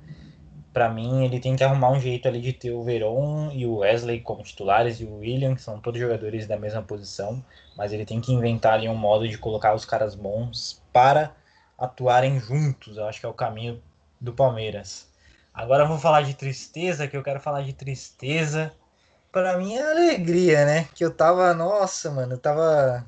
para 0.72 0.88
mim, 0.88 1.24
ele 1.24 1.40
tem 1.40 1.56
que 1.56 1.64
arrumar 1.64 1.90
um 1.90 2.00
jeito 2.00 2.28
ali 2.28 2.40
de 2.40 2.52
ter 2.52 2.70
o 2.70 2.82
Veron 2.82 3.50
e 3.52 3.66
o 3.66 3.78
Wesley 3.78 4.20
como 4.20 4.42
titulares 4.42 5.00
e 5.00 5.04
o 5.04 5.18
William, 5.18 5.54
que 5.54 5.62
são 5.62 5.80
todos 5.80 6.00
jogadores 6.00 6.46
da 6.46 6.56
mesma 6.56 6.82
posição, 6.82 7.44
mas 7.76 7.92
ele 7.92 8.04
tem 8.04 8.20
que 8.20 8.32
inventar 8.32 8.74
ali 8.74 8.88
um 8.88 8.94
modo 8.94 9.28
de 9.28 9.38
colocar 9.38 9.74
os 9.74 9.84
caras 9.84 10.14
bons 10.14 10.82
para 10.92 11.34
atuarem 11.76 12.38
juntos. 12.38 12.96
Eu 12.96 13.06
acho 13.06 13.20
que 13.20 13.26
é 13.26 13.28
o 13.28 13.34
caminho 13.34 13.82
do 14.20 14.32
Palmeiras. 14.32 15.08
Agora 15.52 15.86
vou 15.86 15.98
falar 15.98 16.22
de 16.22 16.34
tristeza, 16.34 17.08
que 17.08 17.16
eu 17.16 17.22
quero 17.22 17.40
falar 17.40 17.62
de 17.62 17.72
tristeza. 17.72 18.72
Para 19.32 19.58
mim 19.58 19.74
é 19.74 19.90
alegria, 19.90 20.64
né? 20.64 20.88
Que 20.94 21.04
eu 21.04 21.12
tava, 21.14 21.52
nossa, 21.54 22.10
mano, 22.10 22.34
eu 22.34 22.38
tava 22.38 23.04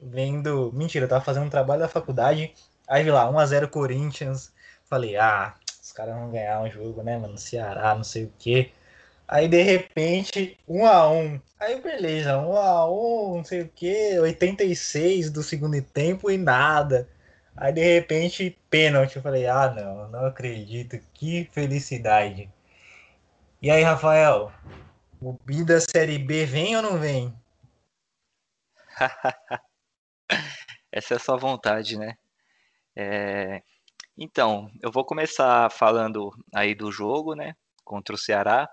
vendo, 0.00 0.72
mentira, 0.72 1.04
eu 1.04 1.08
tava 1.08 1.24
fazendo 1.24 1.46
um 1.46 1.50
trabalho 1.50 1.82
da 1.82 1.88
faculdade, 1.88 2.54
aí 2.88 3.04
vi 3.04 3.10
lá 3.10 3.28
1 3.28 3.38
a 3.38 3.46
0 3.46 3.68
Corinthians. 3.68 4.52
Falei: 4.84 5.16
"Ah, 5.16 5.54
os 5.90 5.92
caras 5.92 6.14
vão 6.14 6.30
ganhar 6.30 6.62
um 6.62 6.70
jogo, 6.70 7.02
né, 7.02 7.18
mano? 7.18 7.36
Ceará, 7.36 7.94
não 7.94 8.04
sei 8.04 8.24
o 8.24 8.32
quê. 8.38 8.72
Aí 9.28 9.48
de 9.48 9.62
repente, 9.62 10.58
um 10.66 10.86
a 10.86 11.10
um. 11.10 11.40
Aí 11.58 11.80
beleza, 11.80 12.38
um 12.38 12.56
a 12.56 12.88
um, 12.90 13.38
não 13.38 13.44
sei 13.44 13.62
o 13.62 13.68
quê, 13.68 14.18
86 14.20 15.30
do 15.30 15.42
segundo 15.42 15.80
tempo 15.82 16.30
e 16.30 16.38
nada. 16.38 17.08
Aí 17.56 17.72
de 17.72 17.82
repente, 17.82 18.56
pênalti. 18.70 19.16
Eu 19.16 19.22
falei, 19.22 19.46
ah 19.46 19.70
não, 19.70 20.08
não 20.08 20.26
acredito, 20.26 20.98
que 21.14 21.48
felicidade. 21.52 22.48
E 23.62 23.70
aí, 23.70 23.82
Rafael, 23.82 24.52
o 25.20 25.32
B 25.44 25.64
da 25.64 25.80
Série 25.80 26.18
B 26.18 26.46
vem 26.46 26.76
ou 26.76 26.82
não 26.82 26.98
vem? 26.98 27.34
Essa 30.92 31.14
é 31.14 31.16
a 31.16 31.20
sua 31.20 31.36
vontade, 31.36 31.98
né? 31.98 32.16
É... 32.96 33.62
Então, 34.22 34.70
eu 34.82 34.92
vou 34.92 35.02
começar 35.02 35.70
falando 35.70 36.30
aí 36.54 36.74
do 36.74 36.92
jogo, 36.92 37.34
né? 37.34 37.54
Contra 37.82 38.14
o 38.14 38.18
Ceará. 38.18 38.68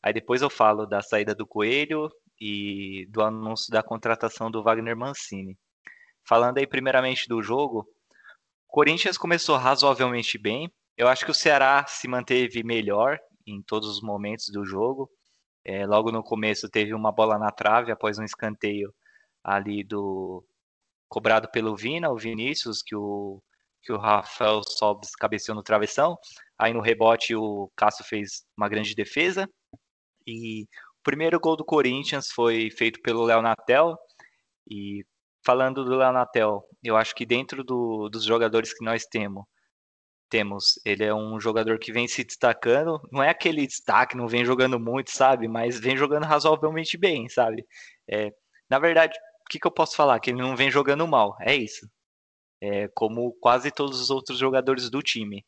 Aí 0.00 0.12
depois 0.12 0.42
eu 0.42 0.48
falo 0.48 0.86
da 0.86 1.02
saída 1.02 1.34
do 1.34 1.44
Coelho 1.44 2.08
e 2.40 3.04
do 3.10 3.20
anúncio 3.20 3.72
da 3.72 3.82
contratação 3.82 4.48
do 4.48 4.62
Wagner 4.62 4.96
Mancini. 4.96 5.58
Falando 6.24 6.58
aí 6.58 6.68
primeiramente 6.68 7.26
do 7.28 7.42
jogo, 7.42 7.84
Corinthians 8.68 9.18
começou 9.18 9.56
razoavelmente 9.56 10.38
bem. 10.38 10.70
Eu 10.96 11.08
acho 11.08 11.24
que 11.24 11.32
o 11.32 11.34
Ceará 11.34 11.84
se 11.88 12.06
manteve 12.06 12.62
melhor 12.62 13.18
em 13.44 13.60
todos 13.60 13.88
os 13.88 14.00
momentos 14.00 14.50
do 14.52 14.64
jogo. 14.64 15.10
É, 15.64 15.84
logo 15.84 16.12
no 16.12 16.22
começo 16.22 16.70
teve 16.70 16.94
uma 16.94 17.10
bola 17.10 17.36
na 17.40 17.50
trave 17.50 17.90
após 17.90 18.20
um 18.20 18.24
escanteio 18.24 18.94
ali 19.42 19.82
do 19.82 20.44
cobrado 21.08 21.50
pelo 21.50 21.76
Vina, 21.76 22.08
o 22.08 22.16
Vinícius, 22.16 22.82
que 22.82 22.94
o 22.94 23.42
que 23.82 23.92
o 23.92 23.98
Rafael 23.98 24.62
Sobes 24.66 25.14
cabeceou 25.16 25.56
no 25.56 25.62
travessão. 25.62 26.16
Aí 26.58 26.72
no 26.72 26.80
rebote 26.80 27.34
o 27.34 27.70
Cássio 27.76 28.04
fez 28.04 28.44
uma 28.56 28.68
grande 28.68 28.94
defesa. 28.94 29.48
E 30.26 30.62
o 30.62 31.02
primeiro 31.02 31.40
gol 31.40 31.56
do 31.56 31.64
Corinthians 31.64 32.28
foi 32.30 32.70
feito 32.70 33.00
pelo 33.02 33.24
Léo 33.24 33.42
Natel. 33.42 33.96
E 34.70 35.04
falando 35.44 35.84
do 35.84 35.96
Léo 35.96 36.12
Natel, 36.12 36.62
eu 36.82 36.96
acho 36.96 37.14
que 37.14 37.26
dentro 37.26 37.64
do, 37.64 38.08
dos 38.08 38.24
jogadores 38.24 38.72
que 38.72 38.84
nós 38.84 39.04
temos, 39.04 39.44
temos, 40.30 40.80
ele 40.84 41.04
é 41.04 41.14
um 41.14 41.38
jogador 41.38 41.78
que 41.78 41.92
vem 41.92 42.08
se 42.08 42.24
destacando. 42.24 43.00
Não 43.12 43.22
é 43.22 43.28
aquele 43.28 43.66
destaque, 43.66 44.16
não 44.16 44.28
vem 44.28 44.44
jogando 44.44 44.80
muito, 44.80 45.10
sabe? 45.10 45.48
Mas 45.48 45.78
vem 45.78 45.96
jogando 45.96 46.24
razoavelmente 46.24 46.96
bem, 46.96 47.28
sabe? 47.28 47.66
É, 48.08 48.32
na 48.70 48.78
verdade, 48.78 49.14
o 49.42 49.50
que, 49.50 49.58
que 49.58 49.66
eu 49.66 49.70
posso 49.70 49.96
falar? 49.96 50.18
Que 50.20 50.30
ele 50.30 50.40
não 50.40 50.56
vem 50.56 50.70
jogando 50.70 51.06
mal. 51.06 51.36
É 51.40 51.54
isso. 51.54 51.86
É, 52.62 52.86
como 52.94 53.32
quase 53.40 53.72
todos 53.72 54.00
os 54.00 54.08
outros 54.08 54.38
jogadores 54.38 54.88
do 54.88 55.02
time. 55.02 55.44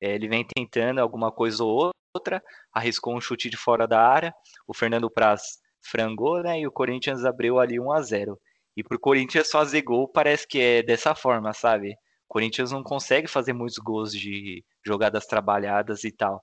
É, 0.00 0.14
ele 0.14 0.28
vem 0.28 0.46
tentando 0.46 0.98
alguma 0.98 1.30
coisa 1.30 1.62
ou 1.62 1.92
outra, 2.16 2.42
arriscou 2.72 3.14
um 3.14 3.20
chute 3.20 3.50
de 3.50 3.56
fora 3.56 3.86
da 3.86 4.00
área, 4.00 4.34
o 4.66 4.72
Fernando 4.72 5.10
Praz 5.10 5.58
frangou, 5.82 6.42
né? 6.42 6.60
E 6.60 6.66
o 6.66 6.72
Corinthians 6.72 7.24
abriu 7.24 7.58
ali 7.58 7.78
1 7.78 7.92
a 7.92 8.00
0. 8.00 8.40
E 8.76 8.82
pro 8.82 8.98
Corinthians 8.98 9.50
fazer 9.50 9.82
gol 9.82 10.08
parece 10.08 10.48
que 10.48 10.58
é 10.58 10.82
dessa 10.82 11.14
forma, 11.14 11.52
sabe? 11.52 11.92
O 11.92 12.28
Corinthians 12.28 12.72
não 12.72 12.82
consegue 12.82 13.28
fazer 13.28 13.52
muitos 13.52 13.76
gols 13.76 14.12
de 14.12 14.64
jogadas 14.84 15.26
trabalhadas 15.26 16.02
e 16.02 16.10
tal. 16.10 16.42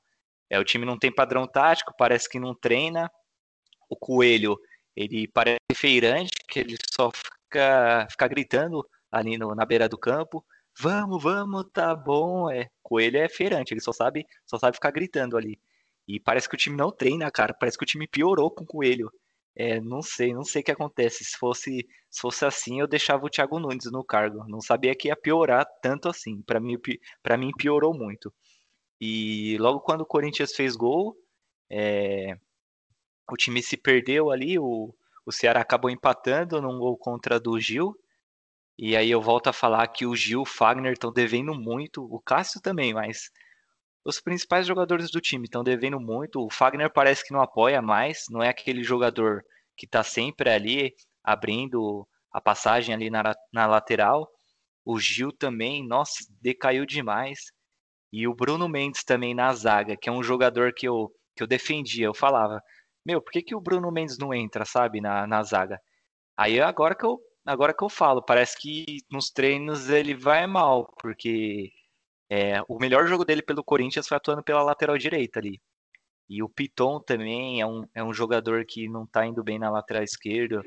É, 0.49 0.59
o 0.59 0.63
time 0.63 0.85
não 0.85 0.99
tem 0.99 1.11
padrão 1.13 1.47
tático, 1.47 1.93
parece 1.97 2.29
que 2.29 2.39
não 2.39 2.53
treina. 2.53 3.09
O 3.89 3.95
Coelho, 3.95 4.57
ele 4.95 5.27
parece 5.27 5.59
feirante, 5.75 6.31
que 6.47 6.59
ele 6.59 6.77
só 6.93 7.09
fica, 7.11 8.07
fica 8.11 8.27
gritando 8.27 8.85
ali 9.11 9.37
no, 9.37 9.53
na 9.55 9.65
beira 9.65 9.89
do 9.89 9.97
campo. 9.97 10.45
Vamos, 10.79 11.21
vamos, 11.21 11.65
tá 11.73 11.95
bom. 11.95 12.49
É, 12.49 12.69
Coelho 12.81 13.17
é 13.17 13.29
feirante, 13.29 13.73
ele 13.73 13.81
só 13.81 13.91
sabe, 13.91 14.25
só 14.45 14.57
sabe 14.57 14.75
ficar 14.75 14.91
gritando 14.91 15.37
ali. 15.37 15.59
E 16.07 16.19
parece 16.19 16.49
que 16.49 16.55
o 16.55 16.57
time 16.57 16.75
não 16.75 16.91
treina, 16.91 17.29
cara. 17.31 17.53
Parece 17.53 17.77
que 17.77 17.83
o 17.83 17.87
time 17.87 18.07
piorou 18.07 18.49
com 18.51 18.63
o 18.63 18.67
Coelho. 18.67 19.11
É, 19.55 19.81
não 19.81 20.01
sei, 20.01 20.33
não 20.33 20.43
sei 20.43 20.61
o 20.61 20.65
que 20.65 20.71
acontece. 20.71 21.23
Se 21.23 21.37
fosse, 21.37 21.87
se 22.09 22.21
fosse 22.21 22.45
assim, 22.45 22.79
eu 22.79 22.87
deixava 22.87 23.25
o 23.25 23.29
Thiago 23.29 23.59
Nunes 23.59 23.91
no 23.91 24.03
cargo. 24.03 24.45
Não 24.47 24.61
sabia 24.61 24.95
que 24.95 25.09
ia 25.09 25.15
piorar 25.15 25.65
tanto 25.81 26.09
assim. 26.09 26.41
Para 26.41 26.59
mim, 26.59 26.77
para 27.21 27.37
mim 27.37 27.51
piorou 27.57 27.93
muito. 27.93 28.33
E 28.99 29.57
logo 29.59 29.81
quando 29.81 30.01
o 30.01 30.05
Corinthians 30.05 30.53
fez 30.53 30.75
gol, 30.75 31.15
é, 31.69 32.37
o 33.31 33.37
time 33.37 33.61
se 33.61 33.77
perdeu 33.77 34.31
ali. 34.31 34.57
O, 34.59 34.93
o 35.25 35.31
Ceará 35.31 35.61
acabou 35.61 35.89
empatando 35.89 36.61
num 36.61 36.79
gol 36.79 36.97
contra 36.97 37.39
do 37.39 37.59
Gil. 37.59 37.95
E 38.77 38.95
aí 38.95 39.11
eu 39.11 39.21
volto 39.21 39.47
a 39.47 39.53
falar 39.53 39.87
que 39.87 40.05
o 40.05 40.15
Gil, 40.15 40.41
o 40.41 40.45
Fagner 40.45 40.93
estão 40.93 41.11
devendo 41.11 41.53
muito, 41.53 42.03
o 42.03 42.19
Cássio 42.19 42.61
também, 42.61 42.93
mas 42.93 43.29
os 44.03 44.19
principais 44.19 44.65
jogadores 44.65 45.11
do 45.11 45.21
time 45.21 45.45
estão 45.45 45.63
devendo 45.63 45.99
muito. 45.99 46.43
O 46.43 46.49
Fagner 46.49 46.91
parece 46.91 47.25
que 47.25 47.33
não 47.33 47.41
apoia 47.41 47.81
mais, 47.81 48.25
não 48.29 48.41
é 48.41 48.49
aquele 48.49 48.83
jogador 48.83 49.43
que 49.77 49.85
está 49.85 50.03
sempre 50.03 50.49
ali 50.49 50.93
abrindo 51.23 52.07
a 52.31 52.41
passagem 52.41 52.93
ali 52.95 53.09
na, 53.09 53.35
na 53.53 53.67
lateral. 53.67 54.27
O 54.83 54.99
Gil 54.99 55.31
também, 55.31 55.85
nossa, 55.87 56.25
decaiu 56.41 56.85
demais. 56.85 57.39
E 58.11 58.27
o 58.27 58.33
Bruno 58.35 58.67
Mendes 58.67 59.03
também 59.03 59.33
na 59.33 59.53
zaga, 59.53 59.95
que 59.95 60.09
é 60.09 60.11
um 60.11 60.23
jogador 60.23 60.73
que 60.73 60.87
eu, 60.87 61.11
que 61.35 61.43
eu 61.43 61.47
defendia. 61.47 62.05
Eu 62.07 62.13
falava, 62.13 62.61
meu, 63.05 63.21
por 63.21 63.31
que, 63.31 63.41
que 63.41 63.55
o 63.55 63.61
Bruno 63.61 63.91
Mendes 63.91 64.17
não 64.17 64.33
entra, 64.33 64.65
sabe, 64.65 64.99
na, 64.99 65.27
na 65.27 65.43
zaga? 65.43 65.79
Aí 66.37 66.59
agora 66.59 66.95
que 66.95 67.05
eu 67.05 67.19
agora 67.45 67.73
que 67.73 67.83
eu 67.83 67.89
falo, 67.89 68.21
parece 68.21 68.57
que 68.59 68.99
nos 69.11 69.29
treinos 69.29 69.89
ele 69.89 70.13
vai 70.13 70.45
mal, 70.47 70.91
porque 70.99 71.71
é, 72.29 72.61
o 72.67 72.79
melhor 72.79 73.07
jogo 73.07 73.25
dele 73.25 73.41
pelo 73.41 73.63
Corinthians 73.63 74.07
foi 74.07 74.17
atuando 74.17 74.43
pela 74.43 74.63
lateral 74.63 74.97
direita 74.97 75.39
ali. 75.39 75.59
E 76.29 76.41
o 76.41 76.47
Piton 76.47 76.99
também 77.01 77.59
é 77.59 77.65
um, 77.65 77.85
é 77.93 78.01
um 78.01 78.13
jogador 78.13 78.63
que 78.65 78.87
não 78.87 79.03
está 79.03 79.25
indo 79.25 79.43
bem 79.43 79.59
na 79.59 79.69
lateral 79.69 80.01
esquerda. 80.01 80.61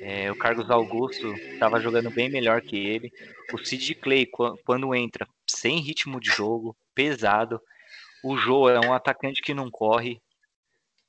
É, 0.00 0.30
o 0.30 0.36
Carlos 0.36 0.70
Augusto 0.70 1.32
estava 1.32 1.80
jogando 1.80 2.10
bem 2.10 2.28
melhor 2.28 2.60
que 2.60 2.76
ele. 2.76 3.10
O 3.52 3.56
Sid 3.56 3.94
Clay, 3.94 4.26
quando 4.26 4.94
entra, 4.94 5.26
sem 5.48 5.80
ritmo 5.80 6.20
de 6.20 6.28
jogo, 6.28 6.76
pesado. 6.94 7.58
O 8.22 8.36
Jô 8.36 8.68
é 8.68 8.78
um 8.78 8.92
atacante 8.92 9.40
que 9.40 9.54
não 9.54 9.70
corre, 9.70 10.20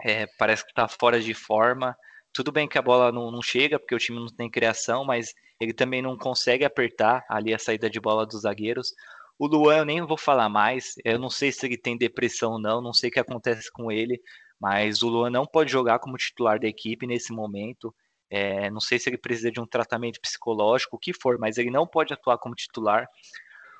é, 0.01 0.26
parece 0.38 0.63
que 0.63 0.72
está 0.72 0.88
fora 0.88 1.20
de 1.20 1.34
forma. 1.34 1.95
Tudo 2.38 2.51
bem 2.51 2.67
que 2.67 2.77
a 2.77 2.83
bola 2.83 3.11
não, 3.11 3.31
não, 3.31 3.41
chega, 3.41 3.79
porque 3.79 3.95
o 3.95 3.97
time 3.97 4.19
não 4.19 4.27
tem 4.27 4.47
criação, 4.47 5.03
mas 5.03 5.33
ele 5.59 5.73
também 5.73 6.03
não 6.03 6.15
consegue 6.15 6.63
apertar 6.63 7.25
ali 7.27 7.51
a 7.51 7.57
saída 7.57 7.89
de 7.89 7.99
bola 7.99 8.27
dos 8.27 8.43
zagueiros. 8.43 8.93
O 9.39 9.47
Luan 9.47 9.77
eu 9.77 9.85
nem 9.85 10.05
vou 10.05 10.19
falar 10.19 10.47
mais, 10.47 10.93
eu 11.03 11.17
não 11.17 11.31
sei 11.31 11.51
se 11.51 11.65
ele 11.65 11.75
tem 11.75 11.97
depressão 11.97 12.51
ou 12.51 12.59
não, 12.61 12.79
não 12.79 12.93
sei 12.93 13.09
o 13.09 13.11
que 13.11 13.19
acontece 13.19 13.71
com 13.71 13.91
ele, 13.91 14.21
mas 14.61 15.01
o 15.01 15.09
Luan 15.09 15.31
não 15.31 15.47
pode 15.47 15.71
jogar 15.71 15.97
como 15.97 16.15
titular 16.15 16.59
da 16.59 16.67
equipe 16.67 17.07
nesse 17.07 17.33
momento. 17.33 17.91
É, 18.29 18.69
não 18.69 18.79
sei 18.79 18.99
se 18.99 19.09
ele 19.09 19.17
precisa 19.17 19.51
de 19.51 19.59
um 19.59 19.65
tratamento 19.65 20.21
psicológico, 20.21 20.95
o 20.95 20.99
que 20.99 21.13
for, 21.13 21.39
mas 21.39 21.57
ele 21.57 21.71
não 21.71 21.88
pode 21.88 22.13
atuar 22.13 22.38
como 22.38 22.53
titular. 22.53 23.07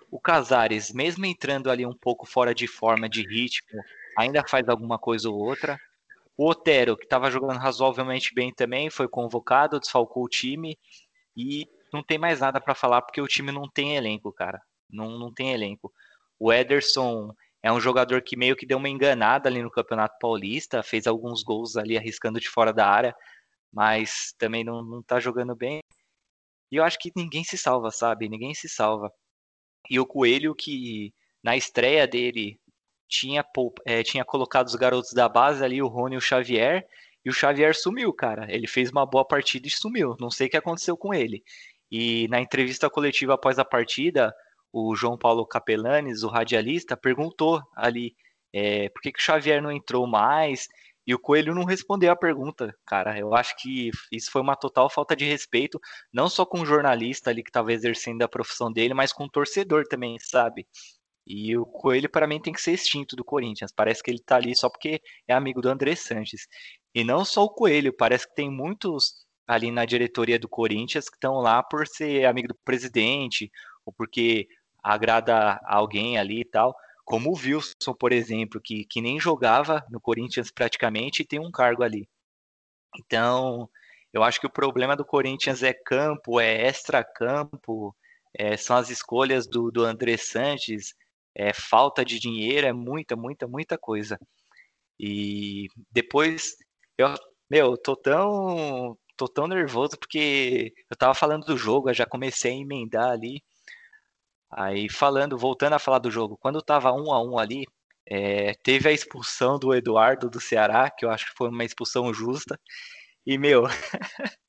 O 0.10 0.20
Casares, 0.20 0.92
mesmo 0.92 1.28
entrando 1.28 1.70
ali 1.70 1.86
um 1.86 1.94
pouco 1.94 2.26
fora 2.26 2.56
de 2.56 2.66
forma, 2.66 3.08
de 3.08 3.22
ritmo, 3.22 3.84
ainda 4.18 4.44
faz 4.48 4.68
alguma 4.68 4.98
coisa 4.98 5.30
ou 5.30 5.38
outra. 5.38 5.78
O 6.38 6.50
Otero, 6.50 6.96
que 6.96 7.06
estava 7.06 7.32
jogando 7.32 7.58
razoavelmente 7.58 8.34
bem 8.34 8.54
também, 8.54 8.90
foi 8.90 9.08
convocado, 9.08 9.80
desfalcou 9.80 10.24
o 10.24 10.30
time 10.30 10.78
e 11.36 11.68
não 11.92 12.04
tem 12.04 12.18
mais 12.18 12.40
nada 12.40 12.62
para 12.62 12.76
falar 12.76 13.02
porque 13.02 13.20
o 13.20 13.28
time 13.28 13.52
não 13.52 13.68
tem 13.70 13.96
elenco, 13.96 14.32
cara. 14.32 14.62
Não, 14.90 15.18
não 15.18 15.34
tem 15.34 15.52
elenco. 15.52 15.92
O 16.40 16.54
Ederson 16.54 17.34
é 17.64 17.72
um 17.72 17.80
jogador 17.80 18.22
que 18.22 18.38
meio 18.38 18.56
que 18.56 18.66
deu 18.66 18.78
uma 18.78 18.90
enganada 18.90 19.50
ali 19.50 19.62
no 19.62 19.72
Campeonato 19.72 20.16
Paulista, 20.20 20.84
fez 20.84 21.08
alguns 21.08 21.44
gols 21.44 21.76
ali 21.76 21.98
arriscando 21.98 22.40
de 22.40 22.50
fora 22.50 22.72
da 22.72 22.88
área, 22.88 23.16
mas 23.74 24.34
também 24.38 24.64
não, 24.64 24.84
não 24.84 25.02
tá 25.04 25.20
jogando 25.20 25.56
bem. 25.56 25.80
E 26.72 26.76
eu 26.76 26.84
acho 26.84 27.00
que 27.00 27.12
ninguém 27.16 27.44
se 27.44 27.58
salva, 27.58 27.92
sabe? 27.92 28.30
Ninguém 28.30 28.54
se 28.54 28.70
salva. 28.70 29.12
E 29.90 30.00
o 30.00 30.06
Coelho, 30.06 30.54
que 30.56 31.14
na 31.44 31.58
estreia 31.58 32.08
dele 32.08 32.60
tinha, 33.08 33.46
é, 33.86 34.04
tinha 34.04 34.26
colocado 34.26 34.68
os 34.68 34.76
garotos 34.76 35.14
da 35.14 35.28
base 35.30 35.64
ali, 35.64 35.82
o 35.82 35.88
Rony 35.88 36.16
e 36.16 36.18
o 36.18 36.22
Xavier, 36.22 36.88
e 37.24 37.30
o 37.30 37.34
Xavier 37.34 37.76
sumiu, 37.76 38.14
cara. 38.14 38.46
Ele 38.50 38.68
fez 38.68 38.90
uma 38.90 39.06
boa 39.06 39.26
partida 39.26 39.68
e 39.68 39.72
sumiu. 39.72 40.16
Não 40.20 40.32
sei 40.32 40.48
o 40.48 40.50
que 40.50 40.58
aconteceu 40.58 40.96
com 40.96 41.14
ele. 41.14 41.44
E 41.92 42.28
na 42.30 42.40
entrevista 42.40 42.90
coletiva 42.90 43.34
após 43.34 43.60
a 43.60 43.66
partida, 43.66 44.34
o 44.72 44.96
João 44.96 45.18
Paulo 45.18 45.46
Capelanes, 45.46 46.24
o 46.24 46.30
radialista, 46.30 46.96
perguntou 46.96 47.62
ali 47.76 48.16
é, 48.54 48.90
por 48.90 49.02
que, 49.02 49.12
que 49.12 49.20
o 49.20 49.22
Xavier 49.22 49.62
não 49.62 49.72
entrou 49.72 50.08
mais. 50.08 50.68
E 51.06 51.14
o 51.14 51.20
Coelho 51.20 51.56
não 51.56 51.64
respondeu 51.64 52.12
a 52.12 52.16
pergunta, 52.18 52.76
cara. 52.86 53.18
Eu 53.18 53.34
acho 53.34 53.56
que 53.58 53.92
isso 54.12 54.30
foi 54.30 54.42
uma 54.42 54.58
total 54.58 54.90
falta 54.90 55.16
de 55.16 55.24
respeito, 55.24 55.80
não 56.12 56.28
só 56.30 56.46
com 56.46 56.60
o 56.62 56.66
jornalista 56.66 57.30
ali 57.30 57.42
que 57.42 57.50
estava 57.50 57.72
exercendo 57.72 58.24
a 58.24 58.28
profissão 58.28 58.72
dele, 58.72 58.94
mas 58.94 59.14
com 59.14 59.24
o 59.24 59.30
torcedor 59.30 59.86
também, 59.88 60.18
sabe? 60.20 60.68
E 61.30 61.58
o 61.58 61.66
Coelho, 61.66 62.10
para 62.10 62.26
mim, 62.26 62.40
tem 62.40 62.54
que 62.54 62.62
ser 62.62 62.72
extinto 62.72 63.16
do 63.16 63.24
Corinthians. 63.24 63.72
Parece 63.72 64.02
que 64.02 64.10
ele 64.10 64.20
tá 64.20 64.38
ali 64.38 64.56
só 64.56 64.70
porque 64.70 65.02
é 65.28 65.34
amigo 65.34 65.62
do 65.62 65.70
André 65.70 65.96
Sanches. 65.96 66.48
E 66.96 67.04
não 67.04 67.26
só 67.26 67.44
o 67.44 67.50
Coelho, 67.50 67.92
parece 67.94 68.28
que 68.28 68.36
tem 68.36 68.50
muitos 68.50 69.26
ali 69.46 69.70
na 69.72 69.86
diretoria 69.86 70.40
do 70.40 70.48
Corinthians 70.50 71.10
que 71.10 71.18
estão 71.18 71.36
lá 71.36 71.62
por 71.64 71.88
ser 71.88 72.26
amigo 72.26 72.50
do 72.50 72.56
presidente, 72.66 73.52
ou 73.86 73.94
porque 73.94 74.48
agrada 74.84 75.60
alguém 75.66 76.18
ali 76.18 76.42
e 76.42 76.46
tal. 76.46 76.74
como 77.06 77.32
o 77.32 77.38
Wilson, 77.38 77.94
por 77.94 78.12
exemplo, 78.12 78.60
que, 78.62 78.86
que 78.86 79.02
nem 79.02 79.20
jogava 79.20 79.84
no 79.90 80.00
Corinthians 80.00 80.52
praticamente 80.52 81.22
e 81.22 81.26
tem 81.26 81.40
um 81.40 81.52
cargo 81.52 81.84
ali. 81.84 82.08
Então, 83.00 83.70
eu 84.14 84.24
acho 84.24 84.40
que 84.40 84.48
o 84.48 84.50
problema 84.52 84.96
do 84.96 85.06
Corinthians 85.06 85.64
é 85.64 85.74
campo, 85.74 86.40
é 86.40 86.68
extra-campo, 86.68 87.96
é, 88.34 88.58
são 88.58 88.76
as 88.78 88.90
escolhas 88.90 89.48
do, 89.48 89.72
do 89.72 89.84
André 89.84 90.18
Sanches, 90.18 90.94
é 91.38 91.54
falta 91.54 92.04
de 92.04 92.20
dinheiro, 92.20 92.68
é 92.68 92.74
muita, 92.74 93.16
muita, 93.16 93.48
muita 93.48 93.78
coisa. 93.78 94.20
E 95.00 95.68
depois, 95.92 96.56
eu, 96.98 97.14
meu, 97.50 97.78
tô 97.78 97.96
tão, 97.96 98.98
tô 99.16 99.28
tão 99.28 99.48
nervoso 99.48 99.98
porque 100.00 100.74
eu 100.90 100.98
tava 100.98 101.14
falando 101.14 101.46
do 101.46 101.58
jogo, 101.58 101.90
eu 101.90 101.94
já 101.94 102.06
comecei 102.08 102.54
a 102.54 102.56
emendar 102.56 103.12
ali. 103.12 103.44
Aí 104.52 104.90
falando, 104.90 105.38
voltando 105.38 105.74
a 105.74 105.80
falar 105.80 106.00
do 106.00 106.12
jogo, 106.12 106.38
quando 106.38 106.62
tava 106.62 106.92
um 106.94 107.12
a 107.14 107.22
um 107.22 107.38
ali, 107.38 107.66
é, 108.10 108.54
teve 108.64 108.90
a 108.90 108.92
expulsão 108.94 109.60
do 109.60 109.74
Eduardo 109.76 110.30
do 110.30 110.40
Ceará, 110.42 110.90
que 110.90 111.06
eu 111.06 111.12
acho 111.12 111.26
que 111.28 111.38
foi 111.38 111.50
uma 111.50 111.66
expulsão 111.66 112.14
justa. 112.14 112.60
E, 113.26 113.38
meu, 113.38 113.64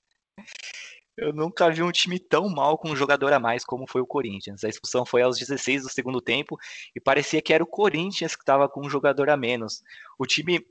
eu 1.19 1.33
nunca 1.33 1.69
vi 1.71 1.83
um 1.83 1.91
time 1.91 2.19
tão 2.19 2.49
mal 2.49 2.79
com 2.79 2.91
um 2.91 2.97
jogador 2.97 3.33
a 3.33 3.41
mais 3.41 3.65
como 3.65 3.87
foi 3.89 4.01
o 4.01 4.07
Corinthians. 4.07 4.63
A 4.65 4.69
expulsão 4.69 5.05
foi 5.05 5.23
aos 5.23 5.39
16 5.39 5.83
do 5.83 5.89
segundo 5.89 6.21
tempo 6.21 6.57
e 6.95 7.01
parecia 7.01 7.43
que 7.43 7.53
era 7.53 7.63
o 7.63 7.67
Corinthians 7.67 8.37
que 8.37 8.43
estava 8.43 8.69
com 8.69 8.87
um 8.87 8.91
jogador 8.91 9.29
a 9.29 9.37
menos. 9.37 9.83
O 10.19 10.27
time 10.27 10.65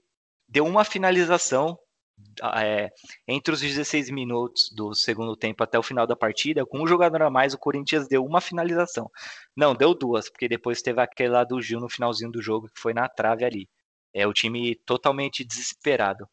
deu 0.47 0.65
uma 0.65 0.85
finalização 0.85 1.77
é, 2.55 2.89
entre 3.27 3.53
os 3.53 3.61
16 3.61 4.09
minutos 4.09 4.71
do 4.71 4.93
segundo 4.93 5.35
tempo 5.35 5.63
até 5.63 5.77
o 5.77 5.83
final 5.83 6.07
da 6.07 6.15
partida, 6.15 6.65
com 6.65 6.81
um 6.81 6.87
jogador 6.87 7.21
a 7.21 7.29
mais, 7.29 7.53
o 7.53 7.59
Corinthians 7.59 8.07
deu 8.07 8.23
uma 8.25 8.41
finalização. 8.41 9.11
Não, 9.55 9.75
deu 9.75 9.93
duas, 9.93 10.29
porque 10.29 10.47
depois 10.47 10.81
teve 10.81 11.01
aquele 11.01 11.29
lá 11.29 11.43
do 11.43 11.61
Gil 11.61 11.79
no 11.79 11.89
finalzinho 11.89 12.31
do 12.31 12.41
jogo, 12.41 12.69
que 12.73 12.79
foi 12.79 12.93
na 12.93 13.07
trave 13.07 13.45
ali. 13.45 13.69
É 14.13 14.25
o 14.25 14.33
time 14.33 14.75
totalmente 14.85 15.43
desesperado. 15.43 16.27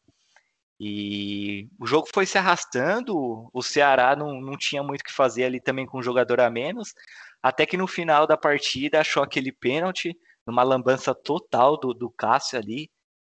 E 0.79 1.69
o 1.79 1.85
jogo 1.87 2.07
foi 2.13 2.25
se 2.25 2.37
arrastando, 2.37 3.49
o 3.53 3.61
Ceará 3.61 4.15
não, 4.15 4.41
não 4.41 4.57
tinha 4.57 4.83
muito 4.83 5.01
o 5.01 5.03
que 5.03 5.13
fazer 5.13 5.45
ali 5.45 5.61
também 5.61 5.85
com 5.85 5.99
um 5.99 6.03
jogador 6.03 6.41
a 6.41 6.49
menos, 6.49 6.93
até 7.41 7.65
que 7.65 7.77
no 7.77 7.87
final 7.87 8.27
da 8.27 8.35
partida 8.35 8.99
achou 8.99 9.23
aquele 9.23 9.51
pênalti, 9.51 10.17
numa 10.45 10.63
lambança 10.63 11.15
total 11.15 11.77
do, 11.79 11.93
do 11.93 12.09
Cássio 12.09 12.59
ali, 12.59 12.89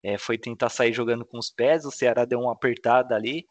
é, 0.03 0.17
foi 0.17 0.39
tentar 0.39 0.69
sair 0.71 0.93
jogando 0.93 1.27
com 1.27 1.39
os 1.39 1.51
pés, 1.51 1.85
o 1.85 1.91
Ceará 1.91 2.25
deu 2.25 2.41
uma 2.41 2.53
apertada 2.53 3.15
ali, 3.15 3.45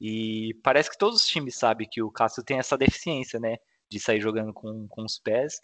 e 0.00 0.54
parece 0.62 0.90
que 0.90 0.98
todos 0.98 1.20
os 1.20 1.26
times 1.26 1.56
sabem 1.56 1.88
que 1.90 2.02
o 2.02 2.10
Cássio 2.10 2.44
tem 2.44 2.58
essa 2.58 2.76
deficiência, 2.76 3.38
né, 3.40 3.56
de 3.90 4.00
sair 4.00 4.20
jogando 4.20 4.52
com, 4.52 4.86
com 4.88 5.04
os 5.04 5.18
pés, 5.18 5.54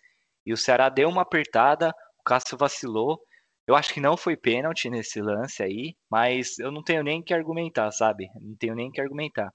e 0.47 0.53
o 0.53 0.57
Ceará 0.57 0.89
deu 0.89 1.09
uma 1.09 1.23
apertada, 1.23 1.93
o 2.19 2.23
Cássio 2.23 2.57
vacilou, 2.57 3.21
eu 3.69 3.77
acho 3.77 3.93
que 3.93 4.01
não 4.01 4.17
foi 4.17 4.35
pênalti 4.35 4.89
nesse 4.89 5.21
lance 5.21 5.63
aí, 5.63 5.95
mas 6.11 6.59
eu 6.59 6.73
não 6.73 6.83
tenho 6.83 7.03
nem 7.05 7.23
que 7.23 7.35
argumentar, 7.35 7.93
sabe? 7.93 8.27
Não 8.41 8.57
tenho 8.57 8.75
nem 8.75 8.91
que 8.91 8.99
argumentar. 8.99 9.53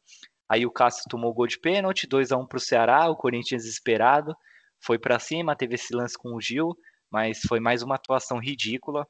Aí 0.47 0.67
o 0.67 0.71
Cássio 0.71 1.05
tomou 1.09 1.33
gol 1.33 1.47
de 1.47 1.59
pênalti, 1.59 2.05
2 2.05 2.31
a 2.31 2.37
1 2.37 2.45
para 2.45 2.57
o 2.57 2.61
Ceará, 2.61 3.09
o 3.09 3.15
Corinthians 3.15 3.63
desesperado, 3.63 4.35
foi 4.79 4.99
para 4.99 5.17
cima, 5.17 5.55
teve 5.55 5.73
esse 5.73 5.95
lance 5.95 6.15
com 6.15 6.35
o 6.35 6.39
Gil, 6.39 6.77
mas 7.11 7.39
foi 7.47 7.59
mais 7.59 7.81
uma 7.81 7.95
atuação 7.95 8.37
ridícula, 8.37 9.07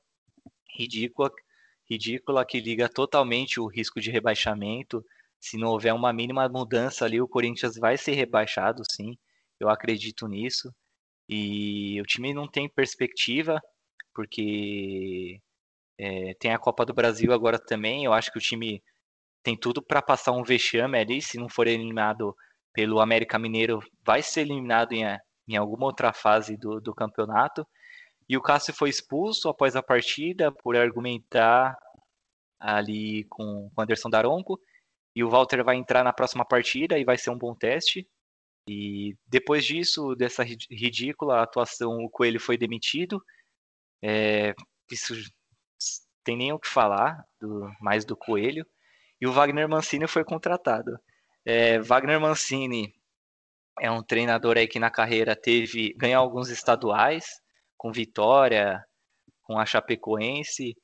ridícula, 0.77 1.29
ridícula 1.89 2.45
que 2.45 2.61
liga 2.61 2.87
totalmente 2.87 3.59
o 3.59 3.67
risco 3.67 3.99
de 3.99 4.09
rebaixamento. 4.09 5.03
Se 5.37 5.57
não 5.57 5.67
houver 5.71 5.93
uma 5.93 6.13
mínima 6.13 6.47
mudança 6.47 7.03
ali, 7.03 7.19
o 7.19 7.27
Corinthians 7.27 7.75
vai 7.75 7.97
ser 7.97 8.13
rebaixado, 8.13 8.81
sim. 8.89 9.17
Eu 9.59 9.67
acredito 9.67 10.29
nisso. 10.29 10.73
E 11.27 11.99
o 11.99 12.05
time 12.05 12.33
não 12.33 12.47
tem 12.47 12.69
perspectiva 12.69 13.59
porque 14.13 15.39
é, 15.97 16.33
tem 16.35 16.51
a 16.53 16.59
Copa 16.59 16.85
do 16.85 16.93
Brasil 16.93 17.33
agora 17.33 17.59
também. 17.59 18.05
Eu 18.05 18.13
acho 18.13 18.31
que 18.31 18.37
o 18.37 18.41
time 18.41 18.81
tem 19.43 19.57
tudo 19.57 19.81
para 19.81 20.01
passar 20.01 20.31
um 20.31 20.43
vexame 20.43 20.97
ali. 20.97 21.21
Se 21.21 21.37
não 21.37 21.49
for 21.49 21.67
eliminado 21.67 22.35
pelo 22.73 22.99
América 22.99 23.37
Mineiro, 23.37 23.79
vai 24.03 24.21
ser 24.21 24.41
eliminado 24.41 24.93
em, 24.93 25.03
em 25.47 25.55
alguma 25.55 25.85
outra 25.85 26.13
fase 26.13 26.57
do, 26.57 26.79
do 26.79 26.93
campeonato. 26.93 27.65
E 28.27 28.37
o 28.37 28.41
Cássio 28.41 28.73
foi 28.73 28.89
expulso 28.89 29.49
após 29.49 29.75
a 29.75 29.83
partida 29.83 30.51
por 30.51 30.75
argumentar 30.75 31.77
ali 32.59 33.25
com 33.25 33.69
o 33.75 33.81
Anderson 33.81 34.09
Daronco. 34.09 34.59
E 35.15 35.23
o 35.23 35.29
Walter 35.29 35.63
vai 35.63 35.75
entrar 35.75 36.03
na 36.03 36.13
próxima 36.13 36.45
partida 36.45 36.97
e 36.97 37.03
vai 37.03 37.17
ser 37.17 37.29
um 37.29 37.37
bom 37.37 37.53
teste. 37.53 38.07
E 38.67 39.15
depois 39.27 39.65
disso, 39.65 40.15
dessa 40.15 40.43
ridícula 40.43 41.43
atuação, 41.43 41.97
o 41.97 42.09
Coelho 42.09 42.39
foi 42.39 42.57
demitido 42.57 43.21
é, 44.03 44.53
isso 44.91 45.13
tem 46.25 46.35
nem 46.35 46.51
o 46.51 46.59
que 46.59 46.67
falar 46.67 47.25
do, 47.39 47.71
mais 47.79 48.03
do 48.03 48.17
Coelho. 48.17 48.65
E 49.21 49.25
o 49.25 49.31
Wagner 49.31 49.69
Mancini 49.69 50.07
foi 50.07 50.25
contratado. 50.25 50.99
É, 51.45 51.79
Wagner 51.79 52.19
Mancini 52.19 52.93
é 53.79 53.89
um 53.89 54.03
treinador 54.03 54.57
aí 54.57 54.67
que 54.67 54.79
na 54.79 54.89
carreira 54.89 55.35
teve 55.35 55.93
ganhou 55.93 56.21
alguns 56.21 56.49
estaduais 56.49 57.25
com 57.77 57.91
Vitória, 57.91 58.83
com 59.43 59.57
a 59.57 59.65
Chapecoense 59.65 60.75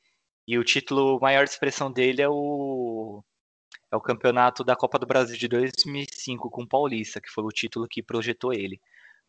e 0.47 0.57
o 0.57 0.63
título 0.63 1.19
maior 1.19 1.43
de 1.43 1.51
expressão 1.51 1.91
dele 1.91 2.21
é 2.21 2.29
o 2.29 3.23
é 3.91 3.95
o 3.95 4.01
campeonato 4.01 4.63
da 4.63 4.75
Copa 4.75 4.99
do 4.99 5.05
Brasil 5.05 5.37
de 5.37 5.47
2005 5.47 6.49
com 6.49 6.63
o 6.63 6.67
Paulista, 6.67 7.19
que 7.21 7.29
foi 7.29 7.43
o 7.43 7.49
título 7.49 7.87
que 7.87 8.03
projetou 8.03 8.53
ele 8.53 8.79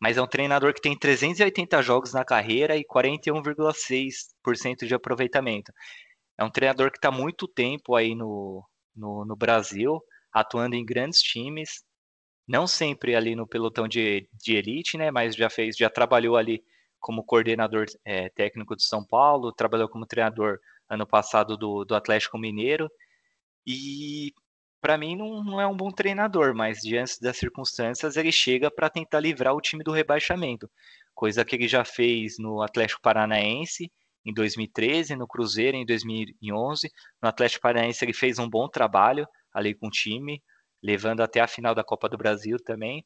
mas 0.01 0.17
é 0.17 0.21
um 0.21 0.27
treinador 0.27 0.73
que 0.73 0.81
tem 0.81 0.97
380 0.97 1.81
jogos 1.83 2.11
na 2.11 2.25
carreira 2.25 2.75
e 2.75 2.83
41,6% 2.83 4.87
de 4.87 4.95
aproveitamento. 4.95 5.71
É 6.35 6.43
um 6.43 6.49
treinador 6.49 6.91
que 6.91 6.97
está 6.97 7.11
muito 7.11 7.47
tempo 7.47 7.95
aí 7.95 8.15
no, 8.15 8.67
no, 8.95 9.23
no, 9.23 9.35
Brasil, 9.35 10.01
atuando 10.33 10.75
em 10.75 10.83
grandes 10.83 11.21
times, 11.21 11.83
não 12.47 12.65
sempre 12.65 13.15
ali 13.15 13.35
no 13.35 13.45
pelotão 13.45 13.87
de, 13.87 14.27
de 14.33 14.55
elite, 14.55 14.97
né? 14.97 15.11
Mas 15.11 15.35
já 15.35 15.51
fez, 15.51 15.77
já 15.77 15.87
trabalhou 15.87 16.35
ali 16.35 16.63
como 16.99 17.23
coordenador 17.23 17.85
é, 18.03 18.27
técnico 18.29 18.75
de 18.75 18.83
São 18.83 19.05
Paulo, 19.05 19.53
trabalhou 19.53 19.87
como 19.87 20.07
treinador 20.07 20.59
ano 20.89 21.05
passado 21.05 21.55
do, 21.55 21.85
do 21.85 21.93
Atlético 21.93 22.39
Mineiro. 22.39 22.89
E 23.67 24.33
para 24.81 24.97
mim 24.97 25.15
não, 25.15 25.43
não, 25.43 25.61
é 25.61 25.67
um 25.67 25.75
bom 25.75 25.91
treinador, 25.91 26.55
mas 26.55 26.79
diante 26.79 27.21
das 27.21 27.37
circunstâncias 27.37 28.17
ele 28.17 28.31
chega 28.31 28.71
para 28.71 28.89
tentar 28.89 29.19
livrar 29.19 29.55
o 29.55 29.61
time 29.61 29.83
do 29.83 29.91
rebaixamento, 29.91 30.69
coisa 31.13 31.45
que 31.45 31.55
ele 31.55 31.67
já 31.67 31.85
fez 31.85 32.37
no 32.39 32.61
Atlético 32.61 33.01
Paranaense 33.01 33.91
em 34.25 34.33
2013, 34.33 35.15
no 35.15 35.27
Cruzeiro 35.27 35.77
em 35.77 35.85
2011. 35.85 36.89
No 37.21 37.29
Atlético 37.29 37.61
Paranaense 37.61 38.03
ele 38.03 38.13
fez 38.13 38.39
um 38.39 38.49
bom 38.49 38.67
trabalho 38.67 39.27
ali 39.53 39.73
com 39.73 39.87
o 39.87 39.91
time, 39.91 40.41
levando 40.81 41.21
até 41.21 41.39
a 41.39 41.47
final 41.47 41.75
da 41.75 41.83
Copa 41.83 42.07
do 42.09 42.17
Brasil 42.17 42.57
também. 42.63 43.05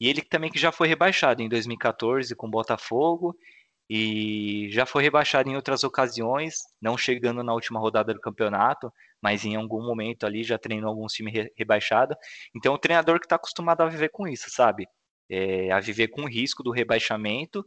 E 0.00 0.08
ele 0.08 0.22
também 0.22 0.50
que 0.50 0.58
já 0.58 0.72
foi 0.72 0.88
rebaixado 0.88 1.42
em 1.42 1.48
2014 1.48 2.34
com 2.34 2.46
o 2.46 2.50
Botafogo 2.50 3.36
e 3.94 4.70
já 4.70 4.86
foi 4.86 5.02
rebaixado 5.02 5.50
em 5.50 5.54
outras 5.54 5.84
ocasiões, 5.84 6.60
não 6.80 6.96
chegando 6.96 7.42
na 7.42 7.52
última 7.52 7.78
rodada 7.78 8.14
do 8.14 8.20
campeonato, 8.20 8.90
mas 9.20 9.44
em 9.44 9.54
algum 9.54 9.82
momento 9.82 10.24
ali 10.24 10.42
já 10.42 10.56
treinou 10.56 10.88
algum 10.88 11.06
time 11.08 11.30
re 11.30 11.52
rebaixado. 11.54 12.16
Então, 12.56 12.72
o 12.72 12.78
treinador 12.78 13.20
que 13.20 13.26
está 13.26 13.36
acostumado 13.36 13.82
a 13.82 13.88
viver 13.90 14.08
com 14.08 14.26
isso, 14.26 14.48
sabe? 14.48 14.86
É, 15.30 15.70
a 15.70 15.78
viver 15.78 16.08
com 16.08 16.22
o 16.22 16.26
risco 16.26 16.62
do 16.62 16.70
rebaixamento 16.70 17.62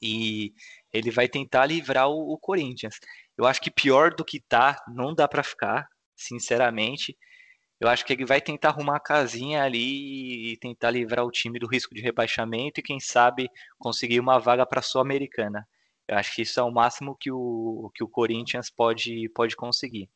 e 0.00 0.54
ele 0.90 1.10
vai 1.10 1.28
tentar 1.28 1.66
livrar 1.66 2.08
o, 2.08 2.32
o 2.32 2.38
Corinthians. 2.38 2.98
Eu 3.36 3.44
acho 3.44 3.60
que 3.60 3.70
pior 3.70 4.14
do 4.14 4.24
que 4.24 4.40
tá, 4.40 4.82
não 4.88 5.14
dá 5.14 5.28
para 5.28 5.42
ficar, 5.42 5.86
sinceramente. 6.16 7.14
Eu 7.82 7.88
acho 7.88 8.06
que 8.06 8.12
ele 8.12 8.24
vai 8.24 8.40
tentar 8.40 8.68
arrumar 8.68 8.98
a 8.98 9.00
casinha 9.00 9.64
ali 9.64 10.52
e 10.52 10.56
tentar 10.56 10.92
livrar 10.92 11.26
o 11.26 11.32
time 11.32 11.58
do 11.58 11.66
risco 11.66 11.92
de 11.92 12.00
rebaixamento 12.00 12.78
e 12.78 12.82
quem 12.82 13.00
sabe 13.00 13.50
conseguir 13.76 14.20
uma 14.20 14.38
vaga 14.38 14.64
para 14.64 14.78
a 14.78 14.82
Sul-Americana. 14.82 15.66
Eu 16.06 16.16
acho 16.16 16.32
que 16.32 16.42
isso 16.42 16.60
é 16.60 16.62
o 16.62 16.70
máximo 16.70 17.16
que 17.18 17.32
o, 17.32 17.90
que 17.92 18.04
o 18.04 18.08
Corinthians 18.08 18.70
pode, 18.70 19.28
pode 19.30 19.56
conseguir. 19.56 20.08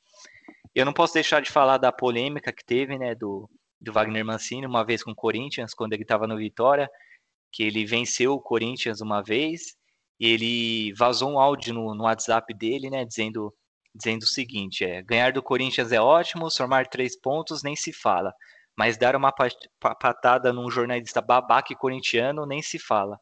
Eu 0.73 0.85
não 0.85 0.93
posso 0.93 1.15
deixar 1.15 1.43
de 1.43 1.51
falar 1.51 1.79
da 1.79 1.91
polêmica 1.91 2.53
que 2.53 2.65
teve, 2.65 2.97
né, 2.97 3.17
do, 3.17 3.51
do 3.81 3.93
Wagner 3.93 4.25
Mancini, 4.25 4.65
uma 4.65 4.85
vez 4.85 5.03
com 5.03 5.11
o 5.11 5.17
Corinthians, 5.17 5.75
quando 5.75 5.93
ele 5.93 6.03
estava 6.03 6.29
no 6.29 6.37
Vitória, 6.37 6.89
que 7.51 7.65
ele 7.65 7.85
venceu 7.85 8.35
o 8.35 8.41
Corinthians 8.41 9.01
uma 9.01 9.25
vez, 9.25 9.75
e 10.21 10.29
ele 10.29 10.93
vazou 10.93 11.33
um 11.33 11.41
áudio 11.41 11.75
no, 11.75 11.97
no 11.97 12.05
WhatsApp 12.05 12.55
dele, 12.55 12.91
né, 12.91 13.05
dizendo, 13.05 13.53
dizendo 13.97 14.23
o 14.23 14.27
seguinte, 14.27 14.85
é, 14.85 15.03
ganhar 15.03 15.33
do 15.33 15.43
Corinthians 15.43 15.93
é 15.93 16.01
ótimo, 16.01 16.51
somar 16.51 16.87
três 16.87 17.19
pontos 17.19 17.63
nem 17.63 17.75
se 17.75 17.93
fala, 17.93 18.35
mas 18.77 18.99
dar 18.99 19.17
uma 19.17 19.33
patada 19.81 20.53
num 20.53 20.71
jornalista 20.71 21.21
babaca 21.21 21.75
corintiano 21.75 22.45
nem 22.45 22.61
se 22.63 22.79
fala. 22.79 23.19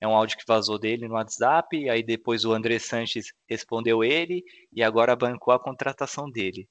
É 0.00 0.08
um 0.08 0.14
áudio 0.14 0.36
que 0.36 0.44
vazou 0.46 0.78
dele 0.78 1.08
no 1.08 1.14
WhatsApp, 1.14 1.88
aí 1.88 2.02
depois 2.02 2.44
o 2.44 2.52
André 2.52 2.78
Sanches 2.78 3.32
respondeu 3.48 4.02
ele, 4.02 4.42
e 4.72 4.82
agora 4.82 5.16
bancou 5.16 5.52
a 5.52 5.58
contratação 5.58 6.30
dele. 6.30 6.68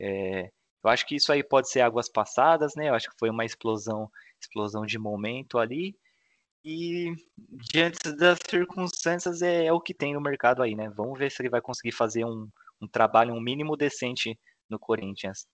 É, 0.00 0.50
eu 0.82 0.90
acho 0.90 1.06
que 1.06 1.16
isso 1.16 1.32
aí 1.32 1.42
pode 1.42 1.68
ser 1.70 1.80
águas 1.80 2.08
passadas, 2.08 2.74
né? 2.76 2.88
Eu 2.88 2.94
acho 2.94 3.10
que 3.10 3.18
foi 3.18 3.30
uma 3.30 3.44
explosão, 3.44 4.10
explosão 4.40 4.84
de 4.84 4.98
momento 4.98 5.58
ali. 5.58 5.96
E 6.64 7.14
diante 7.72 8.12
das 8.16 8.38
circunstâncias 8.48 9.42
é, 9.42 9.66
é, 9.66 9.72
o 9.72 9.80
que 9.80 9.94
tem 9.94 10.14
no 10.14 10.20
mercado 10.20 10.62
aí, 10.62 10.74
né? 10.74 10.90
Vamos 10.90 11.18
ver 11.18 11.30
se 11.30 11.42
ele 11.42 11.50
vai 11.50 11.60
conseguir 11.60 11.92
fazer 11.92 12.24
um, 12.24 12.48
um 12.84 12.88
trabalho, 12.88 13.34
um 13.34 13.40
mínimo 13.40 13.76
decente 13.76 14.38
no 14.68 14.78
Corinthians. 14.78 15.46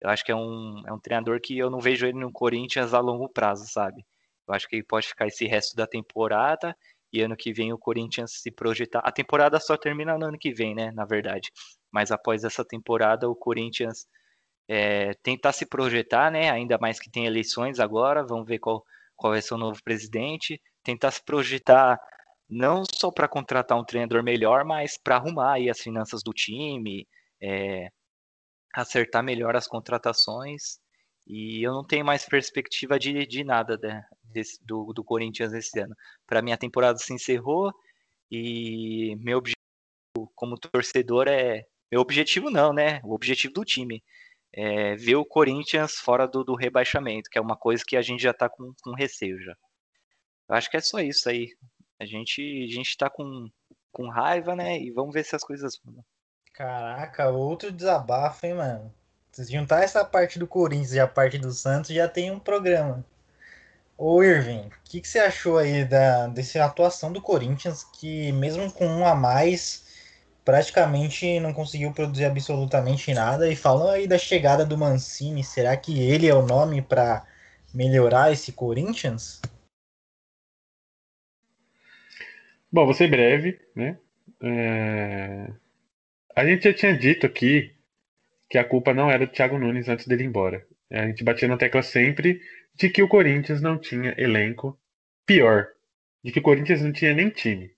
Eu 0.00 0.10
acho 0.10 0.24
que 0.24 0.32
é 0.32 0.36
um, 0.36 0.82
é 0.86 0.92
um 0.92 0.98
treinador 1.00 1.40
que 1.40 1.58
eu 1.58 1.70
não 1.70 1.80
vejo 1.80 2.06
ele 2.06 2.18
no 2.18 2.32
Corinthians 2.32 2.94
a 2.94 3.00
longo 3.00 3.28
prazo, 3.28 3.66
sabe? 3.68 4.04
Eu 4.48 4.54
acho 4.54 4.68
que 4.68 4.76
ele 4.76 4.84
pode 4.84 5.08
ficar 5.08 5.26
esse 5.26 5.46
resto 5.46 5.76
da 5.76 5.86
temporada 5.86 6.76
e 7.12 7.22
ano 7.22 7.36
que 7.36 7.52
vem 7.52 7.72
o 7.72 7.78
Corinthians 7.78 8.32
se 8.40 8.50
projetar. 8.50 9.00
A 9.00 9.12
temporada 9.12 9.60
só 9.60 9.76
termina 9.76 10.16
no 10.18 10.26
ano 10.26 10.38
que 10.38 10.52
vem, 10.52 10.74
né? 10.74 10.90
Na 10.92 11.04
verdade. 11.04 11.50
Mas 11.92 12.10
após 12.10 12.44
essa 12.44 12.64
temporada, 12.64 13.28
o 13.28 13.36
Corinthians 13.36 14.06
é, 14.68 15.14
tentar 15.22 15.52
se 15.52 15.66
projetar, 15.66 16.30
né? 16.30 16.50
Ainda 16.50 16.78
mais 16.78 16.98
que 17.00 17.10
tem 17.10 17.26
eleições 17.26 17.80
agora. 17.80 18.24
Vamos 18.24 18.46
ver 18.46 18.58
qual 18.58 18.84
qual 19.20 19.34
vai 19.34 19.42
ser 19.42 19.52
o 19.52 19.58
novo 19.58 19.78
presidente, 19.84 20.58
tentar 20.82 21.10
se 21.10 21.22
projetar 21.22 22.00
não 22.50 22.82
só 22.84 23.10
para 23.10 23.28
contratar 23.28 23.78
um 23.78 23.84
treinador 23.84 24.22
melhor, 24.22 24.64
mas 24.64 24.98
para 24.98 25.16
arrumar 25.16 25.54
aí 25.54 25.70
as 25.70 25.80
finanças 25.80 26.22
do 26.22 26.32
time, 26.32 27.06
é, 27.40 27.90
acertar 28.74 29.22
melhor 29.22 29.56
as 29.56 29.66
contratações. 29.66 30.80
E 31.26 31.62
eu 31.62 31.72
não 31.72 31.86
tenho 31.86 32.04
mais 32.04 32.26
perspectiva 32.26 32.98
de, 32.98 33.26
de 33.26 33.44
nada 33.44 33.78
né, 33.80 34.04
desse, 34.24 34.58
do, 34.64 34.92
do 34.92 35.04
Corinthians 35.04 35.52
esse 35.52 35.78
ano. 35.78 35.94
Para 36.26 36.42
mim, 36.42 36.52
a 36.52 36.56
temporada 36.56 36.98
se 36.98 37.12
encerrou 37.14 37.72
e 38.30 39.16
meu 39.20 39.38
objetivo 39.38 40.32
como 40.34 40.58
torcedor 40.58 41.28
é. 41.28 41.64
Meu 41.90 42.00
objetivo 42.00 42.50
não, 42.50 42.72
né? 42.72 43.00
O 43.04 43.14
objetivo 43.14 43.52
do 43.54 43.64
time 43.64 44.02
é, 44.52 44.96
ver 44.96 45.16
o 45.16 45.24
Corinthians 45.24 45.94
fora 45.94 46.26
do, 46.26 46.44
do, 46.44 46.54
rebaixamento, 46.54 47.30
que 47.30 47.38
é 47.38 47.40
uma 47.40 47.56
coisa 47.56 47.82
que 47.86 47.96
a 47.96 48.02
gente 48.02 48.22
já 48.22 48.30
está 48.30 48.48
com, 48.48 48.72
com 48.82 48.94
receio 48.94 49.40
já. 49.42 49.54
Eu 50.48 50.56
acho 50.56 50.70
que 50.70 50.76
é 50.76 50.80
só 50.80 51.00
isso 51.00 51.28
aí. 51.28 51.48
A 52.00 52.06
gente, 52.06 52.40
a 52.40 52.74
gente 52.74 52.96
tá 52.96 53.10
com, 53.10 53.50
com 53.92 54.08
raiva, 54.08 54.56
né? 54.56 54.78
E 54.80 54.90
vamos 54.90 55.12
ver 55.12 55.22
se 55.22 55.36
as 55.36 55.44
coisas 55.44 55.78
mudam. 55.84 56.02
Caraca, 56.54 57.28
outro 57.28 57.70
desabafo, 57.70 58.46
hein, 58.46 58.54
mano? 58.54 58.94
Se 59.30 59.44
juntar 59.52 59.82
essa 59.82 60.02
parte 60.02 60.38
do 60.38 60.46
Corinthians 60.46 60.94
e 60.94 61.00
a 61.00 61.06
parte 61.06 61.36
do 61.38 61.52
Santos, 61.52 61.90
já 61.90 62.08
tem 62.08 62.30
um 62.30 62.38
programa. 62.38 63.04
Ô 63.98 64.22
Irving, 64.22 64.68
o 64.68 64.70
que, 64.84 65.00
que, 65.02 65.06
você 65.06 65.18
achou 65.18 65.58
aí 65.58 65.84
da, 65.84 66.26
dessa 66.28 66.64
atuação 66.64 67.12
do 67.12 67.20
Corinthians, 67.20 67.84
que 67.84 68.32
mesmo 68.32 68.72
com 68.72 68.86
um 68.86 69.06
a 69.06 69.14
mais, 69.14 69.84
praticamente 70.42 71.38
não 71.38 71.52
conseguiu 71.52 71.92
produzir 71.92 72.24
absolutamente 72.24 73.12
nada. 73.12 73.52
E 73.52 73.54
falam 73.54 73.88
aí 73.88 74.06
da 74.06 74.16
chegada 74.16 74.64
do 74.64 74.78
Mancini, 74.78 75.44
será 75.44 75.76
que 75.76 76.00
ele 76.00 76.26
é 76.26 76.34
o 76.34 76.46
nome 76.46 76.80
para 76.80 77.26
melhorar 77.74 78.32
esse 78.32 78.52
Corinthians? 78.52 79.40
Bom, 82.72 82.84
vou 82.84 82.94
ser 82.94 83.08
breve, 83.08 83.58
né? 83.74 83.98
É... 84.42 85.52
A 86.36 86.46
gente 86.46 86.64
já 86.64 86.72
tinha 86.74 86.96
dito 86.96 87.26
aqui 87.26 87.74
que 88.48 88.58
a 88.58 88.64
culpa 88.64 88.94
não 88.94 89.10
era 89.10 89.26
do 89.26 89.32
Thiago 89.32 89.58
Nunes 89.58 89.88
antes 89.88 90.06
dele 90.06 90.24
ir 90.24 90.26
embora. 90.26 90.64
A 90.90 91.06
gente 91.06 91.24
batia 91.24 91.48
na 91.48 91.56
tecla 91.56 91.82
sempre 91.82 92.40
de 92.74 92.88
que 92.90 93.02
o 93.02 93.08
Corinthians 93.08 93.60
não 93.60 93.78
tinha 93.78 94.14
elenco. 94.18 94.78
Pior, 95.26 95.68
de 96.24 96.32
que 96.32 96.38
o 96.40 96.42
Corinthians 96.42 96.82
não 96.82 96.92
tinha 96.92 97.14
nem 97.14 97.30
time. 97.30 97.72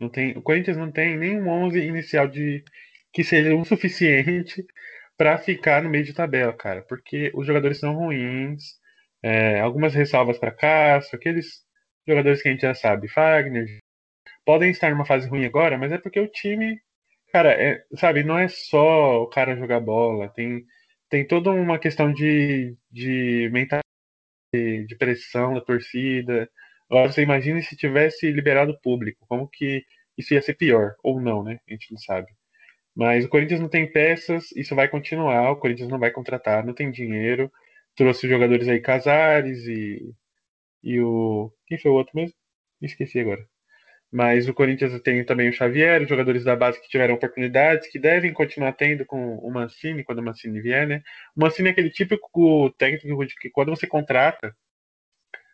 Não 0.00 0.08
tem, 0.08 0.36
o 0.36 0.42
Corinthians 0.42 0.76
não 0.76 0.90
tem 0.90 1.16
nenhum 1.16 1.48
11 1.48 1.80
inicial 1.80 2.28
de 2.28 2.64
que 3.12 3.24
seja 3.24 3.54
o 3.54 3.64
suficiente 3.64 4.64
para 5.16 5.38
ficar 5.38 5.82
no 5.82 5.90
meio 5.90 6.04
de 6.04 6.12
tabela, 6.12 6.52
cara, 6.52 6.82
porque 6.82 7.30
os 7.34 7.46
jogadores 7.46 7.78
são 7.78 7.94
ruins. 7.94 8.62
É, 9.22 9.60
algumas 9.60 9.94
ressalvas 9.94 10.38
para 10.38 10.52
Cássio, 10.52 11.16
aqueles 11.16 11.64
jogadores 12.06 12.42
que 12.42 12.48
a 12.48 12.52
gente 12.52 12.62
já 12.62 12.74
sabe, 12.74 13.08
Fagner, 13.08 13.78
podem 14.44 14.70
estar 14.70 14.90
numa 14.90 15.06
fase 15.06 15.28
ruim 15.28 15.44
agora, 15.44 15.78
mas 15.78 15.92
é 15.92 15.98
porque 15.98 16.20
o 16.20 16.28
time, 16.28 16.80
cara, 17.32 17.52
é, 17.52 17.84
sabe, 17.96 18.24
não 18.24 18.38
é 18.38 18.48
só 18.48 19.22
o 19.22 19.28
cara 19.28 19.56
jogar 19.56 19.80
bola, 19.80 20.28
tem, 20.30 20.64
tem 21.10 21.26
toda 21.26 21.50
uma 21.50 21.78
questão 21.78 22.12
de, 22.12 22.76
de 22.90 23.50
mentalidade, 23.52 23.84
de 24.86 24.96
pressão 24.96 25.54
da 25.54 25.60
torcida, 25.60 26.48
Agora 26.90 27.10
você 27.10 27.22
imagina 27.22 27.60
se 27.62 27.76
tivesse 27.76 28.30
liberado 28.30 28.72
o 28.72 28.80
público, 28.80 29.24
como 29.28 29.48
que 29.48 29.84
isso 30.16 30.34
ia 30.34 30.42
ser 30.42 30.54
pior, 30.54 30.94
ou 31.02 31.20
não, 31.20 31.42
né? 31.42 31.58
A 31.68 31.72
gente 31.72 31.90
não 31.92 31.98
sabe. 31.98 32.28
Mas 32.94 33.24
o 33.24 33.28
Corinthians 33.28 33.60
não 33.60 33.68
tem 33.68 33.90
peças, 33.90 34.52
isso 34.56 34.74
vai 34.76 34.88
continuar, 34.88 35.52
o 35.52 35.56
Corinthians 35.58 35.88
não 35.90 35.98
vai 35.98 36.10
contratar, 36.12 36.64
não 36.66 36.74
tem 36.74 36.90
dinheiro. 36.90 37.52
Trouxe 37.96 38.28
jogadores 38.28 38.68
aí, 38.68 38.80
Casares 38.80 39.66
e, 39.66 40.14
e 40.82 41.00
o. 41.00 41.52
Quem 41.66 41.78
foi 41.78 41.90
o 41.92 41.94
outro 41.94 42.16
mesmo? 42.16 42.36
Esqueci 42.82 43.20
agora. 43.20 43.46
Mas 44.14 44.48
o 44.48 44.54
Corinthians 44.54 45.00
tem 45.02 45.24
também 45.24 45.48
o 45.48 45.52
Xavier, 45.52 46.06
jogadores 46.06 46.44
da 46.44 46.54
base 46.54 46.80
que 46.80 46.88
tiveram 46.88 47.16
oportunidades, 47.16 47.88
que 47.88 47.98
devem 47.98 48.32
continuar 48.32 48.72
tendo 48.74 49.04
com 49.04 49.38
o 49.38 49.50
Mancini, 49.50 50.04
quando 50.04 50.20
o 50.20 50.22
Mancini 50.22 50.60
vier, 50.60 50.86
né? 50.86 51.02
O 51.36 51.40
Mancini 51.40 51.70
é 51.70 51.72
aquele 51.72 51.90
típico 51.90 52.70
técnico 52.78 53.26
de 53.26 53.34
que 53.34 53.50
quando 53.50 53.70
você 53.70 53.88
contrata, 53.88 54.54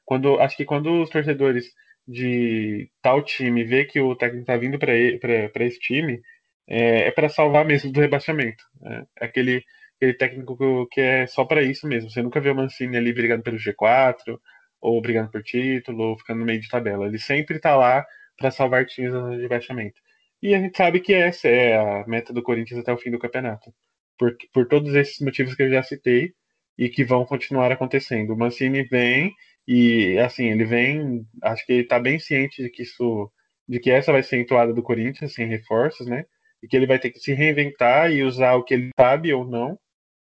quando 0.04 0.38
acho 0.38 0.58
que 0.58 0.66
quando 0.66 1.00
os 1.02 1.08
torcedores 1.08 1.72
de 2.06 2.90
tal 3.00 3.22
time 3.24 3.64
vê 3.64 3.86
que 3.86 3.98
o 3.98 4.14
técnico 4.14 4.42
está 4.42 4.58
vindo 4.58 4.78
para 4.78 5.64
esse 5.64 5.78
time, 5.80 6.20
é, 6.68 7.06
é 7.08 7.10
para 7.10 7.30
salvar 7.30 7.64
mesmo 7.64 7.90
do 7.90 8.00
rebaixamento. 8.00 8.62
Né? 8.78 9.06
É 9.22 9.24
aquele, 9.24 9.64
aquele 9.96 10.12
técnico 10.12 10.86
que 10.90 11.00
é 11.00 11.26
só 11.26 11.46
para 11.46 11.62
isso 11.62 11.86
mesmo. 11.88 12.10
Você 12.10 12.20
nunca 12.22 12.40
vê 12.40 12.50
o 12.50 12.54
Mancini 12.54 12.98
ali 12.98 13.10
brigando 13.10 13.42
pelo 13.42 13.56
G4, 13.56 14.38
ou 14.82 15.00
brigando 15.00 15.30
por 15.30 15.42
título, 15.42 16.10
ou 16.10 16.18
ficando 16.18 16.40
no 16.40 16.46
meio 16.46 16.60
de 16.60 16.68
tabela. 16.68 17.06
Ele 17.06 17.18
sempre 17.18 17.56
está 17.56 17.74
lá 17.74 18.04
para 18.40 18.50
salvar 18.50 18.86
times 18.86 19.12
no 19.12 19.36
rebaixamento. 19.36 20.00
E 20.42 20.54
a 20.54 20.58
gente 20.58 20.76
sabe 20.76 21.00
que 21.00 21.12
essa 21.12 21.46
é 21.46 21.76
a 21.76 22.06
meta 22.08 22.32
do 22.32 22.42
Corinthians 22.42 22.80
até 22.80 22.90
o 22.92 22.98
fim 22.98 23.10
do 23.10 23.18
campeonato. 23.18 23.72
Por, 24.18 24.36
por 24.52 24.66
todos 24.66 24.94
esses 24.94 25.20
motivos 25.20 25.54
que 25.54 25.62
eu 25.62 25.70
já 25.70 25.82
citei 25.82 26.32
e 26.78 26.88
que 26.88 27.04
vão 27.04 27.26
continuar 27.26 27.70
acontecendo. 27.70 28.32
O 28.32 28.38
Mancini 28.38 28.82
vem 28.84 29.34
e 29.68 30.18
assim, 30.18 30.46
ele 30.46 30.64
vem, 30.64 31.26
acho 31.42 31.64
que 31.66 31.72
ele 31.74 31.82
está 31.82 32.00
bem 32.00 32.18
ciente 32.18 32.62
de 32.62 32.70
que 32.70 32.82
isso, 32.82 33.30
de 33.68 33.78
que 33.78 33.90
essa 33.90 34.12
vai 34.12 34.22
ser 34.22 34.36
a 34.36 34.38
entoada 34.40 34.72
do 34.72 34.82
Corinthians, 34.82 35.34
sem 35.34 35.46
reforços, 35.46 36.06
né? 36.06 36.24
E 36.62 36.68
que 36.68 36.76
ele 36.76 36.86
vai 36.86 36.98
ter 36.98 37.10
que 37.10 37.20
se 37.20 37.34
reinventar 37.34 38.10
e 38.10 38.22
usar 38.24 38.54
o 38.54 38.64
que 38.64 38.74
ele 38.74 38.90
sabe 38.98 39.32
ou 39.34 39.46
não, 39.46 39.78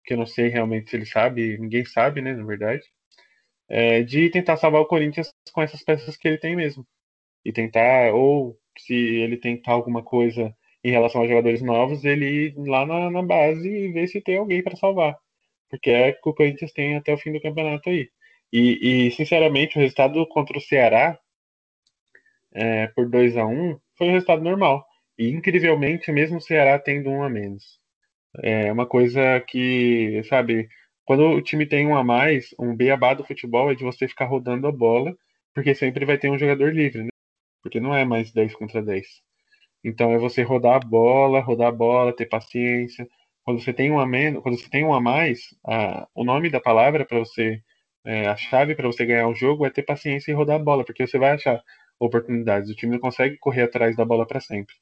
que 0.06 0.14
eu 0.14 0.18
não 0.18 0.26
sei 0.26 0.48
realmente 0.48 0.90
se 0.90 0.96
ele 0.96 1.06
sabe, 1.06 1.58
ninguém 1.58 1.86
sabe, 1.86 2.22
né, 2.22 2.34
na 2.34 2.46
verdade, 2.46 2.84
é, 3.70 4.04
de 4.04 4.30
tentar 4.30 4.58
salvar 4.58 4.82
o 4.82 4.88
Corinthians 4.88 5.30
com 5.54 5.62
essas 5.62 5.84
peças 5.84 6.18
que 6.18 6.28
ele 6.28 6.38
tem 6.38 6.56
mesmo. 6.56 6.88
E 7.46 7.52
tentar, 7.52 8.14
ou 8.14 8.58
se 8.78 8.94
ele 8.94 9.38
tentar 9.38 9.74
alguma 9.74 10.04
coisa 10.04 10.56
em 10.84 10.92
relação 10.92 11.22
aos 11.22 11.30
jogadores 11.30 11.62
novos, 11.62 12.04
ele 12.06 12.48
ir 12.48 12.56
lá 12.58 12.86
na, 12.86 13.10
na 13.12 13.22
base 13.22 13.68
e 13.68 13.92
ver 13.92 14.08
se 14.08 14.22
tem 14.22 14.38
alguém 14.38 14.64
para 14.64 14.76
salvar. 14.78 15.18
Porque 15.70 15.90
é 15.90 16.14
que 16.14 16.30
o 16.30 16.34
Corinthians 16.34 16.72
tem 16.72 16.96
até 16.96 17.14
o 17.14 17.18
fim 17.18 17.32
do 17.34 17.42
campeonato 17.42 17.90
aí. 17.90 18.10
E, 18.52 19.08
e, 19.08 19.12
sinceramente, 19.12 19.78
o 19.78 19.82
resultado 19.82 20.26
contra 20.28 20.58
o 20.58 20.62
Ceará, 20.62 21.20
é, 22.54 22.88
por 22.88 23.10
2 23.10 23.38
a 23.38 23.46
1 23.46 23.78
foi 23.98 24.08
um 24.08 24.14
resultado 24.14 24.44
normal. 24.44 24.86
E, 25.18 25.30
incrivelmente, 25.30 26.12
mesmo 26.12 26.38
o 26.38 26.42
Ceará 26.42 26.80
tendo 26.80 27.10
um 27.10 27.24
a 27.24 27.30
menos. 27.30 27.80
É 28.44 28.72
uma 28.72 28.86
coisa 28.86 29.42
que, 29.42 30.22
sabe, 30.26 30.70
quando 31.06 31.24
o 31.24 31.42
time 31.42 31.66
tem 31.66 31.88
um 31.88 31.96
a 31.96 32.04
mais, 32.04 32.50
um 32.60 32.76
beabá 32.76 33.14
do 33.14 33.26
futebol 33.26 33.72
é 33.72 33.76
de 33.76 33.84
você 33.84 34.08
ficar 34.08 34.26
rodando 34.26 34.68
a 34.68 34.72
bola, 34.72 35.16
porque 35.54 35.74
sempre 35.76 36.06
vai 36.06 36.18
ter 36.18 36.30
um 36.30 36.38
jogador 36.38 36.74
livre, 36.74 37.04
né? 37.04 37.10
Porque 37.68 37.82
não 37.82 37.94
é 37.94 38.06
mais 38.06 38.32
10 38.32 38.56
contra 38.56 38.82
10. 38.82 39.06
Então 39.84 40.12
é 40.14 40.18
você 40.18 40.42
rodar 40.42 40.78
a 40.78 40.80
bola, 40.80 41.42
rodar 41.42 41.68
a 41.68 41.72
bola, 41.72 42.16
ter 42.16 42.26
paciência. 42.26 43.06
Quando 43.44 43.62
você 43.62 43.74
tem 43.74 43.92
um 43.92 44.00
a 44.00 44.08
menos, 44.08 44.42
quando 44.42 44.58
você 44.58 44.70
tem 44.70 44.86
um 44.86 44.94
a 44.94 45.02
mais, 45.02 45.54
a, 45.66 46.08
o 46.16 46.24
nome 46.24 46.50
da 46.50 46.62
palavra 46.62 47.06
para 47.06 47.20
você 47.20 47.62
é, 48.06 48.26
a 48.28 48.38
chave 48.38 48.74
para 48.74 48.88
você 48.88 49.06
ganhar 49.06 49.28
o 49.28 49.36
jogo 49.36 49.66
é 49.66 49.70
ter 49.70 49.84
paciência 49.84 50.32
e 50.32 50.34
rodar 50.34 50.56
a 50.56 50.64
bola, 50.64 50.86
porque 50.86 51.06
você 51.06 51.18
vai 51.18 51.32
achar 51.32 51.62
oportunidades. 52.00 52.72
O 52.72 52.76
time 52.76 52.94
não 52.94 53.00
consegue 53.02 53.38
correr 53.38 53.64
atrás 53.64 53.98
da 53.98 54.06
bola 54.06 54.26
para 54.26 54.40
sempre. 54.40 54.74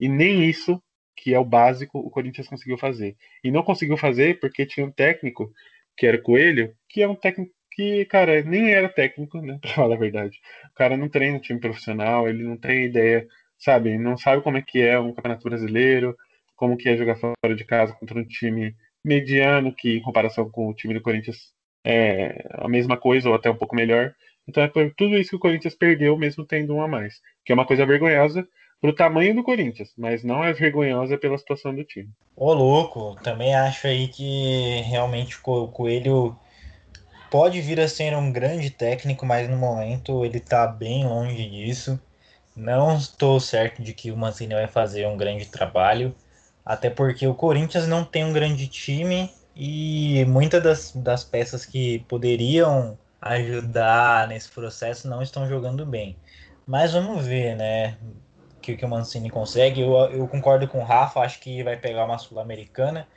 E 0.00 0.08
nem 0.08 0.48
isso, 0.48 0.82
que 1.16 1.32
é 1.32 1.38
o 1.38 1.44
básico, 1.44 2.00
o 2.00 2.10
Corinthians 2.10 2.48
conseguiu 2.48 2.76
fazer. 2.76 3.16
E 3.44 3.52
não 3.52 3.62
conseguiu 3.62 3.96
fazer 3.96 4.40
porque 4.40 4.66
tinha 4.66 4.84
um 4.84 4.90
técnico, 4.90 5.52
que 5.96 6.06
era 6.08 6.20
Coelho, 6.20 6.74
que 6.88 7.02
é 7.02 7.08
um 7.08 7.14
técnico 7.14 7.52
que, 7.74 8.04
cara, 8.06 8.42
nem 8.42 8.70
era 8.70 8.88
técnico, 8.88 9.40
né, 9.40 9.58
pra 9.62 9.70
falar 9.70 9.96
a 9.96 9.98
verdade. 9.98 10.38
O 10.70 10.74
cara 10.74 10.96
não 10.96 11.08
treina 11.08 11.38
time 11.38 11.60
profissional, 11.60 12.28
ele 12.28 12.42
não 12.42 12.56
tem 12.56 12.84
ideia, 12.84 13.26
sabe, 13.58 13.96
não 13.98 14.16
sabe 14.16 14.42
como 14.42 14.56
é 14.56 14.62
que 14.62 14.80
é 14.80 14.98
um 14.98 15.12
campeonato 15.12 15.48
brasileiro, 15.48 16.16
como 16.56 16.76
que 16.76 16.88
é 16.88 16.96
jogar 16.96 17.16
fora 17.16 17.56
de 17.56 17.64
casa 17.64 17.92
contra 17.94 18.18
um 18.18 18.24
time 18.24 18.74
mediano, 19.04 19.74
que 19.74 19.96
em 19.96 20.02
comparação 20.02 20.48
com 20.50 20.68
o 20.68 20.74
time 20.74 20.94
do 20.94 21.02
Corinthians 21.02 21.52
é, 21.84 22.44
a 22.52 22.68
mesma 22.68 22.96
coisa 22.96 23.28
ou 23.28 23.34
até 23.34 23.50
um 23.50 23.56
pouco 23.56 23.74
melhor. 23.74 24.14
Então 24.46 24.62
é 24.62 24.68
por 24.68 24.92
tudo 24.94 25.16
isso 25.16 25.30
que 25.30 25.36
o 25.36 25.40
Corinthians 25.40 25.74
perdeu, 25.74 26.16
mesmo 26.16 26.44
tendo 26.44 26.74
um 26.74 26.82
a 26.82 26.88
mais. 26.88 27.20
Que 27.44 27.52
é 27.52 27.54
uma 27.54 27.66
coisa 27.66 27.86
vergonhosa 27.86 28.46
pro 28.80 28.94
tamanho 28.94 29.34
do 29.34 29.44
Corinthians, 29.44 29.92
mas 29.96 30.24
não 30.24 30.44
é 30.44 30.52
vergonhosa 30.52 31.16
pela 31.16 31.38
situação 31.38 31.74
do 31.74 31.84
time. 31.84 32.10
Ô, 32.34 32.52
louco, 32.52 33.16
também 33.22 33.54
acho 33.54 33.86
aí 33.86 34.08
que 34.08 34.82
realmente 34.88 35.38
o 35.44 35.68
Coelho 35.68 36.36
pode 37.32 37.62
vir 37.62 37.80
a 37.80 37.88
ser 37.88 38.14
um 38.14 38.30
grande 38.30 38.68
técnico, 38.68 39.24
mas 39.24 39.48
no 39.48 39.56
momento 39.56 40.22
ele 40.22 40.36
está 40.36 40.66
bem 40.66 41.06
longe 41.06 41.48
disso. 41.48 41.98
Não 42.54 42.94
estou 42.94 43.40
certo 43.40 43.82
de 43.82 43.94
que 43.94 44.12
o 44.12 44.16
Mancini 44.18 44.52
vai 44.52 44.68
fazer 44.68 45.06
um 45.06 45.16
grande 45.16 45.46
trabalho, 45.46 46.14
até 46.62 46.90
porque 46.90 47.26
o 47.26 47.34
Corinthians 47.34 47.88
não 47.88 48.04
tem 48.04 48.22
um 48.22 48.34
grande 48.34 48.68
time 48.68 49.30
e 49.56 50.26
muitas 50.26 50.62
das, 50.62 50.92
das 50.94 51.24
peças 51.24 51.64
que 51.64 52.00
poderiam 52.00 52.98
ajudar 53.18 54.28
nesse 54.28 54.50
processo 54.50 55.08
não 55.08 55.22
estão 55.22 55.48
jogando 55.48 55.86
bem. 55.86 56.14
Mas 56.66 56.92
vamos 56.92 57.24
ver, 57.24 57.56
né? 57.56 57.96
O 58.58 58.60
que, 58.60 58.76
que 58.76 58.84
o 58.84 58.88
Mancini 58.88 59.30
consegue. 59.30 59.80
Eu, 59.80 59.94
eu 60.10 60.28
concordo 60.28 60.68
com 60.68 60.80
o 60.80 60.84
Rafa, 60.84 61.20
acho 61.20 61.40
que 61.40 61.62
vai 61.62 61.78
pegar 61.78 62.04
uma 62.04 62.18
Sul-Americana 62.18 63.08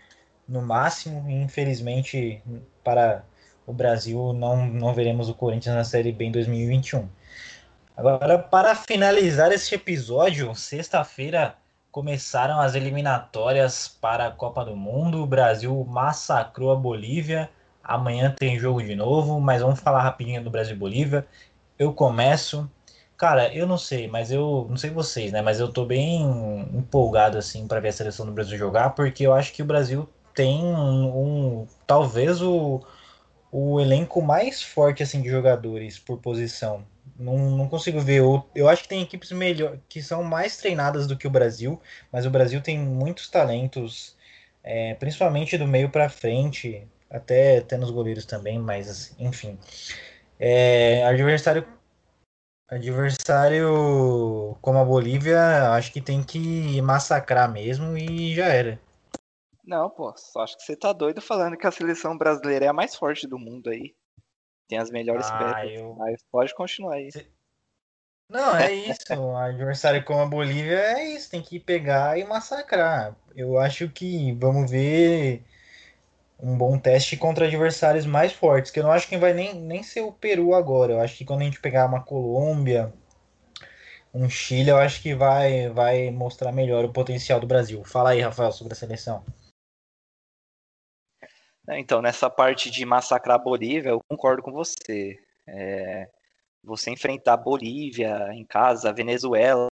no 0.48 0.62
máximo. 0.62 1.30
Infelizmente, 1.30 2.42
para 2.82 3.26
o 3.66 3.74
Brasil, 3.74 4.34
não, 4.34 4.66
não 4.66 4.94
veremos 4.94 5.30
o 5.30 5.34
Corinthians 5.34 5.76
na 5.76 5.84
Série 5.84 6.12
B 6.12 6.26
em 6.26 6.32
2021. 6.32 7.08
Agora, 7.98 8.38
para 8.38 8.76
finalizar 8.76 9.52
este 9.52 9.76
episódio, 9.76 10.54
sexta-feira 10.54 11.56
começaram 11.92 12.60
as 12.60 12.76
eliminatórias 12.76 13.88
para 13.88 14.28
a 14.28 14.32
Copa 14.32 14.66
do 14.66 14.76
Mundo. 14.76 15.24
O 15.24 15.26
Brasil 15.26 15.86
massacrou 15.90 16.72
a 16.72 16.76
Bolívia. 16.76 17.50
Amanhã 17.82 18.36
tem 18.38 18.60
jogo 18.60 18.84
de 18.84 18.96
novo, 18.96 19.40
mas 19.40 19.62
vamos 19.62 19.80
falar 19.80 20.02
rapidinho 20.02 20.44
do 20.44 20.50
Brasil 20.50 20.76
e 20.76 20.80
Bolívia. 20.80 21.26
Eu 21.80 21.94
começo. 21.94 22.70
Cara, 23.18 23.54
eu 23.54 23.66
não 23.66 23.78
sei, 23.78 24.10
mas 24.10 24.30
eu 24.30 24.68
não 24.70 24.76
sei 24.76 24.90
vocês, 24.90 25.32
né? 25.32 25.42
Mas 25.42 25.62
eu 25.62 25.72
tô 25.72 25.86
bem 25.86 26.22
empolgado 26.74 27.38
assim 27.38 27.66
para 27.66 27.80
ver 27.80 27.88
a 27.88 27.94
seleção 27.94 28.26
do 28.26 28.34
Brasil 28.34 28.58
jogar, 28.58 28.90
porque 28.90 29.26
eu 29.26 29.34
acho 29.34 29.54
que 29.54 29.62
o 29.62 29.66
Brasil 29.66 30.10
tem 30.34 30.62
um, 30.66 31.62
um 31.62 31.68
talvez 31.88 32.42
o, 32.42 32.82
o 33.58 33.80
elenco 33.80 34.22
mais 34.22 34.62
forte 34.62 35.02
assim 35.02 35.22
de 35.22 35.30
jogadores 35.30 35.98
por 35.98 36.20
posição. 36.20 36.86
Não, 37.18 37.38
não 37.52 37.70
consigo 37.70 38.02
ver. 38.02 38.20
Eu, 38.20 38.46
eu 38.54 38.68
acho 38.68 38.84
que 38.84 38.90
tem 38.90 39.02
equipes 39.02 39.32
melhor 39.32 39.78
que 39.88 40.02
são 40.04 40.22
mais 40.24 40.58
treinadas 40.58 41.08
do 41.08 41.16
que 41.18 41.26
o 41.26 41.30
Brasil, 41.30 41.82
mas 42.12 42.26
o 42.26 42.30
Brasil 42.30 42.62
tem 42.62 42.78
muitos 42.78 43.30
talentos, 43.30 44.14
é, 44.62 44.94
principalmente 44.96 45.58
do 45.58 45.66
meio 45.66 45.90
para 45.90 46.10
frente, 46.10 46.86
até, 47.10 47.60
até 47.60 47.78
nos 47.78 47.92
goleiros 47.92 48.26
também, 48.26 48.60
mas 48.60 49.16
enfim. 49.18 49.58
É, 50.38 51.06
adversário 51.06 51.66
adversário 52.68 54.58
como 54.62 54.80
a 54.80 54.84
Bolívia, 54.86 55.72
acho 55.72 55.94
que 55.94 56.02
tem 56.02 56.22
que 56.24 56.82
massacrar 56.82 57.50
mesmo 57.50 57.98
e 57.98 58.36
já 58.36 58.48
era. 58.48 58.80
Não, 59.66 59.90
pô, 59.90 60.14
só 60.16 60.42
acho 60.42 60.58
que 60.58 60.64
você 60.64 60.76
tá 60.76 60.94
doido 60.94 61.22
falando 61.22 61.58
que 61.58 61.66
a 61.66 61.72
seleção 61.72 62.18
brasileira 62.18 62.66
é 62.66 62.68
a 62.68 62.74
mais 62.74 62.96
forte 62.96 63.28
do 63.28 63.40
mundo 63.40 63.70
aí. 63.70 63.96
Tem 64.68 64.78
as 64.78 64.92
melhores 64.92 65.28
ah, 65.28 65.38
peças. 65.38 65.80
Eu... 65.80 65.96
Mas 65.96 66.24
pode 66.32 66.54
continuar 66.54 66.96
aí. 66.96 67.10
Não, 68.30 68.56
é 68.56 68.74
isso. 68.74 69.02
o 69.16 69.36
adversário 69.36 70.04
como 70.04 70.22
a 70.22 70.26
Bolívia 70.26 70.80
é 70.80 71.10
isso. 71.10 71.30
Tem 71.30 71.42
que 71.42 71.60
pegar 71.60 72.18
e 72.18 72.24
massacrar. 72.24 73.16
Eu 73.36 73.58
acho 73.60 73.90
que 73.90 74.34
vamos 74.34 74.70
ver 74.70 75.44
um 76.40 76.58
bom 76.58 76.78
teste 76.78 77.18
contra 77.18 77.46
adversários 77.46 78.06
mais 78.06 78.34
fortes. 78.34 78.72
Que 78.72 78.80
eu 78.80 78.84
não 78.84 78.92
acho 78.92 79.08
que 79.08 79.18
vai 79.18 79.34
nem, 79.34 79.54
nem 79.54 79.84
ser 79.84 80.02
o 80.02 80.12
Peru 80.12 80.54
agora. 80.54 80.94
Eu 80.94 81.02
acho 81.02 81.18
que 81.18 81.26
quando 81.26 81.42
a 81.42 81.46
gente 81.46 81.62
pegar 81.62 81.86
uma 81.86 82.04
Colômbia, 82.04 82.94
um 84.14 84.30
Chile, 84.30 84.70
eu 84.70 84.78
acho 84.78 85.02
que 85.02 85.14
vai, 85.14 85.70
vai 85.70 86.10
mostrar 86.10 86.52
melhor 86.52 86.86
o 86.86 86.94
potencial 86.94 87.40
do 87.40 87.48
Brasil. 87.48 87.84
Fala 87.84 88.12
aí, 88.12 88.22
Rafael, 88.22 88.52
sobre 88.52 88.74
a 88.74 88.76
seleção. 88.76 89.24
É, 91.68 91.80
então, 91.80 92.02
nessa 92.02 92.30
parte 92.30 92.70
de 92.70 92.86
massacrar 92.86 93.36
a 93.38 93.44
Bolívia, 93.44 93.90
eu 93.90 94.00
concordo 94.08 94.42
com 94.42 94.52
você. 94.52 95.18
É, 95.48 96.08
você 96.64 96.92
enfrentar 96.92 97.34
a 97.34 97.38
Bolívia 97.38 98.30
em 98.34 98.46
casa, 98.46 98.94
Venezuela, 98.94 99.68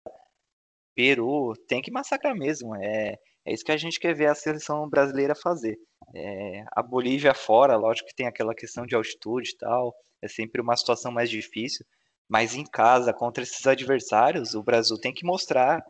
Peru, 0.95 1.53
tem 1.67 1.81
que 1.81 1.91
massacrar 1.91 2.35
mesmo. 2.35 2.75
É, 2.75 3.15
é 3.45 3.53
isso 3.53 3.63
que 3.63 3.71
a 3.71 3.77
gente 3.77 3.99
quer 3.99 4.13
ver 4.15 4.27
a 4.27 4.35
seleção 4.35 4.87
brasileira 4.89 5.35
fazer. 5.35 5.77
É, 6.15 6.63
a 6.71 6.81
Bolívia 6.83 7.33
fora, 7.33 7.75
lógico 7.77 8.07
que 8.09 8.15
tem 8.15 8.27
aquela 8.27 8.55
questão 8.55 8.85
de 8.85 8.95
altitude 8.95 9.51
e 9.51 9.57
tal, 9.57 9.93
é 10.21 10.27
sempre 10.27 10.61
uma 10.61 10.75
situação 10.75 11.11
mais 11.11 11.29
difícil, 11.29 11.85
mas 12.29 12.55
em 12.55 12.65
casa, 12.65 13.13
contra 13.13 13.43
esses 13.43 13.65
adversários, 13.67 14.53
o 14.55 14.63
Brasil 14.63 14.97
tem 14.99 15.13
que 15.13 15.25
mostrar 15.25 15.83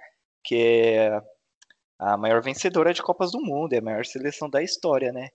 que 0.44 0.56
é 0.56 1.22
a 2.00 2.18
maior 2.18 2.42
vencedora 2.42 2.94
de 2.94 3.04
Copas 3.04 3.32
do 3.32 3.42
Mundo, 3.42 3.74
é 3.74 3.80
a 3.80 3.82
maior 3.82 4.06
seleção 4.06 4.50
da 4.50 4.64
história, 4.64 5.12
né? 5.12 5.30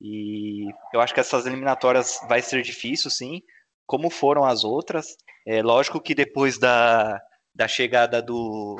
E 0.00 0.66
eu 0.92 1.00
acho 1.00 1.14
que 1.14 1.20
essas 1.20 1.46
eliminatórias 1.46 2.20
vai 2.28 2.42
ser 2.42 2.62
difícil, 2.62 3.10
sim, 3.10 3.42
como 3.86 4.10
foram 4.10 4.44
as 4.44 4.64
outras. 4.64 5.16
É 5.46 5.62
lógico 5.62 6.00
que 6.00 6.14
depois 6.14 6.58
da, 6.58 7.20
da 7.54 7.68
chegada 7.68 8.20
do. 8.20 8.76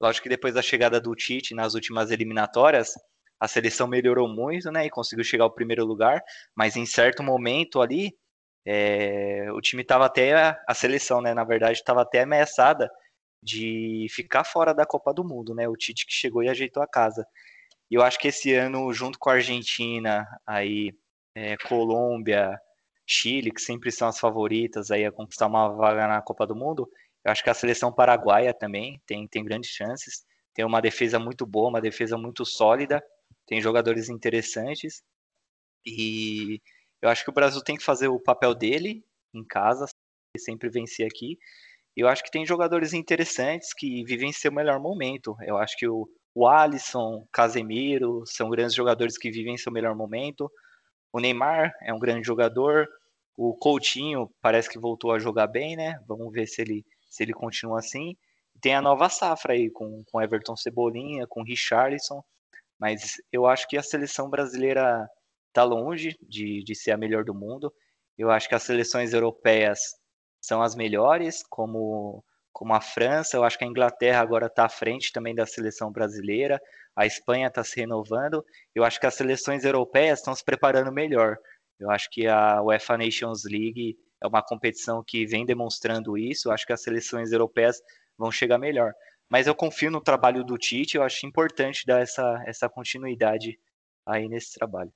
Lógico 0.00 0.24
que 0.24 0.28
depois 0.28 0.54
da 0.54 0.62
chegada 0.62 1.00
do 1.00 1.14
Tite 1.14 1.54
nas 1.54 1.74
últimas 1.74 2.10
eliminatórias, 2.10 2.92
a 3.40 3.48
seleção 3.48 3.86
melhorou 3.86 4.28
muito, 4.28 4.70
né? 4.70 4.86
E 4.86 4.90
conseguiu 4.90 5.24
chegar 5.24 5.44
ao 5.44 5.54
primeiro 5.54 5.84
lugar, 5.84 6.22
mas 6.54 6.76
em 6.76 6.86
certo 6.86 7.22
momento 7.22 7.80
ali, 7.80 8.14
é, 8.66 9.48
o 9.52 9.60
time 9.60 9.82
estava 9.82 10.06
até. 10.06 10.32
A 10.66 10.74
seleção, 10.74 11.20
né? 11.20 11.34
Na 11.34 11.44
verdade, 11.44 11.78
estava 11.78 12.02
até 12.02 12.22
ameaçada 12.22 12.90
de 13.42 14.06
ficar 14.10 14.44
fora 14.44 14.74
da 14.74 14.86
Copa 14.86 15.12
do 15.14 15.24
Mundo, 15.24 15.54
né? 15.54 15.68
O 15.68 15.76
Tite 15.76 16.06
que 16.06 16.12
chegou 16.14 16.42
e 16.42 16.48
ajeitou 16.48 16.82
a 16.82 16.86
casa. 16.88 17.26
E 17.90 17.94
eu 17.94 18.02
acho 18.02 18.18
que 18.18 18.28
esse 18.28 18.52
ano, 18.54 18.92
junto 18.92 19.18
com 19.18 19.30
a 19.30 19.34
Argentina, 19.34 20.26
aí, 20.46 20.92
é, 21.34 21.56
Colômbia, 21.56 22.60
Chile, 23.06 23.52
que 23.52 23.60
sempre 23.60 23.92
são 23.92 24.08
as 24.08 24.18
favoritas 24.18 24.90
aí 24.90 25.04
a 25.04 25.12
conquistar 25.12 25.46
uma 25.46 25.68
vaga 25.68 26.08
na 26.08 26.20
Copa 26.20 26.46
do 26.46 26.56
Mundo, 26.56 26.90
eu 27.24 27.32
acho 27.32 27.42
que 27.42 27.50
a 27.50 27.54
seleção 27.54 27.92
paraguaia 27.92 28.54
também 28.54 29.00
tem, 29.06 29.26
tem 29.26 29.44
grandes 29.44 29.70
chances. 29.70 30.24
Tem 30.54 30.64
uma 30.64 30.80
defesa 30.80 31.18
muito 31.18 31.44
boa, 31.44 31.68
uma 31.68 31.80
defesa 31.80 32.16
muito 32.16 32.44
sólida, 32.46 33.02
tem 33.46 33.60
jogadores 33.60 34.08
interessantes. 34.08 35.02
E 35.84 36.60
eu 37.02 37.08
acho 37.08 37.24
que 37.24 37.30
o 37.30 37.34
Brasil 37.34 37.62
tem 37.62 37.76
que 37.76 37.84
fazer 37.84 38.08
o 38.08 38.20
papel 38.20 38.54
dele 38.54 39.04
em 39.34 39.44
casa, 39.44 39.86
sempre 40.38 40.68
vencer 40.68 41.06
aqui. 41.06 41.38
Eu 41.96 42.08
acho 42.08 42.22
que 42.22 42.30
tem 42.30 42.46
jogadores 42.46 42.92
interessantes 42.92 43.74
que 43.74 44.04
vivem 44.04 44.32
seu 44.32 44.52
melhor 44.52 44.80
momento. 44.80 45.36
Eu 45.42 45.58
acho 45.58 45.76
que 45.76 45.88
o, 45.88 46.08
o 46.36 46.46
Alisson, 46.46 47.26
Casemiro, 47.32 48.22
são 48.26 48.50
grandes 48.50 48.74
jogadores 48.74 49.16
que 49.16 49.30
vivem 49.30 49.56
seu 49.56 49.72
melhor 49.72 49.96
momento. 49.96 50.52
O 51.10 51.18
Neymar 51.18 51.72
é 51.80 51.94
um 51.94 51.98
grande 51.98 52.26
jogador. 52.26 52.86
O 53.34 53.56
Coutinho 53.56 54.30
parece 54.42 54.68
que 54.68 54.78
voltou 54.78 55.12
a 55.12 55.18
jogar 55.18 55.46
bem, 55.46 55.76
né? 55.76 55.98
Vamos 56.06 56.30
ver 56.30 56.46
se 56.46 56.60
ele, 56.60 56.84
se 57.08 57.22
ele 57.22 57.32
continua 57.32 57.78
assim. 57.78 58.14
Tem 58.60 58.74
a 58.74 58.82
nova 58.82 59.08
safra 59.08 59.54
aí 59.54 59.70
com, 59.70 60.04
com 60.12 60.20
Everton 60.20 60.54
Cebolinha, 60.54 61.26
com 61.26 61.42
Richarlison. 61.42 62.22
Mas 62.78 63.14
eu 63.32 63.46
acho 63.46 63.66
que 63.66 63.78
a 63.78 63.82
seleção 63.82 64.28
brasileira 64.28 65.08
está 65.48 65.64
longe 65.64 66.18
de, 66.20 66.62
de 66.62 66.74
ser 66.74 66.90
a 66.90 66.98
melhor 66.98 67.24
do 67.24 67.32
mundo. 67.32 67.72
Eu 68.18 68.30
acho 68.30 68.46
que 68.46 68.54
as 68.54 68.62
seleções 68.62 69.14
europeias 69.14 69.80
são 70.38 70.60
as 70.60 70.76
melhores, 70.76 71.42
como 71.48 72.22
como 72.56 72.72
a 72.72 72.80
França, 72.80 73.36
eu 73.36 73.44
acho 73.44 73.58
que 73.58 73.64
a 73.64 73.68
Inglaterra 73.68 74.18
agora 74.22 74.46
está 74.46 74.64
à 74.64 74.68
frente 74.70 75.12
também 75.12 75.34
da 75.34 75.44
seleção 75.44 75.92
brasileira, 75.92 76.58
a 76.96 77.04
Espanha 77.04 77.48
está 77.48 77.62
se 77.62 77.78
renovando, 77.78 78.42
eu 78.74 78.82
acho 78.82 78.98
que 78.98 79.04
as 79.04 79.14
seleções 79.14 79.62
europeias 79.62 80.20
estão 80.20 80.34
se 80.34 80.42
preparando 80.42 80.90
melhor. 80.90 81.36
Eu 81.78 81.90
acho 81.90 82.08
que 82.10 82.26
a 82.26 82.62
UEFA 82.62 82.96
Nations 82.96 83.44
League 83.44 83.98
é 84.22 84.26
uma 84.26 84.42
competição 84.42 85.04
que 85.06 85.26
vem 85.26 85.44
demonstrando 85.44 86.16
isso, 86.16 86.48
eu 86.48 86.52
acho 86.52 86.64
que 86.66 86.72
as 86.72 86.82
seleções 86.82 87.30
europeias 87.30 87.76
vão 88.16 88.32
chegar 88.32 88.56
melhor. 88.56 88.94
Mas 89.28 89.46
eu 89.46 89.54
confio 89.54 89.90
no 89.90 90.00
trabalho 90.00 90.42
do 90.42 90.56
Tite, 90.56 90.96
eu 90.96 91.02
acho 91.02 91.26
importante 91.26 91.84
dar 91.86 92.00
essa, 92.00 92.42
essa 92.46 92.70
continuidade 92.70 93.60
aí 94.06 94.30
nesse 94.30 94.54
trabalho. 94.54 94.90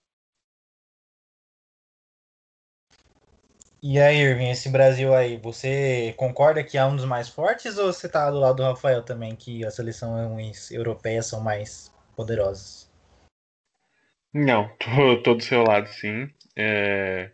E 3.83 3.99
aí, 3.99 4.19
Irving, 4.19 4.51
esse 4.51 4.69
Brasil 4.69 5.15
aí, 5.15 5.39
você 5.39 6.13
concorda 6.19 6.63
que 6.63 6.77
é 6.77 6.85
um 6.85 6.95
dos 6.95 7.07
mais 7.07 7.31
fortes 7.31 7.79
ou 7.79 7.91
você 7.91 8.11
tá 8.11 8.31
do 8.31 8.39
lado 8.39 8.57
do 8.57 8.63
Rafael 8.63 9.03
também, 9.03 9.35
que 9.35 9.65
as 9.65 9.75
seleções 9.75 10.71
europeias 10.71 11.27
são 11.27 11.41
mais 11.41 11.91
poderosas? 12.15 12.93
Não, 14.35 14.69
tô, 14.77 15.23
tô 15.23 15.35
do 15.35 15.43
seu 15.43 15.63
lado, 15.63 15.89
sim. 15.89 16.31
É... 16.55 17.31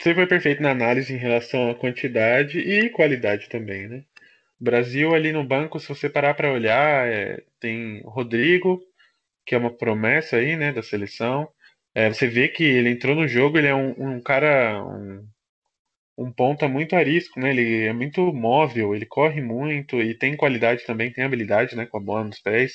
Você 0.00 0.12
foi 0.12 0.26
perfeito 0.26 0.60
na 0.60 0.72
análise 0.72 1.14
em 1.14 1.18
relação 1.18 1.70
à 1.70 1.74
quantidade 1.76 2.58
e 2.58 2.90
qualidade 2.90 3.48
também, 3.48 3.86
né? 3.86 4.04
Brasil 4.58 5.14
ali 5.14 5.32
no 5.32 5.44
banco, 5.44 5.78
se 5.78 5.88
você 5.88 6.10
parar 6.10 6.34
para 6.34 6.52
olhar, 6.52 7.06
é... 7.06 7.44
tem 7.60 8.02
Rodrigo, 8.04 8.82
que 9.46 9.54
é 9.54 9.58
uma 9.58 9.70
promessa 9.70 10.36
aí, 10.36 10.56
né, 10.56 10.72
da 10.72 10.82
seleção. 10.82 11.48
É, 11.94 12.08
você 12.08 12.26
vê 12.26 12.48
que 12.48 12.64
ele 12.64 12.90
entrou 12.90 13.14
no 13.14 13.28
jogo, 13.28 13.58
ele 13.58 13.68
é 13.68 13.74
um, 13.74 14.16
um 14.16 14.20
cara, 14.20 14.82
um 14.84 15.26
um 16.20 16.30
ponta 16.32 16.68
muito 16.68 16.94
arisco, 16.94 17.40
né? 17.40 17.50
Ele 17.50 17.86
é 17.86 17.92
muito 17.92 18.32
móvel, 18.32 18.94
ele 18.94 19.06
corre 19.06 19.40
muito 19.40 20.00
e 20.02 20.14
tem 20.14 20.36
qualidade 20.36 20.84
também, 20.84 21.12
tem 21.12 21.24
habilidade, 21.24 21.74
né? 21.74 21.86
Com 21.86 21.96
a 21.96 22.00
bola 22.00 22.24
nos 22.24 22.40
pés. 22.40 22.74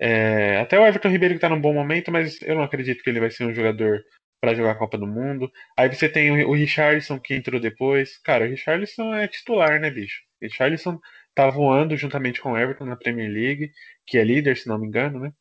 É, 0.00 0.58
até 0.58 0.78
o 0.78 0.86
Everton 0.86 1.08
Ribeiro 1.08 1.34
que 1.34 1.38
está 1.38 1.48
num 1.48 1.60
bom 1.60 1.72
momento, 1.72 2.10
mas 2.12 2.40
eu 2.42 2.56
não 2.56 2.62
acredito 2.62 3.02
que 3.02 3.10
ele 3.10 3.20
vai 3.20 3.30
ser 3.30 3.44
um 3.46 3.54
jogador 3.54 4.02
para 4.40 4.54
jogar 4.54 4.72
a 4.72 4.74
Copa 4.76 4.98
do 4.98 5.06
Mundo. 5.06 5.50
Aí 5.78 5.88
você 5.88 6.08
tem 6.08 6.44
o, 6.44 6.52
Richarlison 6.54 7.18
que 7.20 7.34
entrou 7.34 7.60
depois. 7.60 8.18
Cara, 8.18 8.44
o 8.44 8.48
Richarlison 8.48 9.14
é 9.14 9.28
titular, 9.28 9.80
né, 9.80 9.90
bicho? 9.90 10.22
O 10.42 10.44
Richarlison 10.44 10.98
tá 11.34 11.48
voando 11.50 11.96
juntamente 11.96 12.40
com 12.40 12.52
o 12.52 12.58
Everton 12.58 12.86
na 12.86 12.96
Premier 12.96 13.30
League, 13.30 13.70
que 14.06 14.18
é 14.18 14.24
líder, 14.24 14.56
se 14.56 14.68
não 14.68 14.78
me 14.78 14.86
engano, 14.88 15.20
né? 15.20 15.32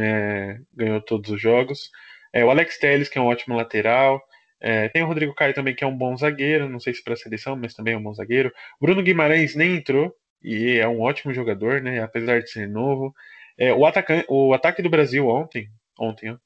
É, 0.00 0.58
ganhou 0.74 1.00
todos 1.00 1.30
os 1.30 1.40
jogos. 1.40 1.90
É, 2.32 2.44
o 2.44 2.50
Alex 2.50 2.78
Telles, 2.78 3.08
que 3.08 3.18
é 3.18 3.20
um 3.20 3.26
ótimo 3.26 3.56
lateral. 3.56 4.20
É, 4.66 4.88
tem 4.88 5.02
o 5.02 5.06
Rodrigo 5.06 5.34
Caio 5.34 5.52
também, 5.52 5.74
que 5.74 5.84
é 5.84 5.86
um 5.86 5.96
bom 5.96 6.16
zagueiro, 6.16 6.70
não 6.70 6.80
sei 6.80 6.94
se 6.94 7.04
para 7.04 7.12
a 7.12 7.16
seleção, 7.16 7.54
mas 7.54 7.74
também 7.74 7.92
é 7.92 7.98
um 7.98 8.02
bom 8.02 8.14
zagueiro. 8.14 8.50
Bruno 8.80 9.02
Guimarães 9.02 9.54
nem 9.54 9.76
entrou 9.76 10.16
e 10.42 10.78
é 10.78 10.88
um 10.88 11.02
ótimo 11.02 11.34
jogador, 11.34 11.82
né? 11.82 12.02
Apesar 12.02 12.40
de 12.40 12.50
ser 12.50 12.66
novo. 12.66 13.14
É, 13.58 13.74
o, 13.74 13.84
atacante, 13.84 14.24
o 14.26 14.54
ataque 14.54 14.80
do 14.80 14.88
Brasil 14.88 15.28
ontem, 15.28 15.68
ontem, 16.00 16.30
ó, 16.30 16.38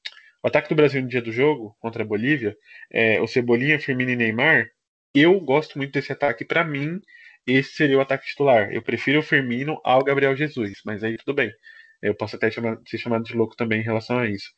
o 0.43 0.47
ataque 0.49 0.67
do 0.67 0.75
Brasil 0.75 1.01
no 1.01 1.07
dia 1.07 1.21
do 1.21 1.31
jogo 1.31 1.77
contra 1.79 2.03
a 2.03 2.05
Bolívia, 2.05 2.57
é, 2.91 3.21
o 3.21 3.27
Cebolinha, 3.27 3.79
Firmino 3.79 4.11
e 4.11 4.17
Neymar. 4.17 4.67
Eu 5.15 5.39
gosto 5.39 5.77
muito 5.77 5.93
desse 5.93 6.11
ataque. 6.11 6.43
Para 6.43 6.65
mim, 6.65 6.99
esse 7.47 7.71
seria 7.73 7.97
o 7.97 8.01
ataque 8.01 8.27
titular. 8.27 8.69
Eu 8.73 8.81
prefiro 8.81 9.19
o 9.19 9.23
Firmino 9.23 9.79
ao 9.81 10.03
Gabriel 10.03 10.35
Jesus, 10.35 10.81
mas 10.85 11.05
aí 11.05 11.17
tudo 11.17 11.33
bem. 11.33 11.51
Eu 12.01 12.15
posso 12.15 12.35
até 12.35 12.49
chamar, 12.51 12.79
ser 12.85 12.97
chamado 12.97 13.23
de 13.23 13.35
louco 13.35 13.55
também 13.55 13.81
em 13.81 13.83
relação 13.83 14.19
a 14.19 14.27
isso. 14.27 14.51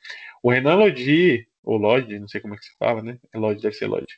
O 0.44 0.52
Renan 0.52 0.76
Lodi 0.76 1.48
ou 1.64 1.78
Lodge, 1.78 2.20
não 2.20 2.28
sei 2.28 2.42
como 2.42 2.54
é 2.54 2.58
que 2.58 2.66
se 2.66 2.76
fala, 2.78 3.02
né? 3.02 3.18
É 3.34 3.38
Lodge, 3.38 3.62
deve 3.62 3.76
ser 3.76 3.88
Lodge. 3.88 4.16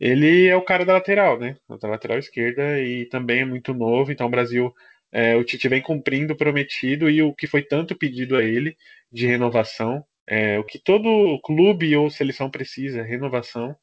Ele 0.00 0.46
é 0.46 0.56
o 0.56 0.62
cara 0.62 0.84
da 0.84 0.94
lateral, 0.94 1.38
né? 1.38 1.56
Da 1.80 1.88
lateral 1.88 2.18
esquerda 2.18 2.80
e 2.80 3.06
também 3.06 3.40
é 3.40 3.44
muito 3.44 3.72
novo, 3.74 4.12
então 4.12 4.26
o 4.26 4.30
Brasil, 4.30 4.74
é, 5.10 5.36
o 5.36 5.44
Tite 5.44 5.68
vem 5.68 5.82
cumprindo 5.82 6.34
o 6.34 6.36
prometido 6.36 7.08
e 7.10 7.22
o 7.22 7.34
que 7.34 7.46
foi 7.46 7.62
tanto 7.62 7.96
pedido 7.96 8.36
a 8.36 8.44
ele 8.44 8.76
de 9.10 9.26
renovação, 9.26 10.04
é, 10.26 10.58
o 10.58 10.64
que 10.64 10.78
todo 10.78 11.40
clube 11.42 11.96
ou 11.96 12.10
seleção 12.10 12.50
precisa, 12.50 13.02
renovação. 13.02 13.76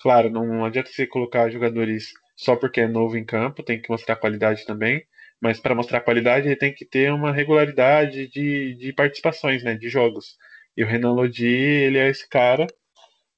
Claro, 0.00 0.30
não 0.30 0.64
adianta 0.64 0.90
você 0.90 1.06
colocar 1.06 1.50
jogadores 1.50 2.12
só 2.36 2.56
porque 2.56 2.82
é 2.82 2.88
novo 2.88 3.16
em 3.16 3.24
campo, 3.24 3.62
tem 3.62 3.80
que 3.80 3.90
mostrar 3.90 4.16
qualidade 4.16 4.66
também, 4.66 5.04
mas 5.40 5.60
para 5.60 5.74
mostrar 5.74 6.00
qualidade 6.00 6.48
ele 6.48 6.56
tem 6.56 6.72
que 6.74 6.84
ter 6.84 7.12
uma 7.12 7.32
regularidade 7.32 8.28
de, 8.28 8.74
de 8.76 8.92
participações, 8.92 9.62
né, 9.62 9.74
de 9.74 9.88
jogos. 9.88 10.36
E 10.76 10.84
o 10.84 10.86
Renan 10.86 11.12
Lodi, 11.12 11.46
ele 11.46 11.98
é 11.98 12.08
esse 12.08 12.28
cara 12.28 12.66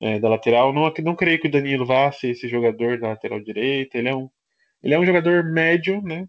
é, 0.01 0.19
da 0.19 0.29
lateral. 0.29 0.73
Não, 0.73 0.93
não 1.05 1.17
creio 1.17 1.41
que 1.41 1.49
o 1.49 1.51
Danilo 1.51 1.87
vá 1.87 2.11
ser 2.13 2.31
esse 2.31 2.49
jogador 2.49 2.99
da 2.99 3.09
lateral 3.09 3.41
direita. 3.41 3.99
Ele 3.99 4.09
é 4.09 4.15
um, 4.15 4.29
ele 4.83 4.95
é 4.95 4.99
um 4.99 5.07
jogador 5.07 5.45
médio, 5.45 6.03
né? 6.03 6.27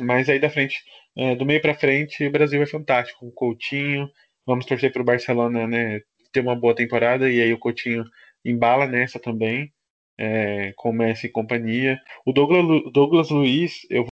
Mas 0.00 0.28
aí 0.28 0.38
da 0.38 0.50
frente, 0.50 0.80
é, 1.16 1.34
do 1.34 1.46
meio 1.46 1.60
para 1.60 1.74
frente, 1.74 2.24
o 2.26 2.30
Brasil 2.30 2.62
é 2.62 2.66
fantástico. 2.66 3.26
O 3.26 3.32
Coutinho, 3.32 4.08
vamos 4.46 4.66
torcer 4.66 4.92
para 4.92 5.02
o 5.02 5.04
Barcelona, 5.04 5.66
né? 5.66 6.00
Ter 6.32 6.40
uma 6.40 6.56
boa 6.56 6.74
temporada 6.74 7.30
e 7.30 7.40
aí 7.40 7.52
o 7.52 7.58
Coutinho 7.58 8.04
embala 8.44 8.86
nessa 8.86 9.18
também, 9.18 9.72
é, 10.18 10.72
com 10.76 10.92
Messi 10.92 11.26
e 11.26 11.30
companhia. 11.30 12.00
O 12.26 12.32
Douglas, 12.32 12.92
Douglas 12.92 13.30
Luiz, 13.30 13.86
eu 13.90 14.06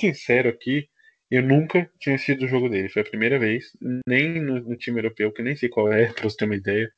sincero 0.00 0.48
aqui, 0.48 0.88
eu 1.30 1.42
nunca 1.42 1.88
tinha 2.00 2.18
sido 2.18 2.44
o 2.44 2.48
jogo 2.48 2.68
dele. 2.68 2.88
Foi 2.88 3.02
a 3.02 3.04
primeira 3.04 3.38
vez, 3.38 3.70
nem 4.06 4.40
no, 4.42 4.60
no 4.60 4.76
time 4.76 4.98
europeu, 4.98 5.32
que 5.32 5.42
nem 5.42 5.56
sei 5.56 5.68
qual 5.68 5.92
é, 5.92 6.12
pra 6.14 6.24
você 6.24 6.36
ter 6.36 6.44
uma 6.46 6.56
ideia, 6.56 6.90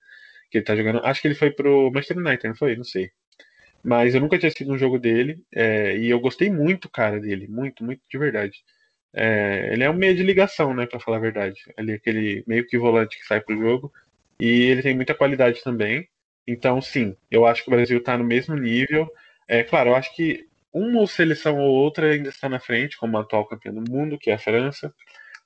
que 0.51 0.59
ele 0.59 0.65
tá 0.65 0.77
jogando. 0.77 1.05
Acho 1.05 1.21
que 1.23 1.29
ele 1.29 1.35
foi 1.35 1.51
pro 1.51 1.91
Manchester 1.93 2.19
United, 2.19 2.49
não 2.49 2.57
foi? 2.57 2.77
Não 2.77 2.85
sei. 2.85 3.11
Mas 3.85 4.15
eu 4.15 4.21
nunca 4.21 4.39
tinha 4.39 4.51
sido 4.51 4.73
um 4.73 4.79
jogo 4.79 4.99
dele, 4.99 5.43
é, 5.55 5.97
e 5.99 6.09
eu 6.09 6.21
gostei 6.21 6.51
muito, 6.51 6.89
cara, 6.91 7.21
dele. 7.21 7.49
Muito, 7.49 7.85
muito 7.85 8.01
de 8.11 8.19
verdade. 8.19 8.63
É, 9.15 9.71
ele 9.73 9.85
é 9.85 9.91
um 9.91 9.95
meio 9.95 10.15
de 10.17 10.23
ligação, 10.23 10.75
né, 10.75 10.87
pra 10.87 11.01
falar 11.01 11.19
a 11.19 11.21
verdade. 11.21 11.61
Ele 11.77 11.93
é 11.93 11.95
aquele 11.97 12.45
meio 12.47 12.67
que 12.67 12.79
volante 12.79 13.19
que 13.19 13.27
sai 13.27 13.41
pro 13.41 13.59
jogo. 13.59 13.93
E 14.41 14.63
ele 14.63 14.83
tem 14.83 14.95
muita 14.95 15.15
qualidade 15.15 15.63
também. 15.63 16.09
Então, 16.47 16.81
sim, 16.81 17.17
eu 17.31 17.47
acho 17.47 17.63
que 17.63 17.71
o 17.71 17.73
Brasil 17.73 18.03
tá 18.03 18.17
no 18.17 18.25
mesmo 18.25 18.57
nível. 18.57 19.09
É 19.49 19.63
claro, 19.63 19.91
eu 19.91 19.97
acho 19.97 20.15
que 20.17 20.47
uma 20.73 21.07
seleção 21.07 21.59
ou 21.59 21.71
outra 21.71 22.13
ainda 22.13 22.29
está 22.31 22.49
na 22.49 22.61
frente, 22.61 22.97
como 22.97 23.19
atual 23.19 23.47
campeão 23.47 23.75
do 23.75 23.91
mundo, 23.91 24.19
que 24.19 24.31
é 24.31 24.35
a 24.35 24.39
França, 24.39 24.95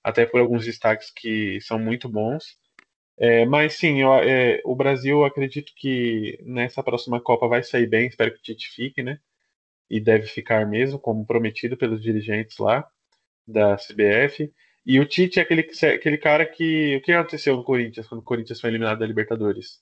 até 0.03 0.25
por 0.27 0.41
alguns 0.41 0.65
destaques 0.65 1.11
que 1.11 1.61
são 1.61 1.79
muito 1.79 2.09
bons. 2.09 2.57
É, 3.19 3.47
mas 3.47 3.75
sim, 3.75 4.03
eu, 4.03 4.13
é, 4.15 4.61
o 4.65 4.75
Brasil, 4.77 5.25
acredito 5.25 5.73
que 5.77 6.39
nessa 6.45 6.83
próxima 6.83 7.21
Copa 7.21 7.49
vai 7.49 7.63
sair 7.63 7.87
bem, 7.87 8.09
espero 8.09 8.33
que 8.33 8.39
o 8.39 8.43
Tite 8.43 8.69
fique, 8.71 9.03
né? 9.03 9.19
E 9.91 10.01
deve 10.01 10.27
ficar 10.27 10.67
mesmo, 10.67 10.99
como 10.99 11.27
prometido 11.27 11.77
pelos 11.77 12.03
dirigentes 12.03 12.59
lá 12.59 12.89
da 13.47 13.77
CBF. 13.77 14.53
E 14.85 15.01
o 15.01 15.07
Tite 15.07 15.41
é 15.41 15.43
aquele, 15.43 15.63
aquele 15.95 16.19
cara 16.19 16.47
que. 16.47 16.97
O 16.97 17.03
que 17.03 17.13
aconteceu 17.13 17.57
no 17.57 17.65
Corinthians, 17.65 18.07
quando 18.09 18.21
o 18.21 18.25
Corinthians 18.25 18.61
foi 18.61 18.71
eliminado 18.71 18.99
da 19.01 19.07
Libertadores? 19.07 19.81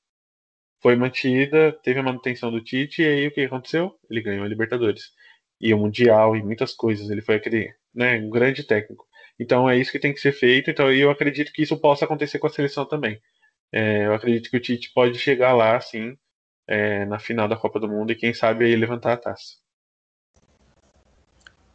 Foi 0.80 0.96
mantida, 0.96 1.72
teve 1.82 2.00
a 2.00 2.02
manutenção 2.02 2.50
do 2.50 2.62
Tite, 2.62 3.02
e 3.02 3.06
aí 3.06 3.26
o 3.28 3.32
que 3.32 3.42
aconteceu? 3.42 3.98
Ele 4.10 4.22
ganhou 4.22 4.44
a 4.44 4.48
Libertadores 4.48 5.12
e 5.64 5.72
o 5.72 5.78
Mundial 5.78 6.36
e 6.36 6.42
muitas 6.42 6.74
coisas. 6.74 7.08
Ele 7.08 7.22
foi 7.22 7.36
aquele, 7.36 7.72
né, 7.94 8.18
um 8.18 8.28
grande 8.28 8.62
técnico. 8.62 9.06
Então 9.40 9.68
é 9.68 9.76
isso 9.78 9.90
que 9.90 9.98
tem 9.98 10.12
que 10.12 10.20
ser 10.20 10.32
feito. 10.32 10.70
Então 10.70 10.92
eu 10.92 11.10
acredito 11.10 11.52
que 11.52 11.62
isso 11.62 11.76
possa 11.78 12.04
acontecer 12.04 12.38
com 12.38 12.46
a 12.46 12.50
seleção 12.50 12.84
também. 12.86 13.18
É, 13.72 14.06
eu 14.06 14.14
acredito 14.14 14.50
que 14.50 14.56
o 14.58 14.60
Tite 14.60 14.92
pode 14.94 15.18
chegar 15.18 15.54
lá, 15.54 15.80
sim, 15.80 16.16
é, 16.68 17.06
na 17.06 17.18
final 17.18 17.48
da 17.48 17.56
Copa 17.56 17.80
do 17.80 17.88
Mundo 17.88 18.12
e 18.12 18.16
quem 18.16 18.34
sabe 18.34 18.66
aí 18.66 18.76
levantar 18.76 19.14
a 19.14 19.16
taça. 19.16 19.54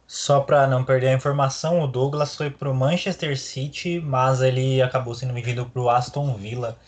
Só 0.06 0.40
para 0.40 0.66
não 0.66 0.84
perder 0.84 1.08
a 1.08 1.14
informação, 1.14 1.80
o 1.82 1.86
Douglas 1.86 2.34
foi 2.34 2.50
para 2.50 2.70
o 2.70 2.74
Manchester 2.74 3.38
City, 3.38 4.00
mas 4.00 4.40
ele 4.40 4.80
acabou 4.82 5.14
sendo 5.14 5.34
vendido 5.34 5.66
para 5.66 5.82
o 5.82 5.90
Aston 5.90 6.34
Villa 6.34 6.78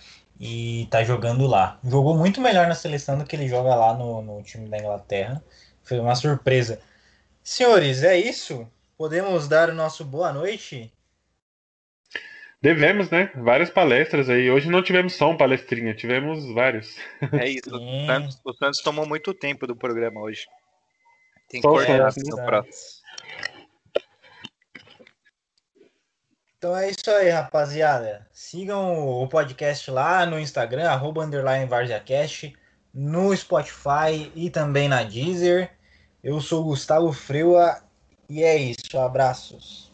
e 0.40 0.84
está 0.84 1.04
jogando 1.04 1.46
lá. 1.46 1.78
Jogou 1.84 2.16
muito 2.16 2.40
melhor 2.40 2.66
na 2.66 2.74
seleção 2.74 3.18
do 3.18 3.24
que 3.24 3.36
ele 3.36 3.48
joga 3.48 3.74
lá 3.74 3.94
no, 3.94 4.22
no 4.22 4.42
time 4.42 4.68
da 4.68 4.78
Inglaterra. 4.78 5.42
Foi 5.84 5.98
uma 6.00 6.14
surpresa. 6.14 6.80
Senhores, 7.42 8.02
é 8.02 8.16
isso? 8.16 8.70
Podemos 8.96 9.48
dar 9.48 9.70
o 9.70 9.74
nosso 9.74 10.04
boa 10.04 10.32
noite? 10.32 10.92
Devemos, 12.60 13.10
né? 13.10 13.32
Várias 13.34 13.68
palestras 13.68 14.30
aí. 14.30 14.48
Hoje 14.48 14.70
não 14.70 14.82
tivemos 14.82 15.14
só 15.14 15.30
um 15.30 15.36
palestrinha, 15.36 15.92
tivemos 15.94 16.46
vários. 16.54 16.96
É 17.32 17.48
isso. 17.48 17.74
O 17.74 18.06
Santos, 18.06 18.40
o 18.44 18.52
Santos, 18.52 18.80
tomou 18.80 19.04
muito 19.04 19.34
tempo 19.34 19.66
do 19.66 19.74
programa 19.74 20.20
hoje. 20.20 20.46
Tem 21.48 21.60
que 21.60 21.66
cortar 21.66 22.12
no 22.16 22.36
próximo. 22.46 23.02
Então 26.56 26.76
é 26.76 26.90
isso 26.90 27.10
aí, 27.10 27.28
rapaziada. 27.28 28.24
Sigam 28.30 29.08
o 29.20 29.26
podcast 29.26 29.90
lá 29.90 30.24
no 30.24 30.38
Instagram, 30.38 30.88
arroba 30.88 31.24
underline 31.24 31.66
VarziaCast 31.66 32.56
no 32.94 33.36
Spotify 33.36 34.30
e 34.36 34.48
também 34.48 34.88
na 34.88 35.02
Deezer. 35.02 35.72
Eu 36.22 36.40
sou 36.40 36.62
Gustavo 36.62 37.12
Freua 37.12 37.82
e 38.30 38.44
é 38.44 38.56
isso. 38.56 38.96
Abraços. 38.96 39.90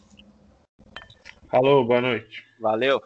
Alô, 1.49 1.83
boa 1.83 2.01
noite. 2.01 2.45
Valeu. 2.59 3.01